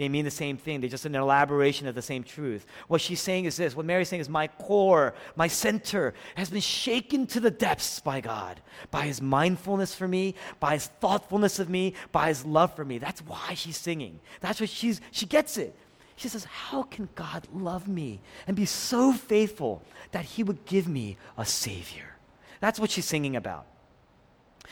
They 0.00 0.08
mean 0.08 0.24
the 0.24 0.30
same 0.30 0.56
thing. 0.56 0.80
They're 0.80 0.88
just 0.88 1.04
an 1.04 1.14
elaboration 1.14 1.86
of 1.86 1.94
the 1.94 2.00
same 2.00 2.24
truth. 2.24 2.64
What 2.88 3.02
she's 3.02 3.20
saying 3.20 3.44
is 3.44 3.58
this 3.58 3.76
what 3.76 3.84
Mary's 3.84 4.08
saying 4.08 4.22
is, 4.22 4.30
My 4.30 4.46
core, 4.48 5.12
my 5.36 5.46
center 5.46 6.14
has 6.36 6.48
been 6.48 6.62
shaken 6.62 7.26
to 7.26 7.38
the 7.38 7.50
depths 7.50 8.00
by 8.00 8.22
God, 8.22 8.62
by 8.90 9.02
his 9.02 9.20
mindfulness 9.20 9.94
for 9.94 10.08
me, 10.08 10.36
by 10.58 10.72
his 10.72 10.86
thoughtfulness 10.86 11.58
of 11.58 11.68
me, 11.68 11.92
by 12.12 12.28
his 12.28 12.46
love 12.46 12.74
for 12.74 12.82
me. 12.82 12.96
That's 12.96 13.20
why 13.20 13.52
she's 13.52 13.76
singing. 13.76 14.20
That's 14.40 14.58
what 14.58 14.70
she's, 14.70 15.02
she 15.10 15.26
gets 15.26 15.58
it. 15.58 15.76
She 16.16 16.28
says, 16.28 16.44
How 16.44 16.84
can 16.84 17.10
God 17.14 17.46
love 17.52 17.86
me 17.86 18.22
and 18.46 18.56
be 18.56 18.64
so 18.64 19.12
faithful 19.12 19.82
that 20.12 20.24
he 20.24 20.42
would 20.42 20.64
give 20.64 20.88
me 20.88 21.18
a 21.36 21.44
Savior? 21.44 22.16
That's 22.60 22.80
what 22.80 22.90
she's 22.90 23.04
singing 23.04 23.36
about. 23.36 23.66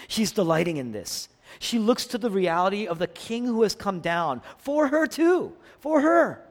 She's 0.07 0.33
delighting 0.33 0.79
in 0.79 0.93
this. 0.93 1.29
She 1.59 1.79
looks 1.79 2.07
to 2.07 2.19
the 2.19 2.31
reality 2.31 2.87
of 2.87 2.99
the 2.99 3.07
king 3.07 3.47
who 3.47 3.63
has 3.63 3.75
come 3.75 4.01
down 4.01 4.43
for 4.59 4.89
her 4.89 5.07
too, 5.07 5.55
for 5.81 6.01
her. 6.01 6.45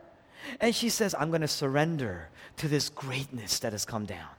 And 0.59 0.73
she 0.73 0.89
says, 0.89 1.15
I'm 1.17 1.29
going 1.29 1.41
to 1.41 1.47
surrender 1.47 2.29
to 2.57 2.67
this 2.67 2.89
greatness 2.89 3.59
that 3.59 3.73
has 3.73 3.85
come 3.85 4.05
down. 4.05 4.29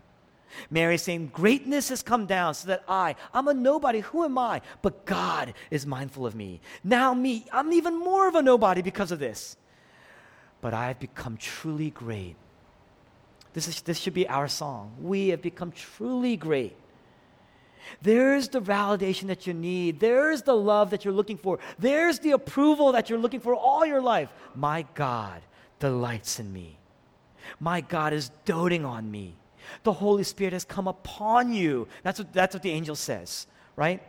Mary 0.71 0.99
saying, 0.99 1.31
Greatness 1.33 1.89
has 1.91 2.03
come 2.03 2.27
down 2.27 2.55
so 2.55 2.69
that 2.69 2.83
I, 2.89 3.15
I'm 3.33 3.49
a 3.49 3.55
nobody. 3.55 4.01
Who 4.01 4.25
am 4.25 4.39
I? 4.39 4.61
But 4.83 5.05
God 5.07 5.55
is 5.71 5.87
mindful 5.87 6.27
of 6.27 6.35
me. 6.35 6.61
Now, 6.83 7.15
me, 7.15 7.47
I'm 7.53 7.73
even 7.73 7.99
more 7.99 8.29
of 8.29 8.35
a 8.35 8.43
nobody 8.43 8.83
because 8.83 9.13
of 9.13 9.19
this. 9.19 9.57
But 10.61 10.75
I 10.75 10.89
have 10.89 10.99
become 10.99 11.37
truly 11.37 11.91
great. 11.91 12.35
This, 13.53 13.69
is, 13.69 13.81
this 13.83 13.99
should 13.99 14.15
be 14.15 14.29
our 14.29 14.49
song. 14.49 14.95
We 15.01 15.29
have 15.29 15.43
become 15.43 15.71
truly 15.73 16.37
great 16.37 16.75
there's 18.03 18.49
the 18.49 18.61
validation 18.61 19.26
that 19.28 19.47
you 19.47 19.55
need. 19.55 20.01
There's 20.01 20.43
the 20.43 20.55
love 20.55 20.91
that 20.91 21.05
you're 21.05 21.14
looking 21.14 21.36
for. 21.36 21.59
There's 21.78 22.18
the 22.18 22.32
approval 22.32 22.93
that 22.93 23.09
you're 23.11 23.18
looking 23.18 23.41
for 23.41 23.55
all 23.55 23.84
your 23.84 24.01
life. 24.01 24.30
My 24.55 24.86
God 24.95 25.43
delights 25.78 26.39
in 26.41 26.53
me. 26.53 26.78
My 27.61 27.80
God 27.80 28.12
is 28.12 28.30
doting 28.45 28.84
on 28.84 29.11
me. 29.11 29.34
The 29.82 29.93
Holy 29.93 30.22
Spirit 30.22 30.53
has 30.53 30.64
come 30.64 30.89
upon 30.89 31.53
you. 31.53 31.89
That's 32.03 32.18
what, 32.18 32.32
that's 32.32 32.55
what 32.55 32.62
the 32.62 32.70
angel 32.70 32.97
says, 32.97 33.47
right? 33.76 34.03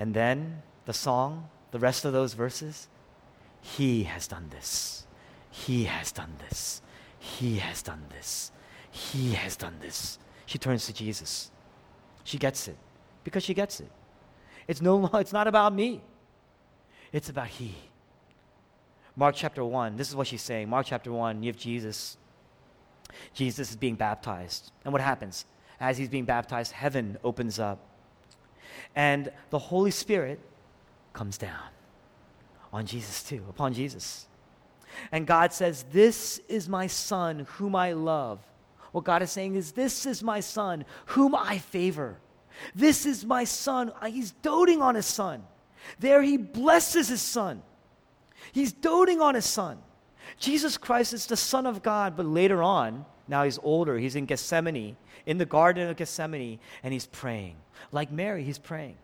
And 0.00 0.14
then 0.14 0.62
the 0.84 0.92
song, 0.92 1.48
the 1.70 1.78
rest 1.78 2.04
of 2.04 2.12
those 2.12 2.34
verses, 2.34 2.88
He 3.60 4.04
has 4.04 4.26
done 4.26 4.48
this. 4.50 5.06
He 5.50 5.84
has 5.84 6.12
done 6.12 6.34
this. 6.48 6.82
He 7.18 7.58
has 7.58 7.82
done 7.82 8.04
this. 8.10 8.52
He 8.90 9.32
has 9.32 9.56
done 9.56 9.76
this. 9.80 10.18
She 10.46 10.58
turns 10.58 10.86
to 10.86 10.92
Jesus. 10.92 11.50
She 12.26 12.38
gets 12.38 12.66
it 12.66 12.76
because 13.22 13.44
she 13.44 13.54
gets 13.54 13.78
it. 13.78 13.90
It's 14.66 14.82
no 14.82 15.06
it's 15.14 15.32
not 15.32 15.46
about 15.46 15.72
me. 15.72 16.02
It's 17.12 17.28
about 17.28 17.46
he. 17.46 17.74
Mark 19.14 19.36
chapter 19.36 19.64
1, 19.64 19.96
this 19.96 20.08
is 20.08 20.16
what 20.16 20.26
she's 20.26 20.42
saying. 20.42 20.68
Mark 20.68 20.86
chapter 20.86 21.10
1, 21.10 21.42
you 21.42 21.50
have 21.50 21.56
Jesus. 21.56 22.18
Jesus 23.32 23.70
is 23.70 23.76
being 23.76 23.94
baptized. 23.94 24.72
And 24.84 24.92
what 24.92 25.00
happens? 25.00 25.46
As 25.80 25.96
he's 25.96 26.08
being 26.08 26.24
baptized, 26.24 26.72
heaven 26.72 27.16
opens 27.22 27.58
up. 27.58 27.78
And 28.94 29.30
the 29.50 29.58
Holy 29.58 29.92
Spirit 29.92 30.40
comes 31.12 31.38
down 31.38 31.68
on 32.72 32.84
Jesus 32.86 33.22
too, 33.22 33.42
upon 33.48 33.72
Jesus. 33.72 34.26
And 35.12 35.26
God 35.26 35.52
says, 35.52 35.84
This 35.92 36.40
is 36.48 36.68
my 36.68 36.88
son 36.88 37.46
whom 37.50 37.76
I 37.76 37.92
love. 37.92 38.40
What 38.96 39.04
God 39.04 39.20
is 39.20 39.30
saying 39.30 39.56
is, 39.56 39.72
This 39.72 40.06
is 40.06 40.22
my 40.22 40.40
son 40.40 40.86
whom 41.04 41.34
I 41.34 41.58
favor. 41.58 42.16
This 42.74 43.04
is 43.04 43.26
my 43.26 43.44
son. 43.44 43.92
Uh, 44.00 44.06
he's 44.06 44.30
doting 44.30 44.80
on 44.80 44.94
his 44.94 45.04
son. 45.04 45.44
There 45.98 46.22
he 46.22 46.38
blesses 46.38 47.08
his 47.08 47.20
son. 47.20 47.60
He's 48.52 48.72
doting 48.72 49.20
on 49.20 49.34
his 49.34 49.44
son. 49.44 49.76
Jesus 50.38 50.78
Christ 50.78 51.12
is 51.12 51.26
the 51.26 51.36
Son 51.36 51.66
of 51.66 51.82
God, 51.82 52.16
but 52.16 52.24
later 52.24 52.62
on, 52.62 53.04
now 53.28 53.44
he's 53.44 53.58
older, 53.62 53.98
he's 53.98 54.16
in 54.16 54.24
Gethsemane, 54.24 54.96
in 55.26 55.36
the 55.36 55.44
Garden 55.44 55.90
of 55.90 55.98
Gethsemane, 55.98 56.58
and 56.82 56.94
he's 56.94 57.04
praying. 57.04 57.56
Like 57.92 58.10
Mary, 58.10 58.44
he's 58.44 58.58
praying. 58.58 58.96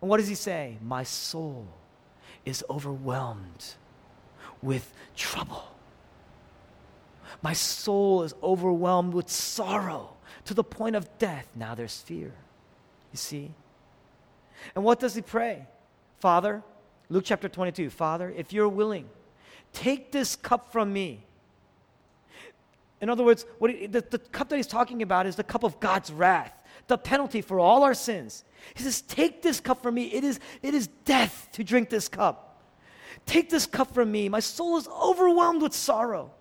And 0.00 0.08
what 0.08 0.18
does 0.18 0.28
he 0.28 0.36
say? 0.36 0.78
My 0.80 1.02
soul 1.02 1.66
is 2.44 2.64
overwhelmed 2.70 3.74
with 4.62 4.94
trouble. 5.16 5.64
My 7.42 7.52
soul 7.52 8.22
is 8.22 8.34
overwhelmed 8.42 9.14
with 9.14 9.28
sorrow 9.28 10.16
to 10.44 10.54
the 10.54 10.64
point 10.64 10.96
of 10.96 11.18
death. 11.18 11.48
Now 11.54 11.74
there's 11.74 12.00
fear. 12.00 12.32
You 13.12 13.16
see? 13.16 13.50
And 14.74 14.84
what 14.84 15.00
does 15.00 15.14
he 15.14 15.22
pray? 15.22 15.66
Father, 16.18 16.62
Luke 17.08 17.24
chapter 17.26 17.48
22, 17.48 17.90
Father, 17.90 18.32
if 18.36 18.52
you're 18.52 18.68
willing, 18.68 19.08
take 19.72 20.12
this 20.12 20.36
cup 20.36 20.72
from 20.72 20.92
me. 20.92 21.24
In 23.00 23.08
other 23.08 23.24
words, 23.24 23.46
what 23.58 23.70
he, 23.70 23.86
the, 23.86 24.02
the 24.02 24.18
cup 24.18 24.48
that 24.50 24.56
he's 24.56 24.66
talking 24.66 25.02
about 25.02 25.26
is 25.26 25.36
the 25.36 25.44
cup 25.44 25.64
of 25.64 25.80
God's 25.80 26.12
wrath, 26.12 26.62
the 26.86 26.98
penalty 26.98 27.40
for 27.40 27.58
all 27.58 27.82
our 27.82 27.94
sins. 27.94 28.44
He 28.74 28.82
says, 28.82 29.00
Take 29.00 29.40
this 29.42 29.58
cup 29.58 29.82
from 29.82 29.94
me. 29.94 30.04
It 30.04 30.22
is, 30.22 30.38
it 30.62 30.74
is 30.74 30.88
death 31.04 31.48
to 31.52 31.64
drink 31.64 31.88
this 31.88 32.08
cup. 32.08 32.62
Take 33.24 33.48
this 33.48 33.66
cup 33.66 33.94
from 33.94 34.12
me. 34.12 34.28
My 34.28 34.40
soul 34.40 34.76
is 34.76 34.86
overwhelmed 34.88 35.62
with 35.62 35.72
sorrow. 35.72 36.32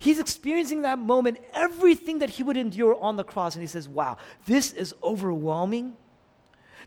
He's 0.00 0.18
experiencing 0.18 0.80
that 0.82 0.98
moment, 0.98 1.38
everything 1.52 2.20
that 2.20 2.30
he 2.30 2.42
would 2.42 2.56
endure 2.56 2.98
on 3.02 3.16
the 3.16 3.22
cross, 3.22 3.54
and 3.54 3.62
he 3.62 3.66
says, 3.66 3.86
Wow, 3.86 4.16
this 4.46 4.72
is 4.72 4.94
overwhelming. 5.02 5.94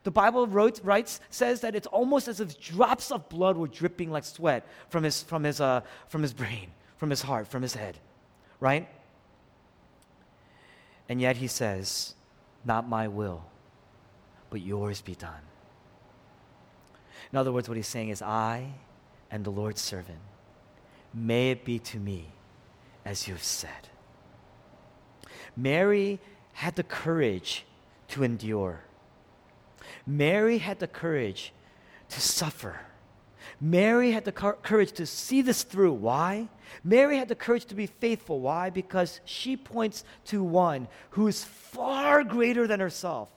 The 0.03 0.09
Bible 0.09 0.47
wrote, 0.47 0.81
writes, 0.83 1.21
says 1.29 1.61
that 1.61 1.75
it's 1.75 1.85
almost 1.85 2.27
as 2.27 2.39
if 2.39 2.59
drops 2.59 3.11
of 3.11 3.29
blood 3.29 3.55
were 3.55 3.67
dripping 3.67 4.09
like 4.09 4.25
sweat 4.25 4.67
from 4.89 5.03
his, 5.03 5.21
from 5.21 5.43
his, 5.43 5.61
uh, 5.61 5.81
from 6.07 6.23
his 6.23 6.33
brain, 6.33 6.71
from 6.97 7.11
his 7.11 7.21
heart, 7.21 7.47
from 7.47 7.61
his 7.61 7.75
head, 7.75 7.99
right? 8.59 8.89
And 11.07 11.21
yet 11.21 11.37
he 11.37 11.45
says, 11.45 12.15
Not 12.65 12.89
my 12.89 13.07
will, 13.07 13.45
but 14.49 14.61
yours 14.61 15.01
be 15.01 15.13
done. 15.13 15.43
In 17.31 17.37
other 17.37 17.51
words, 17.51 17.69
what 17.69 17.77
he's 17.77 17.87
saying 17.87 18.09
is, 18.09 18.23
I 18.23 18.73
am 19.31 19.43
the 19.43 19.51
Lord's 19.51 19.81
servant. 19.81 20.19
May 21.13 21.51
it 21.51 21.63
be 21.63 21.77
to 21.77 21.99
me 21.99 22.29
as 23.05 23.27
you've 23.27 23.43
said. 23.43 23.89
Mary 25.55 26.19
had 26.53 26.75
the 26.75 26.83
courage 26.83 27.65
to 28.09 28.23
endure. 28.23 28.81
Mary 30.05 30.57
had 30.57 30.79
the 30.79 30.87
courage 30.87 31.53
to 32.09 32.21
suffer. 32.21 32.79
Mary 33.59 34.11
had 34.11 34.25
the 34.25 34.31
courage 34.31 34.91
to 34.93 35.05
see 35.05 35.41
this 35.41 35.63
through. 35.63 35.93
Why? 35.93 36.49
Mary 36.83 37.17
had 37.17 37.27
the 37.27 37.35
courage 37.35 37.65
to 37.65 37.75
be 37.75 37.87
faithful. 37.87 38.39
Why? 38.39 38.69
Because 38.69 39.21
she 39.25 39.55
points 39.55 40.03
to 40.25 40.43
one 40.43 40.87
who 41.11 41.27
is 41.27 41.43
far 41.43 42.23
greater 42.23 42.67
than 42.67 42.79
herself. 42.79 43.29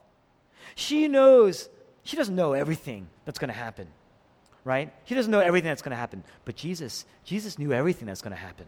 She 0.74 1.06
knows, 1.08 1.68
she 2.02 2.16
doesn't 2.16 2.34
know 2.34 2.54
everything 2.54 3.08
that's 3.24 3.38
going 3.38 3.48
to 3.48 3.54
happen, 3.54 3.86
right? 4.64 4.92
She 5.04 5.14
doesn't 5.14 5.30
know 5.30 5.40
everything 5.40 5.68
that's 5.68 5.82
going 5.82 5.90
to 5.90 5.96
happen. 5.96 6.24
But 6.44 6.56
Jesus, 6.56 7.04
Jesus 7.24 7.58
knew 7.58 7.72
everything 7.72 8.06
that's 8.06 8.22
going 8.22 8.34
to 8.34 8.40
happen. 8.40 8.66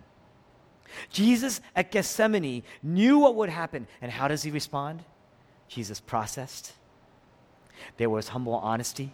Jesus 1.11 1.61
at 1.77 1.91
Gethsemane 1.91 2.63
knew 2.83 3.19
what 3.19 3.35
would 3.37 3.51
happen. 3.51 3.87
And 4.01 4.11
how 4.11 4.29
does 4.29 4.43
he 4.43 4.51
respond? 4.51 5.05
Jesus 5.69 6.01
processed. 6.01 6.73
There 7.97 8.11
was 8.11 8.29
humble 8.29 8.55
honesty, 8.55 9.13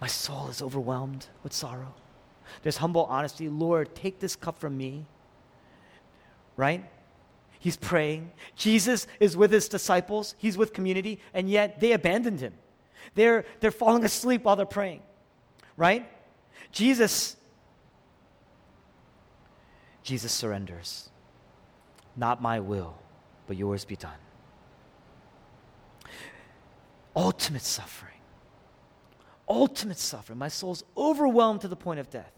My 0.00 0.06
soul 0.08 0.48
is 0.48 0.60
overwhelmed 0.60 1.26
with 1.42 1.52
sorrow. 1.52 1.94
There's 2.62 2.76
humble 2.76 3.04
honesty. 3.04 3.48
Lord, 3.48 3.94
take 3.94 4.20
this 4.20 4.36
cup 4.36 4.58
from 4.58 4.76
me. 4.76 5.06
Right? 6.56 6.84
He's 7.58 7.76
praying. 7.76 8.30
Jesus 8.56 9.06
is 9.20 9.36
with 9.36 9.50
his 9.50 9.68
disciples, 9.68 10.34
he's 10.36 10.58
with 10.58 10.74
community, 10.74 11.20
and 11.32 11.48
yet 11.48 11.80
they 11.80 11.92
abandoned 11.92 12.40
him. 12.40 12.52
They're, 13.14 13.46
they're 13.60 13.70
falling 13.70 14.04
asleep 14.04 14.44
while 14.44 14.56
they're 14.56 14.66
praying. 14.66 15.00
Right? 15.76 16.06
Jesus 16.70 17.36
Jesus 20.04 20.30
surrenders. 20.30 21.08
Not 22.14 22.40
my 22.40 22.60
will, 22.60 22.94
but 23.48 23.56
yours 23.56 23.84
be 23.84 23.96
done. 23.96 24.12
Ultimate 27.16 27.62
suffering. 27.62 28.12
Ultimate 29.48 29.98
suffering. 29.98 30.38
My 30.38 30.48
soul's 30.48 30.84
overwhelmed 30.96 31.62
to 31.62 31.68
the 31.68 31.76
point 31.76 32.00
of 32.00 32.10
death. 32.10 32.32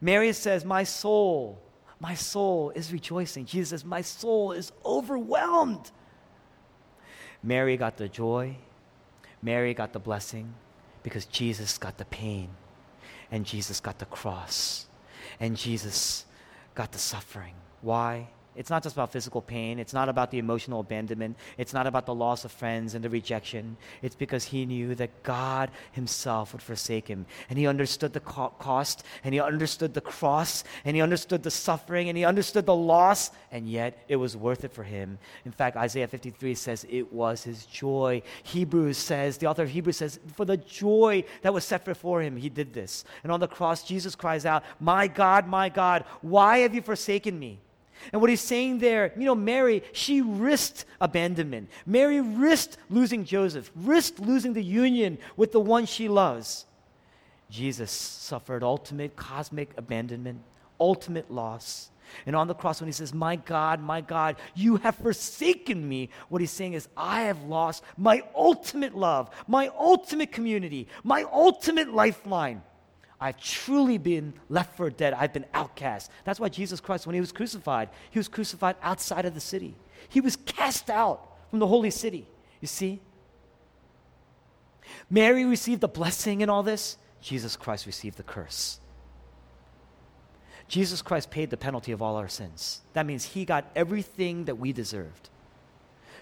Mary 0.00 0.32
says, 0.32 0.64
My 0.64 0.82
soul, 0.82 1.60
my 2.00 2.14
soul 2.14 2.70
is 2.74 2.92
rejoicing. 2.92 3.44
Jesus 3.44 3.70
says, 3.70 3.84
My 3.84 4.00
soul 4.00 4.52
is 4.52 4.72
overwhelmed. 4.84 5.90
Mary 7.42 7.76
got 7.76 7.98
the 7.98 8.08
joy, 8.08 8.56
Mary 9.42 9.74
got 9.74 9.92
the 9.92 9.98
blessing 9.98 10.54
because 11.02 11.26
Jesus 11.26 11.76
got 11.76 11.98
the 11.98 12.06
pain, 12.06 12.48
and 13.30 13.44
Jesus 13.44 13.80
got 13.80 13.98
the 13.98 14.06
cross, 14.06 14.86
and 15.40 15.56
Jesus 15.56 16.24
got 16.74 16.92
the 16.92 16.98
suffering. 16.98 17.54
Why? 17.80 18.28
It's 18.56 18.70
not 18.70 18.82
just 18.82 18.94
about 18.94 19.12
physical 19.12 19.42
pain. 19.42 19.78
It's 19.78 19.92
not 19.92 20.08
about 20.08 20.30
the 20.30 20.38
emotional 20.38 20.80
abandonment. 20.80 21.36
It's 21.58 21.72
not 21.72 21.86
about 21.86 22.06
the 22.06 22.14
loss 22.14 22.44
of 22.44 22.52
friends 22.52 22.94
and 22.94 23.04
the 23.04 23.10
rejection. 23.10 23.76
It's 24.02 24.14
because 24.14 24.44
he 24.44 24.64
knew 24.66 24.94
that 24.94 25.22
God 25.22 25.70
himself 25.92 26.52
would 26.52 26.62
forsake 26.62 27.08
him. 27.08 27.26
And 27.50 27.58
he 27.58 27.66
understood 27.66 28.12
the 28.12 28.20
co- 28.20 28.54
cost, 28.58 29.04
and 29.24 29.34
he 29.34 29.40
understood 29.40 29.94
the 29.94 30.00
cross, 30.00 30.64
and 30.84 30.96
he 30.96 31.02
understood 31.02 31.42
the 31.42 31.50
suffering, 31.50 32.08
and 32.08 32.16
he 32.16 32.24
understood 32.24 32.66
the 32.66 32.74
loss, 32.74 33.30
and 33.50 33.68
yet 33.68 34.04
it 34.08 34.16
was 34.16 34.36
worth 34.36 34.64
it 34.64 34.72
for 34.72 34.84
him. 34.84 35.18
In 35.44 35.52
fact, 35.52 35.76
Isaiah 35.76 36.08
53 36.08 36.54
says 36.54 36.86
it 36.88 37.12
was 37.12 37.42
his 37.42 37.66
joy. 37.66 38.22
Hebrews 38.44 38.98
says, 38.98 39.38
the 39.38 39.46
author 39.46 39.62
of 39.62 39.70
Hebrews 39.70 39.96
says, 39.96 40.20
for 40.34 40.44
the 40.44 40.56
joy 40.56 41.24
that 41.42 41.52
was 41.52 41.64
set 41.64 41.84
before 41.84 42.22
him, 42.22 42.36
he 42.36 42.48
did 42.48 42.72
this. 42.72 43.04
And 43.22 43.32
on 43.32 43.40
the 43.40 43.48
cross, 43.48 43.82
Jesus 43.82 44.14
cries 44.14 44.46
out, 44.46 44.64
My 44.80 45.06
God, 45.06 45.48
my 45.48 45.68
God, 45.68 46.04
why 46.22 46.58
have 46.58 46.74
you 46.74 46.82
forsaken 46.82 47.38
me? 47.38 47.60
And 48.12 48.20
what 48.20 48.30
he's 48.30 48.40
saying 48.40 48.78
there, 48.78 49.12
you 49.16 49.24
know, 49.24 49.34
Mary, 49.34 49.82
she 49.92 50.20
risked 50.20 50.84
abandonment. 51.00 51.70
Mary 51.86 52.20
risked 52.20 52.76
losing 52.90 53.24
Joseph, 53.24 53.70
risked 53.74 54.20
losing 54.20 54.52
the 54.52 54.62
union 54.62 55.18
with 55.36 55.52
the 55.52 55.60
one 55.60 55.86
she 55.86 56.08
loves. 56.08 56.66
Jesus 57.50 57.90
suffered 57.90 58.62
ultimate 58.62 59.16
cosmic 59.16 59.70
abandonment, 59.76 60.40
ultimate 60.80 61.30
loss. 61.30 61.90
And 62.26 62.36
on 62.36 62.48
the 62.48 62.54
cross, 62.54 62.80
when 62.80 62.88
he 62.88 62.92
says, 62.92 63.12
My 63.12 63.36
God, 63.36 63.80
my 63.80 64.00
God, 64.00 64.36
you 64.54 64.76
have 64.76 64.96
forsaken 64.96 65.88
me, 65.88 66.10
what 66.28 66.40
he's 66.40 66.50
saying 66.50 66.74
is, 66.74 66.88
I 66.96 67.22
have 67.22 67.42
lost 67.42 67.82
my 67.96 68.22
ultimate 68.34 68.94
love, 68.94 69.30
my 69.46 69.68
ultimate 69.78 70.32
community, 70.32 70.88
my 71.02 71.24
ultimate 71.32 71.92
lifeline. 71.92 72.62
I've 73.24 73.40
truly 73.40 73.96
been 73.96 74.34
left 74.50 74.76
for 74.76 74.90
dead. 74.90 75.14
I've 75.14 75.32
been 75.32 75.46
outcast. 75.54 76.10
That's 76.24 76.38
why 76.38 76.50
Jesus 76.50 76.78
Christ, 76.78 77.06
when 77.06 77.14
he 77.14 77.22
was 77.22 77.32
crucified, 77.32 77.88
he 78.10 78.18
was 78.18 78.28
crucified 78.28 78.76
outside 78.82 79.24
of 79.24 79.32
the 79.32 79.40
city. 79.40 79.76
He 80.10 80.20
was 80.20 80.36
cast 80.36 80.90
out 80.90 81.26
from 81.48 81.58
the 81.58 81.66
holy 81.66 81.90
city. 81.90 82.26
You 82.60 82.68
see? 82.68 83.00
Mary 85.08 85.46
received 85.46 85.80
the 85.80 85.88
blessing 85.88 86.42
in 86.42 86.50
all 86.50 86.62
this. 86.62 86.98
Jesus 87.22 87.56
Christ 87.56 87.86
received 87.86 88.18
the 88.18 88.22
curse. 88.24 88.78
Jesus 90.68 91.00
Christ 91.00 91.30
paid 91.30 91.48
the 91.48 91.56
penalty 91.56 91.92
of 91.92 92.02
all 92.02 92.16
our 92.16 92.28
sins. 92.28 92.82
That 92.92 93.06
means 93.06 93.24
he 93.24 93.46
got 93.46 93.70
everything 93.74 94.44
that 94.44 94.56
we 94.56 94.74
deserved 94.74 95.30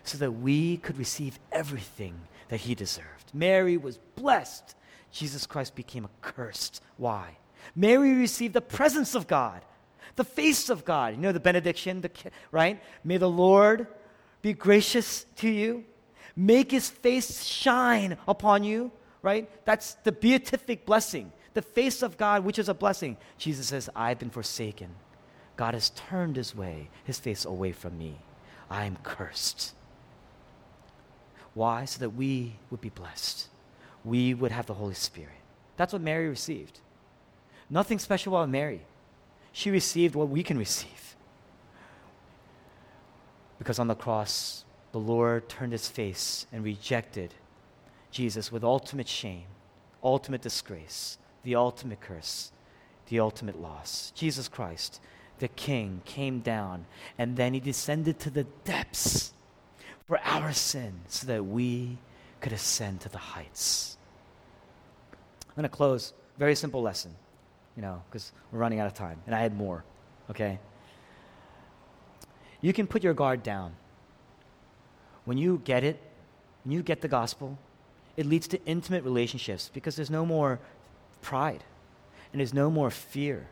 so 0.04 0.18
that 0.18 0.30
we 0.30 0.76
could 0.76 0.98
receive 0.98 1.40
everything 1.50 2.14
that 2.46 2.60
he 2.60 2.76
deserved. 2.76 3.32
Mary 3.34 3.76
was 3.76 3.98
blessed 4.14 4.76
Jesus 5.12 5.46
Christ 5.46 5.74
became 5.74 6.06
accursed. 6.06 6.82
Why? 6.96 7.36
Mary 7.76 8.14
received 8.14 8.54
the 8.54 8.62
presence 8.62 9.14
of 9.14 9.28
God, 9.28 9.62
the 10.16 10.24
face 10.24 10.70
of 10.70 10.84
God. 10.84 11.14
You 11.14 11.20
know 11.20 11.32
the 11.32 11.40
benediction, 11.40 12.00
the, 12.00 12.10
right? 12.50 12.82
May 13.04 13.18
the 13.18 13.28
Lord 13.28 13.86
be 14.40 14.54
gracious 14.54 15.24
to 15.36 15.48
you, 15.48 15.84
make 16.34 16.70
his 16.70 16.88
face 16.88 17.44
shine 17.44 18.16
upon 18.26 18.64
you, 18.64 18.90
right? 19.20 19.48
That's 19.66 19.94
the 20.02 20.12
beatific 20.12 20.86
blessing, 20.86 21.30
the 21.54 21.62
face 21.62 22.02
of 22.02 22.16
God, 22.16 22.44
which 22.44 22.58
is 22.58 22.68
a 22.68 22.74
blessing. 22.74 23.18
Jesus 23.38 23.68
says, 23.68 23.90
I've 23.94 24.18
been 24.18 24.30
forsaken. 24.30 24.88
God 25.56 25.74
has 25.74 25.90
turned 25.90 26.36
his 26.36 26.56
way, 26.56 26.88
his 27.04 27.20
face 27.20 27.44
away 27.44 27.72
from 27.72 27.98
me. 27.98 28.16
I 28.70 28.86
am 28.86 28.96
cursed. 29.02 29.74
Why? 31.52 31.84
So 31.84 32.00
that 32.00 32.10
we 32.10 32.54
would 32.70 32.80
be 32.80 32.88
blessed 32.88 33.48
we 34.04 34.34
would 34.34 34.52
have 34.52 34.66
the 34.66 34.74
Holy 34.74 34.94
Spirit. 34.94 35.30
That's 35.76 35.92
what 35.92 36.02
Mary 36.02 36.28
received. 36.28 36.80
Nothing 37.70 37.98
special 37.98 38.34
about 38.34 38.48
Mary. 38.48 38.82
She 39.52 39.70
received 39.70 40.14
what 40.14 40.28
we 40.28 40.42
can 40.42 40.58
receive. 40.58 41.16
Because 43.58 43.78
on 43.78 43.86
the 43.86 43.94
cross, 43.94 44.64
the 44.92 44.98
Lord 44.98 45.48
turned 45.48 45.72
his 45.72 45.88
face 45.88 46.46
and 46.52 46.64
rejected 46.64 47.34
Jesus 48.10 48.52
with 48.52 48.64
ultimate 48.64 49.08
shame, 49.08 49.44
ultimate 50.02 50.42
disgrace, 50.42 51.16
the 51.44 51.54
ultimate 51.54 52.00
curse, 52.00 52.52
the 53.08 53.20
ultimate 53.20 53.60
loss. 53.60 54.12
Jesus 54.14 54.48
Christ, 54.48 55.00
the 55.38 55.48
King, 55.48 56.02
came 56.04 56.40
down 56.40 56.86
and 57.18 57.36
then 57.36 57.54
he 57.54 57.60
descended 57.60 58.18
to 58.20 58.30
the 58.30 58.44
depths 58.64 59.32
for 60.06 60.20
our 60.24 60.52
sin 60.52 61.00
so 61.08 61.26
that 61.26 61.46
we 61.46 61.98
could 62.42 62.52
ascend 62.52 63.00
to 63.00 63.08
the 63.08 63.18
heights. 63.18 63.96
I'm 65.48 65.54
going 65.54 65.62
to 65.62 65.68
close. 65.68 66.12
Very 66.38 66.54
simple 66.54 66.82
lesson, 66.82 67.14
you 67.76 67.82
know, 67.82 68.02
because 68.10 68.32
we're 68.50 68.58
running 68.58 68.80
out 68.80 68.86
of 68.86 68.94
time. 68.94 69.22
And 69.26 69.34
I 69.34 69.40
had 69.40 69.56
more, 69.56 69.84
okay? 70.28 70.58
You 72.60 72.72
can 72.72 72.86
put 72.86 73.04
your 73.04 73.14
guard 73.14 73.42
down. 73.42 73.74
When 75.24 75.38
you 75.38 75.62
get 75.64 75.84
it, 75.84 76.00
when 76.64 76.72
you 76.72 76.82
get 76.82 77.00
the 77.00 77.08
gospel, 77.08 77.58
it 78.16 78.26
leads 78.26 78.48
to 78.48 78.64
intimate 78.66 79.04
relationships 79.04 79.70
because 79.72 79.94
there's 79.96 80.10
no 80.10 80.26
more 80.26 80.58
pride 81.22 81.62
and 82.32 82.40
there's 82.40 82.54
no 82.54 82.70
more 82.70 82.90
fear. 82.90 83.46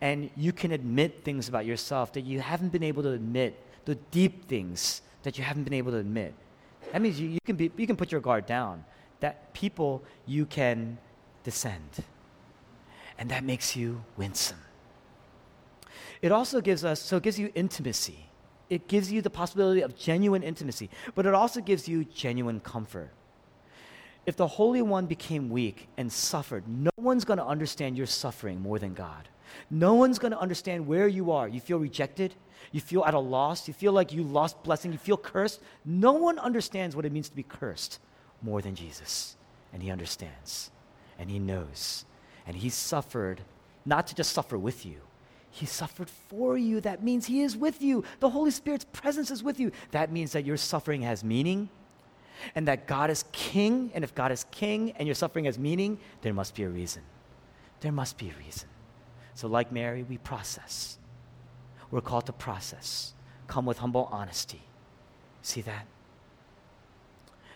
And 0.00 0.30
you 0.36 0.52
can 0.52 0.70
admit 0.72 1.24
things 1.24 1.48
about 1.48 1.66
yourself 1.66 2.12
that 2.12 2.22
you 2.22 2.40
haven't 2.40 2.70
been 2.70 2.82
able 2.82 3.02
to 3.02 3.10
admit, 3.10 3.58
the 3.84 3.94
deep 3.94 4.46
things 4.46 5.02
that 5.22 5.38
you 5.38 5.44
haven't 5.44 5.64
been 5.64 5.72
able 5.72 5.92
to 5.92 5.98
admit. 5.98 6.34
That 6.92 7.02
means 7.02 7.20
you, 7.20 7.28
you, 7.28 7.38
can, 7.44 7.56
be, 7.56 7.70
you 7.76 7.86
can 7.86 7.96
put 7.96 8.10
your 8.10 8.20
guard 8.20 8.46
down. 8.46 8.84
That 9.20 9.52
people 9.52 10.02
you 10.26 10.46
can 10.46 10.98
descend. 11.44 12.04
And 13.18 13.30
that 13.30 13.44
makes 13.44 13.76
you 13.76 14.02
winsome. 14.16 14.58
It 16.22 16.32
also 16.32 16.60
gives 16.60 16.84
us, 16.84 17.00
so 17.00 17.16
it 17.16 17.22
gives 17.22 17.38
you 17.38 17.52
intimacy. 17.54 18.26
It 18.68 18.88
gives 18.88 19.10
you 19.10 19.20
the 19.20 19.30
possibility 19.30 19.80
of 19.80 19.96
genuine 19.96 20.42
intimacy, 20.42 20.90
but 21.14 21.26
it 21.26 21.34
also 21.34 21.60
gives 21.60 21.88
you 21.88 22.04
genuine 22.04 22.60
comfort. 22.60 23.10
If 24.26 24.36
the 24.36 24.46
Holy 24.46 24.82
One 24.82 25.06
became 25.06 25.50
weak 25.50 25.88
and 25.96 26.12
suffered, 26.12 26.68
no 26.68 26.90
one's 26.96 27.24
going 27.24 27.38
to 27.38 27.44
understand 27.44 27.96
your 27.96 28.06
suffering 28.06 28.60
more 28.60 28.78
than 28.78 28.94
God. 28.94 29.28
No 29.70 29.94
one's 29.94 30.18
going 30.18 30.32
to 30.32 30.38
understand 30.38 30.86
where 30.86 31.08
you 31.08 31.32
are. 31.32 31.48
You 31.48 31.60
feel 31.60 31.78
rejected. 31.78 32.34
You 32.72 32.80
feel 32.80 33.04
at 33.04 33.14
a 33.14 33.18
loss. 33.18 33.66
You 33.68 33.74
feel 33.74 33.92
like 33.92 34.12
you 34.12 34.22
lost 34.22 34.62
blessing. 34.62 34.92
You 34.92 34.98
feel 34.98 35.16
cursed. 35.16 35.60
No 35.84 36.12
one 36.12 36.38
understands 36.38 36.94
what 36.94 37.04
it 37.04 37.12
means 37.12 37.28
to 37.28 37.36
be 37.36 37.42
cursed 37.42 37.98
more 38.42 38.62
than 38.62 38.74
Jesus. 38.74 39.36
And 39.72 39.82
he 39.82 39.90
understands. 39.90 40.70
And 41.18 41.30
he 41.30 41.38
knows. 41.38 42.04
And 42.46 42.56
he 42.56 42.68
suffered 42.68 43.42
not 43.84 44.06
to 44.08 44.14
just 44.14 44.32
suffer 44.32 44.58
with 44.58 44.84
you, 44.84 45.00
he 45.50 45.66
suffered 45.66 46.08
for 46.08 46.56
you. 46.56 46.80
That 46.80 47.02
means 47.02 47.26
he 47.26 47.42
is 47.42 47.56
with 47.56 47.82
you. 47.82 48.04
The 48.20 48.30
Holy 48.30 48.50
Spirit's 48.50 48.84
presence 48.84 49.30
is 49.30 49.42
with 49.42 49.58
you. 49.58 49.72
That 49.90 50.12
means 50.12 50.32
that 50.32 50.44
your 50.44 50.56
suffering 50.56 51.02
has 51.02 51.24
meaning 51.24 51.68
and 52.54 52.68
that 52.68 52.86
God 52.86 53.10
is 53.10 53.24
king. 53.32 53.90
And 53.92 54.04
if 54.04 54.14
God 54.14 54.30
is 54.30 54.44
king 54.52 54.92
and 54.92 55.08
your 55.08 55.14
suffering 55.14 55.46
has 55.46 55.58
meaning, 55.58 55.98
there 56.22 56.32
must 56.32 56.54
be 56.54 56.62
a 56.62 56.68
reason. 56.68 57.02
There 57.80 57.92
must 57.92 58.16
be 58.16 58.30
a 58.30 58.34
reason. 58.44 58.68
So, 59.34 59.48
like 59.48 59.72
Mary, 59.72 60.02
we 60.02 60.18
process. 60.18 60.98
We're 61.90 62.00
called 62.00 62.26
to 62.26 62.32
process. 62.32 63.14
Come 63.46 63.66
with 63.66 63.78
humble 63.78 64.08
honesty. 64.12 64.62
See 65.42 65.60
that? 65.62 65.86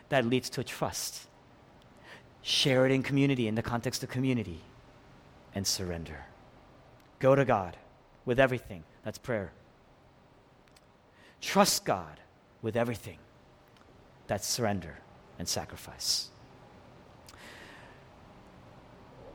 That 0.08 0.26
leads 0.26 0.50
to 0.50 0.64
trust. 0.64 1.26
Share 2.42 2.86
it 2.86 2.92
in 2.92 3.02
community, 3.02 3.48
in 3.48 3.54
the 3.54 3.62
context 3.62 4.02
of 4.02 4.10
community, 4.10 4.60
and 5.54 5.66
surrender. 5.66 6.24
Go 7.18 7.34
to 7.34 7.44
God 7.44 7.76
with 8.24 8.40
everything. 8.40 8.84
That's 9.04 9.18
prayer. 9.18 9.52
Trust 11.40 11.84
God 11.84 12.20
with 12.62 12.76
everything. 12.76 13.18
That's 14.26 14.46
surrender 14.46 14.98
and 15.38 15.46
sacrifice. 15.46 16.28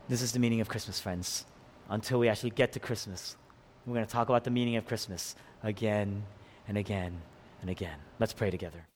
This 0.08 0.22
is 0.22 0.32
the 0.32 0.40
meaning 0.40 0.60
of 0.60 0.68
Christmas, 0.68 0.98
friends. 0.98 1.44
Until 1.90 2.20
we 2.20 2.28
actually 2.28 2.50
get 2.50 2.72
to 2.72 2.80
Christmas, 2.80 3.36
we're 3.84 3.94
going 3.94 4.06
to 4.06 4.12
talk 4.12 4.28
about 4.28 4.44
the 4.44 4.50
meaning 4.50 4.76
of 4.76 4.86
Christmas 4.86 5.34
again 5.62 6.22
and 6.68 6.78
again 6.78 7.20
and 7.60 7.68
again. 7.68 7.98
Let's 8.20 8.32
pray 8.32 8.50
together. 8.50 8.86